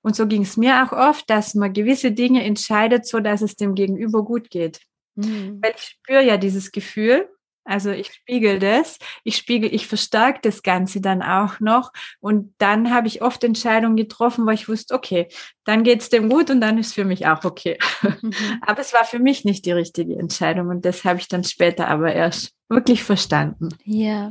und 0.03 0.17
so 0.17 0.27
ging 0.27 0.43
es 0.43 0.57
mir 0.57 0.85
auch 0.85 0.93
oft, 0.93 1.29
dass 1.29 1.55
man 1.55 1.73
gewisse 1.73 2.13
Dinge 2.13 2.45
entscheidet, 2.45 3.07
so 3.07 3.21
dass 3.21 3.43
es 3.43 3.57
dem 3.57 3.75
Gegenüber 3.75 4.25
gut 4.25 4.51
geht. 4.51 4.81
Mhm. 5.15 5.59
Weil 5.63 5.75
ich 5.77 5.83
spüre 5.83 6.25
ja 6.25 6.37
dieses 6.37 6.73
Gefühl 6.73 7.29
also 7.69 7.91
ich 7.91 8.13
spiegel 8.13 8.59
das, 8.59 8.99
ich 9.25 9.37
spiegel, 9.37 9.73
ich 9.75 9.87
verstärke 9.87 10.41
das 10.43 10.63
Ganze 10.63 11.03
dann 11.03 11.23
auch 11.23 11.61
noch. 11.61 11.93
Und 12.19 12.55
dann 12.57 12.93
habe 12.93 13.07
ich 13.09 13.21
oft 13.21 13.45
Entscheidungen 13.45 13.97
getroffen, 13.97 14.47
wo 14.47 14.51
ich 14.51 14.69
wusste, 14.69 14.95
okay, 14.95 15.29
dann 15.65 15.83
geht's 15.83 16.09
dem 16.09 16.31
gut 16.31 16.51
und 16.51 16.63
dann 16.63 16.79
ist 16.79 16.95
für 16.95 17.05
mich 17.05 17.27
auch 17.27 17.45
okay. 17.45 17.79
Mhm. 18.03 18.33
Aber 18.63 18.81
es 18.81 18.95
war 18.95 19.05
für 19.05 19.19
mich 19.19 19.45
nicht 19.45 19.67
die 19.67 19.73
richtige 19.73 20.19
Entscheidung 20.19 20.69
und 20.69 20.87
das 20.87 21.05
habe 21.05 21.21
ich 21.21 21.29
dann 21.29 21.45
später 21.45 21.89
aber 21.89 22.13
erst 22.13 22.55
wirklich 22.69 23.05
verstanden. 23.05 23.69
Ja. 23.85 24.29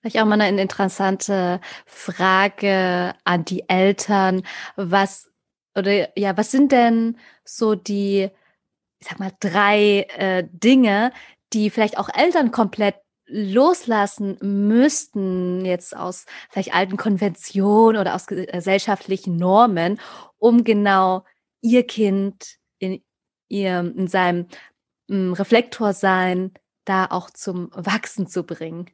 Vielleicht 0.00 0.20
auch 0.20 0.26
mal 0.26 0.40
eine 0.40 0.62
interessante 0.62 1.60
Frage 1.84 3.14
an 3.24 3.44
die 3.44 3.68
Eltern. 3.68 4.42
Was 4.76 5.32
oder 5.76 6.16
ja, 6.18 6.36
was 6.36 6.52
sind 6.52 6.70
denn 6.70 7.18
so 7.44 7.74
die, 7.74 8.30
ich 8.98 9.08
sag 9.08 9.18
mal, 9.18 9.32
drei 9.40 10.06
äh, 10.16 10.44
Dinge, 10.50 11.12
die 11.52 11.70
vielleicht 11.70 11.98
auch 11.98 12.08
Eltern 12.12 12.50
komplett 12.50 12.96
loslassen 13.28 14.38
müssten, 14.40 15.64
jetzt 15.64 15.96
aus 15.96 16.26
vielleicht 16.50 16.74
alten 16.74 16.96
Konventionen 16.96 18.00
oder 18.00 18.14
aus 18.14 18.26
gesellschaftlichen 18.26 19.36
Normen, 19.36 20.00
um 20.38 20.64
genau 20.64 21.24
ihr 21.60 21.84
Kind 21.86 22.56
in 22.78 23.02
ihrem, 23.48 23.96
in 23.96 24.06
seinem 24.06 24.46
mm, 25.08 25.32
Reflektor 25.32 25.92
sein, 25.92 26.52
da 26.84 27.06
auch 27.06 27.30
zum 27.30 27.70
Wachsen 27.72 28.28
zu 28.28 28.44
bringen? 28.44 28.90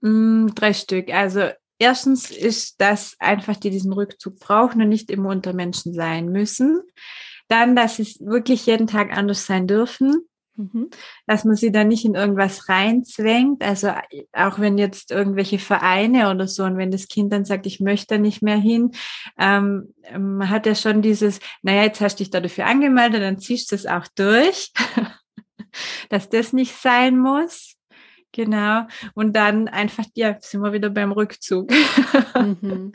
Mm, 0.00 0.48
drei 0.54 0.72
Stück. 0.74 1.12
Also 1.12 1.50
erstens 1.78 2.30
ist, 2.30 2.80
dass 2.80 3.16
einfach 3.18 3.56
die 3.56 3.70
diesen 3.70 3.92
Rückzug 3.92 4.38
brauchen 4.38 4.80
und 4.80 4.88
nicht 4.88 5.10
immer 5.10 5.30
unter 5.30 5.52
Menschen 5.52 5.92
sein 5.92 6.28
müssen. 6.28 6.82
Dann, 7.48 7.74
dass 7.74 7.96
sie 7.96 8.16
wirklich 8.20 8.66
jeden 8.66 8.86
Tag 8.86 9.16
anders 9.16 9.46
sein 9.46 9.66
dürfen. 9.66 10.28
Mhm. 10.56 10.90
Dass 11.26 11.44
man 11.44 11.56
sie 11.56 11.72
da 11.72 11.84
nicht 11.84 12.04
in 12.04 12.14
irgendwas 12.14 12.68
reinzwängt. 12.68 13.62
Also 13.62 13.92
auch 14.32 14.58
wenn 14.58 14.76
jetzt 14.76 15.10
irgendwelche 15.10 15.58
Vereine 15.58 16.30
oder 16.30 16.46
so 16.46 16.64
und 16.64 16.76
wenn 16.76 16.90
das 16.90 17.08
Kind 17.08 17.32
dann 17.32 17.44
sagt, 17.44 17.66
ich 17.66 17.80
möchte 17.80 18.18
nicht 18.18 18.42
mehr 18.42 18.56
hin, 18.56 18.92
ähm, 19.38 19.94
man 20.12 20.50
hat 20.50 20.66
ja 20.66 20.74
schon 20.74 21.00
dieses, 21.00 21.40
naja, 21.62 21.84
jetzt 21.84 22.00
hast 22.00 22.18
du 22.18 22.24
dich 22.24 22.30
da 22.30 22.40
dafür 22.40 22.66
angemeldet, 22.66 23.22
dann 23.22 23.38
ziehst 23.38 23.72
du 23.72 23.76
es 23.76 23.86
auch 23.86 24.06
durch, 24.14 24.72
dass 26.10 26.28
das 26.28 26.52
nicht 26.52 26.74
sein 26.74 27.18
muss. 27.18 27.76
Genau. 28.32 28.86
Und 29.14 29.36
dann 29.36 29.68
einfach, 29.68 30.06
ja, 30.14 30.38
sind 30.40 30.62
wir 30.62 30.72
wieder 30.72 30.88
beim 30.88 31.12
Rückzug. 31.12 31.70
Mhm. 32.34 32.92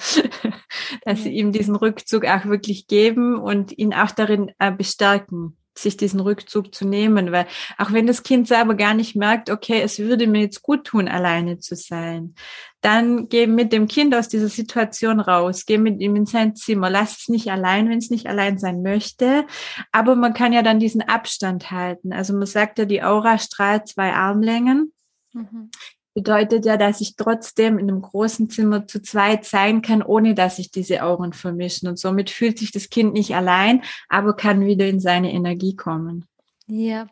Dass 1.06 1.24
sie 1.24 1.30
ihm 1.30 1.52
diesen 1.52 1.76
Rückzug 1.76 2.26
auch 2.26 2.46
wirklich 2.46 2.88
geben 2.88 3.40
und 3.40 3.78
ihn 3.78 3.94
auch 3.94 4.10
darin 4.10 4.52
äh, 4.58 4.72
bestärken 4.72 5.56
sich 5.78 5.98
diesen 5.98 6.20
Rückzug 6.20 6.74
zu 6.74 6.88
nehmen, 6.88 7.32
weil 7.32 7.48
auch 7.78 7.92
wenn 7.92 8.08
das 8.08 8.24
Kind 8.24 8.48
selber 8.48 8.76
gar 8.76 8.94
nicht 8.94 9.16
merkt, 9.16 9.50
okay, 9.50 9.82
es 9.82 10.00
würde 10.00 10.28
mir 10.28 10.42
jetzt 10.42 10.62
gut 10.62 10.86
tun, 10.86 11.08
alleine 11.08 11.60
zu 11.60 11.76
sein, 11.76 12.36
dann 12.82 13.30
geh 13.30 13.48
mit 13.48 13.74
dem 13.74 13.88
Kind 13.88 14.16
aus 14.16 14.28
dieser 14.28 14.50
Situation 14.50 15.20
raus, 15.20 15.66
geh 15.66 15.78
mit 15.78 16.00
ihm 16.00 16.16
in 16.16 16.26
sein 16.26 16.56
Zimmer, 16.56 16.90
lass 16.90 17.18
es 17.18 17.28
nicht 17.28 17.52
allein, 17.52 17.90
wenn 17.90 17.98
es 17.98 18.10
nicht 18.10 18.28
allein 18.28 18.60
sein 18.60 18.82
möchte, 18.82 19.46
aber 19.92 20.16
man 20.16 20.34
kann 20.34 20.54
ja 20.54 20.62
dann 20.62 20.80
diesen 20.80 21.02
Abstand 21.02 21.72
halten. 21.72 22.14
Also 22.14 22.34
man 22.34 22.46
sagt 22.46 22.80
ja, 22.80 22.86
die 22.86 23.04
Aura 23.04 23.38
strahlt 23.38 23.88
zwei 23.88 24.14
Armlängen. 24.14 24.94
Mhm 25.34 25.70
bedeutet 26.18 26.66
ja, 26.66 26.78
dass 26.78 27.00
ich 27.00 27.16
trotzdem 27.16 27.78
in 27.78 27.92
einem 27.92 28.02
großen 28.02 28.50
Zimmer 28.50 28.88
zu 28.88 29.04
zweit 29.04 29.46
sein 29.46 29.84
kann, 29.84 30.02
ohne 30.02 30.34
dass 30.34 30.56
sich 30.56 30.72
diese 30.72 31.04
Auren 31.04 31.32
vermischen. 31.32 31.88
Und 31.88 32.00
somit 32.00 32.32
fühlt 32.32 32.58
sich 32.58 32.72
das 32.72 32.90
Kind 32.90 33.14
nicht 33.14 33.36
allein, 33.36 33.84
aber 34.10 34.36
kann 34.36 34.66
wieder 34.66 34.88
in 34.88 35.00
seine 35.00 35.32
Energie 35.32 35.76
kommen. 35.76 36.26
Ja. 36.66 37.06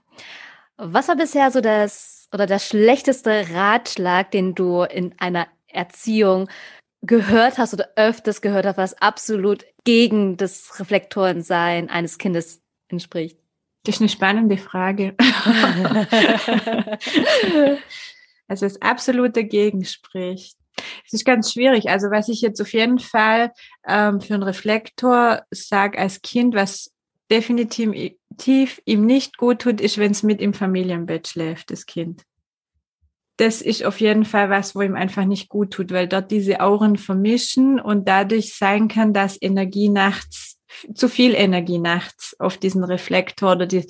Was 0.78 1.08
war 1.08 1.18
bisher 1.18 1.51
so 1.51 1.62
das 1.62 2.28
oder 2.34 2.47
der 2.47 2.58
schlechteste 2.58 3.45
Ratschlag, 3.53 4.32
den 4.32 4.56
du 4.56 4.82
in 4.82 5.14
einer 5.20 5.45
Erziehung 5.68 6.49
gehört 7.03 7.60
hast 7.60 7.76
oder 7.76 7.89
öfters 7.95 8.41
gehört 8.41 8.66
hast, 8.66 8.78
was 8.78 8.99
absolut 9.03 9.66
gegen 9.84 10.36
das 10.36 10.80
Reflektorensein 10.80 11.91
eines 11.91 12.18
Kindes 12.18 12.64
entspricht? 12.88 13.38
Das 13.84 13.97
ist 13.97 14.01
eine 14.01 14.10
spannende 14.10 14.58
Frage. 14.58 15.14
also 18.48 18.66
das 18.66 18.82
absolut 18.82 19.36
dagegen 19.36 19.86
spricht. 19.86 20.58
Es 21.06 21.14
ist 21.14 21.26
ganz 21.26 21.52
schwierig. 21.52 21.89
Also 21.89 22.12
was 22.12 22.30
ich 22.30 22.41
jetzt 22.41 22.62
auf 22.62 22.74
jeden 22.74 23.00
Fall 23.00 23.52
ähm, 23.88 24.20
für 24.20 24.34
einen 24.34 24.43
Reflektor 24.43 25.43
sage 25.52 25.98
als 25.98 26.22
Kind, 26.22 26.54
was 26.54 26.91
definitiv 27.32 28.82
ihm 28.86 29.06
nicht 29.06 29.38
gut 29.38 29.60
tut, 29.60 29.82
ist, 29.82 29.98
wenn 29.98 30.12
es 30.12 30.24
mit 30.24 30.41
im 30.41 30.54
Familienbett 30.54 31.28
schläft, 31.28 31.72
das 31.72 31.86
Kind. 31.86 32.24
Das 33.38 33.62
ist 33.62 33.84
auf 33.84 34.00
jeden 34.00 34.24
Fall 34.24 34.50
was, 34.50 34.76
wo 34.76 34.82
ihm 34.82 34.96
einfach 34.96 35.26
nicht 35.26 35.50
gut 35.50 35.72
tut, 35.72 35.91
weil 35.91 36.08
dort 36.08 36.32
diese 36.32 36.62
Auren 36.62 36.98
vermischen 36.98 37.80
und 37.80 38.08
dadurch 38.08 38.54
sein 38.54 38.88
kann, 38.88 39.14
dass 39.14 39.41
Energie 39.41 39.89
nachts 39.89 40.55
zu 40.93 41.09
viel 41.09 41.34
Energie 41.34 41.80
nachts 41.80 42.36
auf 42.39 42.57
diesen 42.57 42.84
Reflektor 42.84 43.53
oder 43.53 43.65
die, 43.65 43.86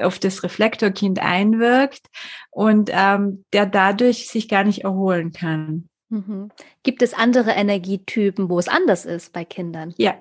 auf 0.00 0.18
das 0.18 0.42
Reflektorkind 0.42 1.20
einwirkt 1.20 2.06
und 2.50 2.90
ähm, 2.92 3.44
der 3.52 3.66
dadurch 3.66 4.28
sich 4.28 4.48
gar 4.48 4.64
nicht 4.64 4.84
erholen 4.84 5.32
kann. 5.32 5.88
Mhm. 6.08 6.50
Gibt 6.82 7.02
es 7.02 7.14
andere 7.14 7.52
Energietypen, 7.52 8.48
wo 8.48 8.58
es 8.58 8.68
anders 8.68 9.04
ist 9.04 9.32
bei 9.32 9.44
Kindern? 9.44 9.94
Ja, 9.96 10.14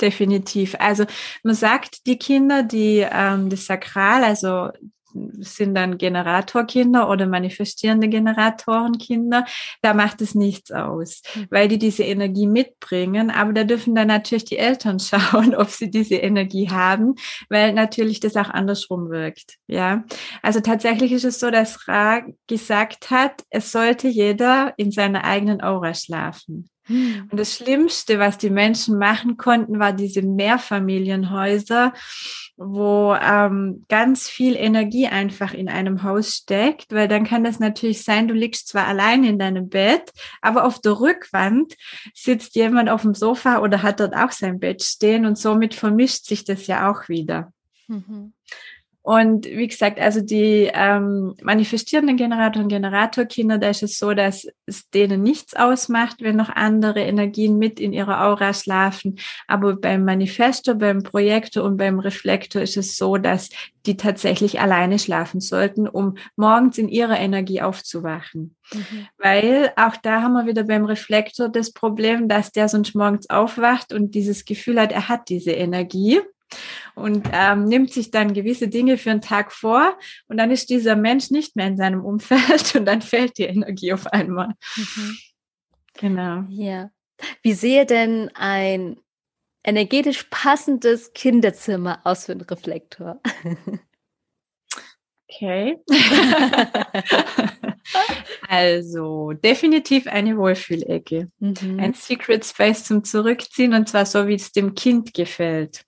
definitiv. 0.00 0.76
Also 0.78 1.04
man 1.42 1.54
sagt, 1.54 2.06
die 2.06 2.18
Kinder, 2.18 2.62
die 2.62 3.06
ähm, 3.10 3.50
das 3.50 3.66
Sakral, 3.66 4.24
also 4.24 4.70
sind 5.38 5.74
dann 5.74 5.98
Generatorkinder 5.98 7.08
oder 7.08 7.26
manifestierende 7.26 8.08
Generatorenkinder, 8.08 9.44
da 9.82 9.94
macht 9.94 10.20
es 10.20 10.34
nichts 10.34 10.70
aus, 10.70 11.22
mhm. 11.34 11.46
weil 11.50 11.68
die 11.68 11.78
diese 11.78 12.04
Energie 12.04 12.46
mitbringen. 12.46 13.30
Aber 13.30 13.52
da 13.52 13.64
dürfen 13.64 13.94
dann 13.94 14.08
natürlich 14.08 14.44
die 14.44 14.58
Eltern 14.58 14.98
schauen, 15.00 15.54
ob 15.54 15.68
sie 15.68 15.90
diese 15.90 16.16
Energie 16.16 16.70
haben, 16.70 17.14
weil 17.48 17.72
natürlich 17.72 18.20
das 18.20 18.36
auch 18.36 18.50
andersrum 18.50 19.10
wirkt. 19.10 19.56
Ja, 19.66 20.04
also 20.42 20.60
tatsächlich 20.60 21.12
ist 21.12 21.24
es 21.24 21.40
so, 21.40 21.50
dass 21.50 21.88
Ra 21.88 22.22
gesagt 22.46 23.10
hat, 23.10 23.42
es 23.50 23.72
sollte 23.72 24.08
jeder 24.08 24.74
in 24.76 24.90
seiner 24.90 25.24
eigenen 25.24 25.62
Aura 25.62 25.94
schlafen. 25.94 26.68
Mhm. 26.90 27.28
Und 27.30 27.38
das 27.38 27.54
Schlimmste, 27.54 28.18
was 28.18 28.36
die 28.36 28.50
Menschen 28.50 28.98
machen 28.98 29.36
konnten, 29.36 29.78
war 29.78 29.92
diese 29.92 30.22
Mehrfamilienhäuser, 30.22 31.92
wo 32.56 33.14
ähm, 33.14 33.84
ganz 33.88 34.28
viel 34.28 34.56
Energie 34.56 35.06
einfach 35.06 35.54
in 35.54 35.68
einem 35.68 36.02
Haus 36.02 36.34
steckt, 36.34 36.92
weil 36.92 37.06
dann 37.06 37.24
kann 37.24 37.44
das 37.44 37.60
natürlich 37.60 38.02
sein, 38.02 38.26
du 38.26 38.34
liegst 38.34 38.68
zwar 38.68 38.88
allein 38.88 39.22
in 39.22 39.38
deinem 39.38 39.68
Bett, 39.68 40.10
aber 40.42 40.64
auf 40.64 40.80
der 40.80 40.98
Rückwand 41.00 41.76
sitzt 42.12 42.56
jemand 42.56 42.90
auf 42.90 43.02
dem 43.02 43.14
Sofa 43.14 43.60
oder 43.60 43.82
hat 43.82 44.00
dort 44.00 44.14
auch 44.14 44.32
sein 44.32 44.58
Bett 44.58 44.82
stehen 44.82 45.26
und 45.26 45.38
somit 45.38 45.74
vermischt 45.74 46.26
sich 46.26 46.44
das 46.44 46.66
ja 46.66 46.90
auch 46.90 47.08
wieder. 47.08 47.52
Mhm. 47.86 48.32
Und 49.02 49.46
wie 49.46 49.66
gesagt, 49.66 49.98
also 49.98 50.20
die 50.20 50.70
ähm, 50.72 51.34
manifestierenden 51.42 52.18
Generator 52.18 52.62
und 52.62 52.68
Generatorkinder, 52.68 53.56
da 53.56 53.70
ist 53.70 53.82
es 53.82 53.98
so, 53.98 54.12
dass 54.12 54.46
es 54.66 54.90
denen 54.90 55.22
nichts 55.22 55.56
ausmacht, 55.56 56.18
wenn 56.20 56.36
noch 56.36 56.50
andere 56.50 57.00
Energien 57.00 57.56
mit 57.56 57.80
in 57.80 57.94
ihrer 57.94 58.26
Aura 58.26 58.52
schlafen. 58.52 59.18
Aber 59.46 59.76
beim 59.76 60.04
Manifestor, 60.04 60.74
beim 60.74 61.02
Projektor 61.02 61.64
und 61.64 61.78
beim 61.78 61.98
Reflektor 61.98 62.60
ist 62.60 62.76
es 62.76 62.98
so, 62.98 63.16
dass 63.16 63.48
die 63.86 63.96
tatsächlich 63.96 64.60
alleine 64.60 64.98
schlafen 64.98 65.40
sollten, 65.40 65.88
um 65.88 66.16
morgens 66.36 66.76
in 66.76 66.90
ihrer 66.90 67.18
Energie 67.18 67.62
aufzuwachen. 67.62 68.54
Mhm. 68.72 69.06
Weil 69.16 69.72
auch 69.76 69.96
da 69.96 70.20
haben 70.20 70.34
wir 70.34 70.44
wieder 70.44 70.64
beim 70.64 70.84
Reflektor 70.84 71.48
das 71.48 71.72
Problem, 71.72 72.28
dass 72.28 72.52
der 72.52 72.68
sonst 72.68 72.94
morgens 72.94 73.30
aufwacht 73.30 73.94
und 73.94 74.14
dieses 74.14 74.44
Gefühl 74.44 74.78
hat, 74.78 74.92
er 74.92 75.08
hat 75.08 75.30
diese 75.30 75.52
Energie 75.52 76.20
und 76.94 77.28
ähm, 77.32 77.64
nimmt 77.64 77.92
sich 77.92 78.10
dann 78.10 78.34
gewisse 78.34 78.68
Dinge 78.68 78.98
für 78.98 79.10
einen 79.10 79.20
Tag 79.20 79.52
vor 79.52 79.98
und 80.28 80.36
dann 80.36 80.50
ist 80.50 80.70
dieser 80.70 80.96
Mensch 80.96 81.30
nicht 81.30 81.56
mehr 81.56 81.66
in 81.66 81.76
seinem 81.76 82.04
Umfeld 82.04 82.74
und 82.76 82.84
dann 82.84 83.02
fällt 83.02 83.38
die 83.38 83.44
Energie 83.44 83.92
auf 83.92 84.06
einmal. 84.06 84.54
Mhm. 84.76 85.18
Genau. 85.94 86.44
Ja. 86.48 86.90
Wie 87.42 87.52
sehe 87.52 87.84
denn 87.84 88.30
ein 88.34 88.96
energetisch 89.62 90.24
passendes 90.30 91.12
Kinderzimmer 91.12 92.00
aus 92.04 92.26
für 92.26 92.32
einen 92.32 92.40
Reflektor? 92.42 93.20
Okay. 95.32 95.78
also 98.48 99.32
definitiv 99.32 100.06
eine 100.06 100.36
Wohlfühlecke. 100.36 101.30
Mhm. 101.38 101.78
Ein 101.78 101.94
Secret 101.94 102.44
Space 102.44 102.84
zum 102.84 103.04
Zurückziehen 103.04 103.74
und 103.74 103.88
zwar 103.88 104.06
so, 104.06 104.26
wie 104.26 104.34
es 104.34 104.52
dem 104.52 104.74
Kind 104.74 105.14
gefällt. 105.14 105.84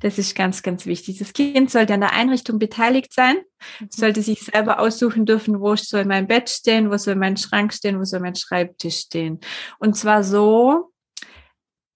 Das 0.00 0.18
ist 0.18 0.34
ganz, 0.34 0.62
ganz 0.62 0.86
wichtig. 0.86 1.18
Das 1.18 1.32
Kind 1.32 1.70
sollte 1.70 1.94
an 1.94 2.00
der 2.00 2.12
Einrichtung 2.12 2.58
beteiligt 2.58 3.12
sein, 3.12 3.36
mhm. 3.80 3.88
sollte 3.90 4.22
sich 4.22 4.40
selber 4.42 4.80
aussuchen 4.80 5.26
dürfen, 5.26 5.60
wo 5.60 5.74
soll 5.76 6.04
mein 6.04 6.26
Bett 6.26 6.50
stehen, 6.50 6.90
wo 6.90 6.96
soll 6.96 7.16
mein 7.16 7.36
Schrank 7.36 7.72
stehen, 7.72 7.98
wo 7.98 8.04
soll 8.04 8.20
mein 8.20 8.36
Schreibtisch 8.36 8.98
stehen. 8.98 9.40
Und 9.78 9.96
zwar 9.96 10.22
so, 10.22 10.92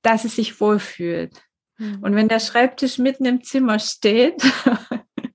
dass 0.03 0.25
es 0.25 0.37
sich 0.37 0.61
wohlfühlt. 0.61 1.43
Mhm. 1.79 2.03
Und 2.03 2.15
wenn 2.15 2.29
der 2.29 2.41
Schreibtisch 2.41 2.99
mitten 2.99 3.27
im 3.27 3.43
Zimmer 3.43 3.79
steht, 3.79 4.43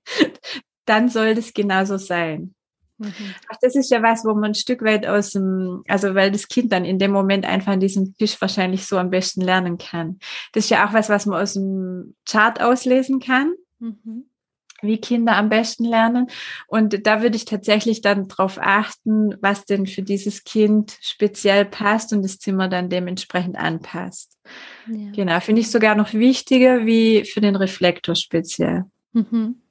dann 0.86 1.08
soll 1.08 1.34
das 1.34 1.54
genauso 1.54 1.96
sein. 1.98 2.55
Mhm. 2.98 3.12
Ach, 3.50 3.56
das 3.60 3.76
ist 3.76 3.90
ja 3.90 4.02
was, 4.02 4.24
wo 4.24 4.32
man 4.34 4.52
ein 4.52 4.54
Stück 4.54 4.82
weit 4.82 5.06
aus 5.06 5.32
dem, 5.32 5.82
also 5.88 6.14
weil 6.14 6.30
das 6.30 6.48
Kind 6.48 6.72
dann 6.72 6.84
in 6.84 6.98
dem 6.98 7.10
Moment 7.10 7.44
einfach 7.44 7.72
an 7.72 7.80
diesem 7.80 8.14
Tisch 8.14 8.40
wahrscheinlich 8.40 8.86
so 8.86 8.98
am 8.98 9.10
besten 9.10 9.40
lernen 9.40 9.78
kann. 9.78 10.18
Das 10.52 10.64
ist 10.64 10.70
ja 10.70 10.86
auch 10.86 10.92
was, 10.92 11.08
was 11.08 11.26
man 11.26 11.42
aus 11.42 11.54
dem 11.54 12.14
Chart 12.28 12.60
auslesen 12.60 13.20
kann. 13.20 13.52
Mhm. 13.78 14.24
Wie 14.82 14.98
Kinder 14.98 15.36
am 15.36 15.48
besten 15.48 15.84
lernen. 15.84 16.26
Und 16.66 17.06
da 17.06 17.22
würde 17.22 17.36
ich 17.36 17.46
tatsächlich 17.46 18.02
dann 18.02 18.28
drauf 18.28 18.58
achten, 18.60 19.34
was 19.40 19.64
denn 19.64 19.86
für 19.86 20.02
dieses 20.02 20.44
Kind 20.44 20.98
speziell 21.00 21.64
passt 21.64 22.12
und 22.12 22.22
das 22.22 22.38
Zimmer 22.38 22.68
dann 22.68 22.90
dementsprechend 22.90 23.56
anpasst. 23.56 24.36
Ja. 24.86 25.12
Genau, 25.12 25.40
finde 25.40 25.62
ich 25.62 25.70
sogar 25.70 25.94
noch 25.94 26.12
wichtiger 26.12 26.84
wie 26.84 27.24
für 27.24 27.40
den 27.40 27.56
Reflektor 27.56 28.14
speziell. 28.14 28.84
Mhm. 29.12 29.62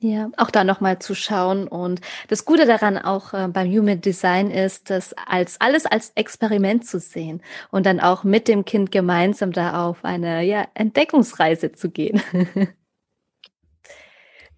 Ja, 0.00 0.30
auch 0.36 0.52
da 0.52 0.62
nochmal 0.62 1.00
zu 1.00 1.16
schauen. 1.16 1.66
Und 1.66 2.00
das 2.28 2.44
Gute 2.44 2.66
daran 2.66 2.98
auch 2.98 3.34
äh, 3.34 3.48
beim 3.48 3.68
Human 3.68 4.00
Design 4.00 4.50
ist, 4.50 4.90
das 4.90 5.12
als 5.26 5.60
alles 5.60 5.86
als 5.86 6.12
Experiment 6.14 6.86
zu 6.86 7.00
sehen 7.00 7.42
und 7.72 7.84
dann 7.84 7.98
auch 7.98 8.22
mit 8.22 8.46
dem 8.46 8.64
Kind 8.64 8.92
gemeinsam 8.92 9.50
da 9.50 9.84
auf 9.84 10.04
eine 10.04 10.44
ja, 10.44 10.68
Entdeckungsreise 10.74 11.72
zu 11.72 11.90
gehen. 11.90 12.22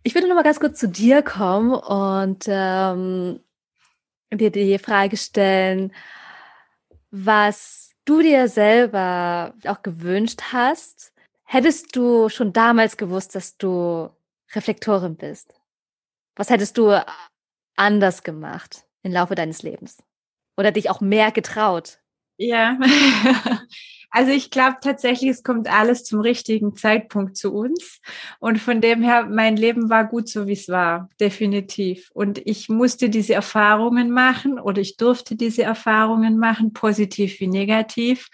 ich 0.03 0.15
würde 0.15 0.29
nochmal 0.29 0.45
ganz 0.45 0.61
kurz 0.61 0.79
zu 0.79 0.89
dir 0.89 1.23
kommen 1.23 1.73
und 1.73 2.45
ähm, 2.47 3.41
dir 4.31 4.51
die 4.51 4.79
Frage 4.79 5.17
stellen, 5.17 5.91
was 7.11 7.93
du 8.05 8.21
dir 8.21 8.49
selber 8.49 9.55
auch 9.67 9.83
gewünscht 9.83 10.43
hast. 10.53 11.15
Hättest 11.45 11.97
du 11.97 12.29
schon 12.29 12.53
damals 12.53 12.99
gewusst, 12.99 13.35
dass 13.35 13.57
du 13.57 14.11
Reflektorin 14.55 15.17
bist? 15.17 15.55
Was 16.37 16.51
hättest 16.51 16.79
du 16.79 16.89
äh, 16.89 17.05
anders 17.77 18.23
gemacht 18.23 18.85
im 19.03 19.13
Laufe 19.13 19.35
deines 19.35 19.63
Lebens? 19.63 20.03
Oder 20.57 20.73
dich 20.73 20.91
auch 20.91 21.01
mehr 21.01 21.31
getraut? 21.31 22.01
Ja, 22.37 22.79
also 24.11 24.33
ich 24.33 24.51
glaube 24.51 24.79
tatsächlich, 24.81 25.31
es 25.31 25.43
kommt 25.43 25.71
alles 25.71 26.05
zum 26.05 26.21
richtigen 26.21 26.75
Zeitpunkt 26.75 27.37
zu 27.37 27.53
uns. 27.53 28.01
Und 28.41 28.59
von 28.59 28.81
dem 28.81 29.03
her, 29.03 29.27
mein 29.27 29.57
Leben 29.57 29.91
war 29.91 30.07
gut 30.07 30.29
so, 30.29 30.47
wie 30.47 30.55
es 30.55 30.69
war, 30.69 31.09
definitiv. 31.21 32.11
Und 32.13 32.39
ich 32.47 32.69
musste 32.69 33.11
diese 33.11 33.35
Erfahrungen 33.35 34.11
machen 34.11 34.59
oder 34.59 34.81
ich 34.81 34.97
durfte 34.97 35.37
diese 35.37 35.63
Erfahrungen 35.63 36.39
machen, 36.39 36.73
positiv 36.73 37.41
wie 37.41 37.49
negativ. 37.49 38.29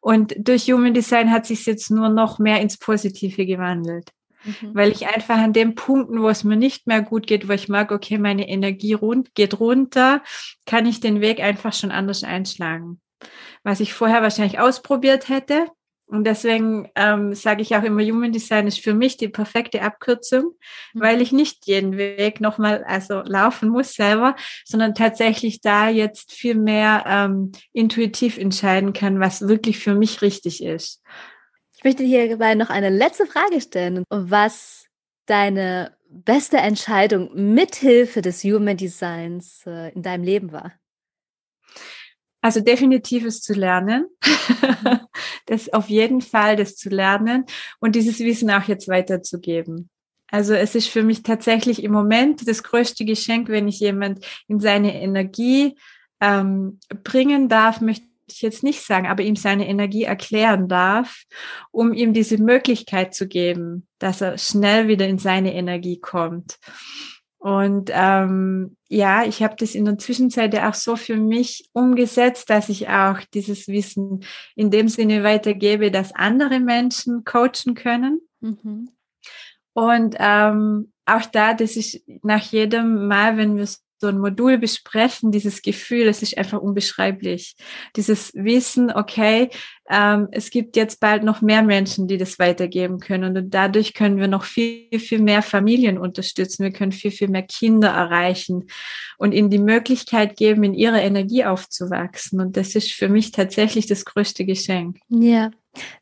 Und 0.00 0.34
durch 0.38 0.70
Human 0.70 0.94
Design 0.94 1.30
hat 1.30 1.46
sich 1.46 1.66
jetzt 1.66 1.90
nur 1.90 2.08
noch 2.08 2.38
mehr 2.38 2.60
ins 2.60 2.78
Positive 2.78 3.44
gewandelt. 3.44 4.12
Mhm. 4.48 4.74
Weil 4.74 4.92
ich 4.92 5.06
einfach 5.06 5.38
an 5.38 5.52
den 5.52 5.74
Punkten, 5.74 6.22
wo 6.22 6.28
es 6.28 6.44
mir 6.44 6.56
nicht 6.56 6.86
mehr 6.86 7.02
gut 7.02 7.26
geht, 7.26 7.48
wo 7.48 7.52
ich 7.52 7.68
mag, 7.68 7.92
okay, 7.92 8.18
meine 8.18 8.48
Energie 8.48 8.94
rund, 8.94 9.34
geht 9.34 9.60
runter, 9.60 10.22
kann 10.66 10.86
ich 10.86 11.00
den 11.00 11.20
Weg 11.20 11.40
einfach 11.40 11.72
schon 11.72 11.90
anders 11.90 12.24
einschlagen. 12.24 13.00
Was 13.62 13.80
ich 13.80 13.92
vorher 13.92 14.22
wahrscheinlich 14.22 14.58
ausprobiert 14.58 15.28
hätte. 15.28 15.66
Und 16.06 16.24
deswegen 16.24 16.88
ähm, 16.94 17.34
sage 17.34 17.60
ich 17.60 17.76
auch 17.76 17.82
immer, 17.82 18.02
Human 18.02 18.32
Design 18.32 18.66
ist 18.66 18.80
für 18.80 18.94
mich 18.94 19.18
die 19.18 19.28
perfekte 19.28 19.82
Abkürzung, 19.82 20.54
mhm. 20.94 21.00
weil 21.00 21.20
ich 21.20 21.32
nicht 21.32 21.66
jeden 21.66 21.98
Weg 21.98 22.40
nochmal 22.40 22.82
also 22.84 23.20
laufen 23.20 23.68
muss 23.68 23.92
selber, 23.92 24.34
sondern 24.64 24.94
tatsächlich 24.94 25.60
da 25.60 25.90
jetzt 25.90 26.32
viel 26.32 26.54
mehr 26.54 27.04
ähm, 27.06 27.52
intuitiv 27.74 28.38
entscheiden 28.38 28.94
kann, 28.94 29.20
was 29.20 29.48
wirklich 29.48 29.78
für 29.78 29.94
mich 29.94 30.22
richtig 30.22 30.64
ist. 30.64 31.02
Ich 31.78 31.84
möchte 31.84 32.02
hierbei 32.02 32.56
noch 32.56 32.70
eine 32.70 32.90
letzte 32.90 33.24
Frage 33.24 33.60
stellen, 33.60 34.02
was 34.10 34.86
deine 35.26 35.96
beste 36.10 36.56
Entscheidung 36.56 37.30
mithilfe 37.34 38.20
des 38.20 38.42
Human 38.42 38.76
Designs 38.76 39.62
äh, 39.64 39.92
in 39.94 40.02
deinem 40.02 40.24
Leben 40.24 40.50
war. 40.50 40.72
Also 42.40 42.60
definitiv 42.60 43.24
es 43.24 43.42
zu 43.42 43.52
lernen. 43.52 44.08
das 45.46 45.72
auf 45.72 45.88
jeden 45.88 46.20
Fall 46.20 46.56
das 46.56 46.74
zu 46.74 46.88
lernen 46.88 47.44
und 47.78 47.94
dieses 47.94 48.18
Wissen 48.18 48.50
auch 48.50 48.64
jetzt 48.64 48.88
weiterzugeben. 48.88 49.88
Also 50.32 50.54
es 50.54 50.74
ist 50.74 50.88
für 50.88 51.04
mich 51.04 51.22
tatsächlich 51.22 51.84
im 51.84 51.92
Moment 51.92 52.48
das 52.48 52.64
größte 52.64 53.04
Geschenk, 53.04 53.48
wenn 53.48 53.68
ich 53.68 53.78
jemand 53.78 54.26
in 54.48 54.58
seine 54.58 55.00
Energie 55.00 55.78
ähm, 56.20 56.80
bringen 57.04 57.48
darf, 57.48 57.80
möchte 57.80 58.07
ich 58.32 58.42
jetzt 58.42 58.62
nicht 58.62 58.82
sagen, 58.82 59.06
aber 59.06 59.22
ihm 59.22 59.36
seine 59.36 59.68
Energie 59.68 60.04
erklären 60.04 60.68
darf, 60.68 61.24
um 61.70 61.92
ihm 61.92 62.12
diese 62.12 62.38
Möglichkeit 62.38 63.14
zu 63.14 63.28
geben, 63.28 63.86
dass 63.98 64.20
er 64.20 64.38
schnell 64.38 64.88
wieder 64.88 65.06
in 65.06 65.18
seine 65.18 65.54
Energie 65.54 65.98
kommt. 65.98 66.58
Und 67.38 67.90
ähm, 67.92 68.76
ja, 68.88 69.24
ich 69.24 69.42
habe 69.42 69.54
das 69.56 69.74
in 69.76 69.84
der 69.84 69.96
Zwischenzeit 69.98 70.52
ja 70.54 70.68
auch 70.68 70.74
so 70.74 70.96
für 70.96 71.16
mich 71.16 71.68
umgesetzt, 71.72 72.50
dass 72.50 72.68
ich 72.68 72.88
auch 72.88 73.20
dieses 73.32 73.68
Wissen 73.68 74.24
in 74.56 74.70
dem 74.70 74.88
Sinne 74.88 75.22
weitergebe, 75.22 75.92
dass 75.92 76.14
andere 76.14 76.58
Menschen 76.58 77.24
coachen 77.24 77.74
können. 77.74 78.20
Mhm. 78.40 78.90
Und 79.72 80.16
ähm, 80.18 80.92
auch 81.06 81.26
da, 81.26 81.54
das 81.54 81.76
ist 81.76 82.02
nach 82.22 82.42
jedem 82.42 83.06
Mal, 83.06 83.36
wenn 83.36 83.56
wir 83.56 83.68
so 84.00 84.06
ein 84.06 84.18
Modul 84.18 84.58
besprechen, 84.58 85.32
dieses 85.32 85.62
Gefühl, 85.62 86.06
es 86.06 86.22
ist 86.22 86.38
einfach 86.38 86.60
unbeschreiblich. 86.60 87.56
Dieses 87.96 88.32
Wissen, 88.34 88.92
okay, 88.92 89.50
ähm, 89.90 90.28
es 90.30 90.50
gibt 90.50 90.76
jetzt 90.76 91.00
bald 91.00 91.24
noch 91.24 91.40
mehr 91.40 91.62
Menschen, 91.62 92.06
die 92.06 92.16
das 92.16 92.38
weitergeben 92.38 93.00
können 93.00 93.36
und 93.36 93.50
dadurch 93.50 93.94
können 93.94 94.18
wir 94.18 94.28
noch 94.28 94.44
viel, 94.44 95.00
viel 95.00 95.20
mehr 95.20 95.42
Familien 95.42 95.98
unterstützen. 95.98 96.62
Wir 96.62 96.72
können 96.72 96.92
viel, 96.92 97.10
viel 97.10 97.28
mehr 97.28 97.42
Kinder 97.42 97.88
erreichen 97.88 98.68
und 99.16 99.32
ihnen 99.32 99.50
die 99.50 99.58
Möglichkeit 99.58 100.36
geben, 100.36 100.62
in 100.62 100.74
ihrer 100.74 101.02
Energie 101.02 101.44
aufzuwachsen. 101.44 102.40
Und 102.40 102.56
das 102.56 102.74
ist 102.74 102.92
für 102.92 103.08
mich 103.08 103.32
tatsächlich 103.32 103.86
das 103.86 104.04
größte 104.04 104.44
Geschenk. 104.44 104.98
Ja, 105.08 105.50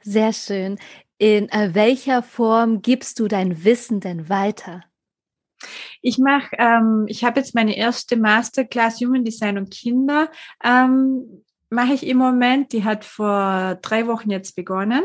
sehr 0.02 0.32
schön. 0.32 0.78
In 1.18 1.48
äh, 1.48 1.70
welcher 1.72 2.22
Form 2.22 2.82
gibst 2.82 3.20
du 3.20 3.28
dein 3.28 3.64
Wissen 3.64 4.00
denn 4.00 4.28
weiter? 4.28 4.82
Ich 6.06 6.18
mache, 6.18 6.54
ähm, 6.56 7.06
ich 7.08 7.24
habe 7.24 7.40
jetzt 7.40 7.56
meine 7.56 7.76
erste 7.76 8.16
Masterclass 8.16 9.00
Human 9.00 9.24
Design 9.24 9.58
und 9.58 9.72
Kinder 9.72 10.30
ähm, 10.62 11.42
mache 11.68 11.94
ich 11.94 12.06
im 12.06 12.18
Moment. 12.18 12.72
Die 12.72 12.84
hat 12.84 13.04
vor 13.04 13.76
drei 13.82 14.06
Wochen 14.06 14.30
jetzt 14.30 14.54
begonnen 14.54 15.02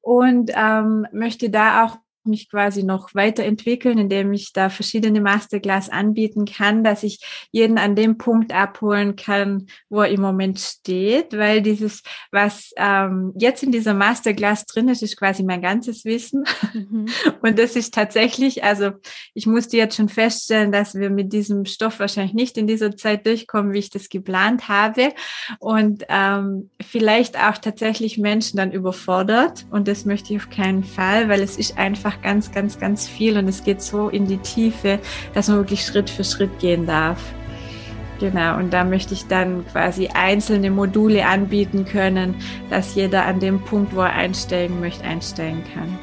und 0.00 0.50
ähm, 0.52 1.06
möchte 1.12 1.48
da 1.48 1.84
auch 1.84 1.96
mich 2.24 2.50
quasi 2.50 2.82
noch 2.82 3.14
weiterentwickeln, 3.14 3.98
indem 3.98 4.32
ich 4.32 4.52
da 4.52 4.68
verschiedene 4.68 5.20
Masterclass 5.20 5.88
anbieten 5.88 6.44
kann, 6.44 6.84
dass 6.84 7.02
ich 7.02 7.20
jeden 7.50 7.78
an 7.78 7.96
dem 7.96 8.18
Punkt 8.18 8.52
abholen 8.52 9.16
kann, 9.16 9.66
wo 9.88 10.02
er 10.02 10.10
im 10.10 10.20
Moment 10.20 10.58
steht, 10.58 11.36
weil 11.36 11.62
dieses, 11.62 12.02
was 12.30 12.70
ähm, 12.76 13.32
jetzt 13.38 13.62
in 13.62 13.72
dieser 13.72 13.94
Masterclass 13.94 14.66
drin 14.66 14.88
ist, 14.88 15.02
ist 15.02 15.16
quasi 15.16 15.42
mein 15.42 15.62
ganzes 15.62 16.04
Wissen. 16.04 16.44
Mhm. 16.72 17.06
Und 17.42 17.58
das 17.58 17.76
ist 17.76 17.94
tatsächlich, 17.94 18.64
also 18.64 18.92
ich 19.34 19.46
musste 19.46 19.76
jetzt 19.76 19.96
schon 19.96 20.08
feststellen, 20.08 20.72
dass 20.72 20.94
wir 20.94 21.10
mit 21.10 21.32
diesem 21.32 21.64
Stoff 21.64 21.98
wahrscheinlich 22.00 22.34
nicht 22.34 22.58
in 22.58 22.66
dieser 22.66 22.96
Zeit 22.96 23.26
durchkommen, 23.26 23.72
wie 23.72 23.78
ich 23.78 23.90
das 23.90 24.08
geplant 24.08 24.68
habe. 24.68 25.12
Und 25.58 26.04
ähm, 26.08 26.70
vielleicht 26.80 27.38
auch 27.38 27.58
tatsächlich 27.58 28.18
Menschen 28.18 28.56
dann 28.56 28.72
überfordert. 28.72 29.66
Und 29.70 29.88
das 29.88 30.04
möchte 30.04 30.34
ich 30.34 30.40
auf 30.40 30.50
keinen 30.50 30.84
Fall, 30.84 31.28
weil 31.28 31.40
es 31.40 31.56
ist 31.56 31.78
einfach 31.78 32.07
ganz, 32.22 32.52
ganz, 32.52 32.78
ganz 32.78 33.06
viel 33.06 33.36
und 33.38 33.48
es 33.48 33.64
geht 33.64 33.82
so 33.82 34.08
in 34.08 34.26
die 34.26 34.38
Tiefe, 34.38 34.98
dass 35.34 35.48
man 35.48 35.58
wirklich 35.58 35.84
Schritt 35.84 36.10
für 36.10 36.24
Schritt 36.24 36.58
gehen 36.58 36.86
darf. 36.86 37.20
Genau, 38.20 38.56
und 38.56 38.72
da 38.72 38.82
möchte 38.82 39.14
ich 39.14 39.26
dann 39.28 39.64
quasi 39.68 40.08
einzelne 40.08 40.70
Module 40.70 41.24
anbieten 41.26 41.84
können, 41.84 42.34
dass 42.68 42.94
jeder 42.94 43.24
an 43.24 43.38
dem 43.38 43.60
Punkt, 43.60 43.94
wo 43.94 44.00
er 44.00 44.12
einsteigen 44.12 44.80
möchte, 44.80 45.04
einsteigen 45.04 45.62
kann. 45.72 45.98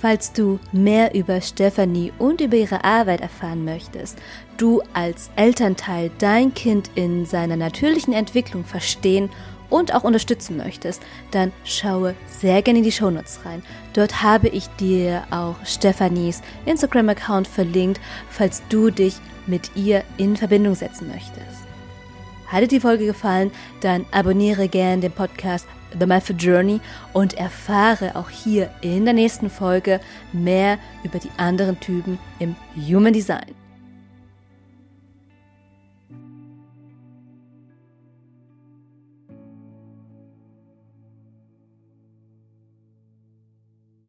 Falls 0.00 0.32
du 0.32 0.58
mehr 0.72 1.14
über 1.14 1.42
Stephanie 1.42 2.10
und 2.18 2.40
über 2.40 2.56
ihre 2.56 2.84
Arbeit 2.84 3.20
erfahren 3.20 3.66
möchtest, 3.66 4.18
du 4.56 4.80
als 4.94 5.30
Elternteil 5.36 6.10
dein 6.18 6.54
Kind 6.54 6.90
in 6.94 7.26
seiner 7.26 7.56
natürlichen 7.56 8.14
Entwicklung 8.14 8.64
verstehen 8.64 9.28
und 9.70 9.94
auch 9.94 10.04
unterstützen 10.04 10.56
möchtest, 10.56 11.02
dann 11.30 11.52
schaue 11.64 12.14
sehr 12.26 12.60
gerne 12.62 12.80
in 12.80 12.84
die 12.84 12.92
Shownotes 12.92 13.40
rein. 13.44 13.62
Dort 13.94 14.22
habe 14.22 14.48
ich 14.48 14.66
dir 14.78 15.24
auch 15.30 15.56
Stephanies 15.64 16.42
Instagram-Account 16.66 17.48
verlinkt, 17.48 18.00
falls 18.28 18.62
du 18.68 18.90
dich 18.90 19.16
mit 19.46 19.70
ihr 19.74 20.04
in 20.18 20.36
Verbindung 20.36 20.74
setzen 20.74 21.08
möchtest. 21.08 21.60
Hat 22.46 22.62
dir 22.62 22.68
die 22.68 22.80
Folge 22.80 23.06
gefallen, 23.06 23.52
dann 23.80 24.04
abonniere 24.10 24.68
gerne 24.68 25.00
den 25.00 25.12
Podcast 25.12 25.66
The 25.98 26.06
Method 26.06 26.44
Journey 26.44 26.80
und 27.12 27.34
erfahre 27.34 28.16
auch 28.16 28.30
hier 28.30 28.70
in 28.80 29.04
der 29.04 29.14
nächsten 29.14 29.50
Folge 29.50 30.00
mehr 30.32 30.78
über 31.04 31.18
die 31.18 31.30
anderen 31.36 31.78
Typen 31.80 32.18
im 32.38 32.54
Human 32.76 33.12
Design. 33.12 33.59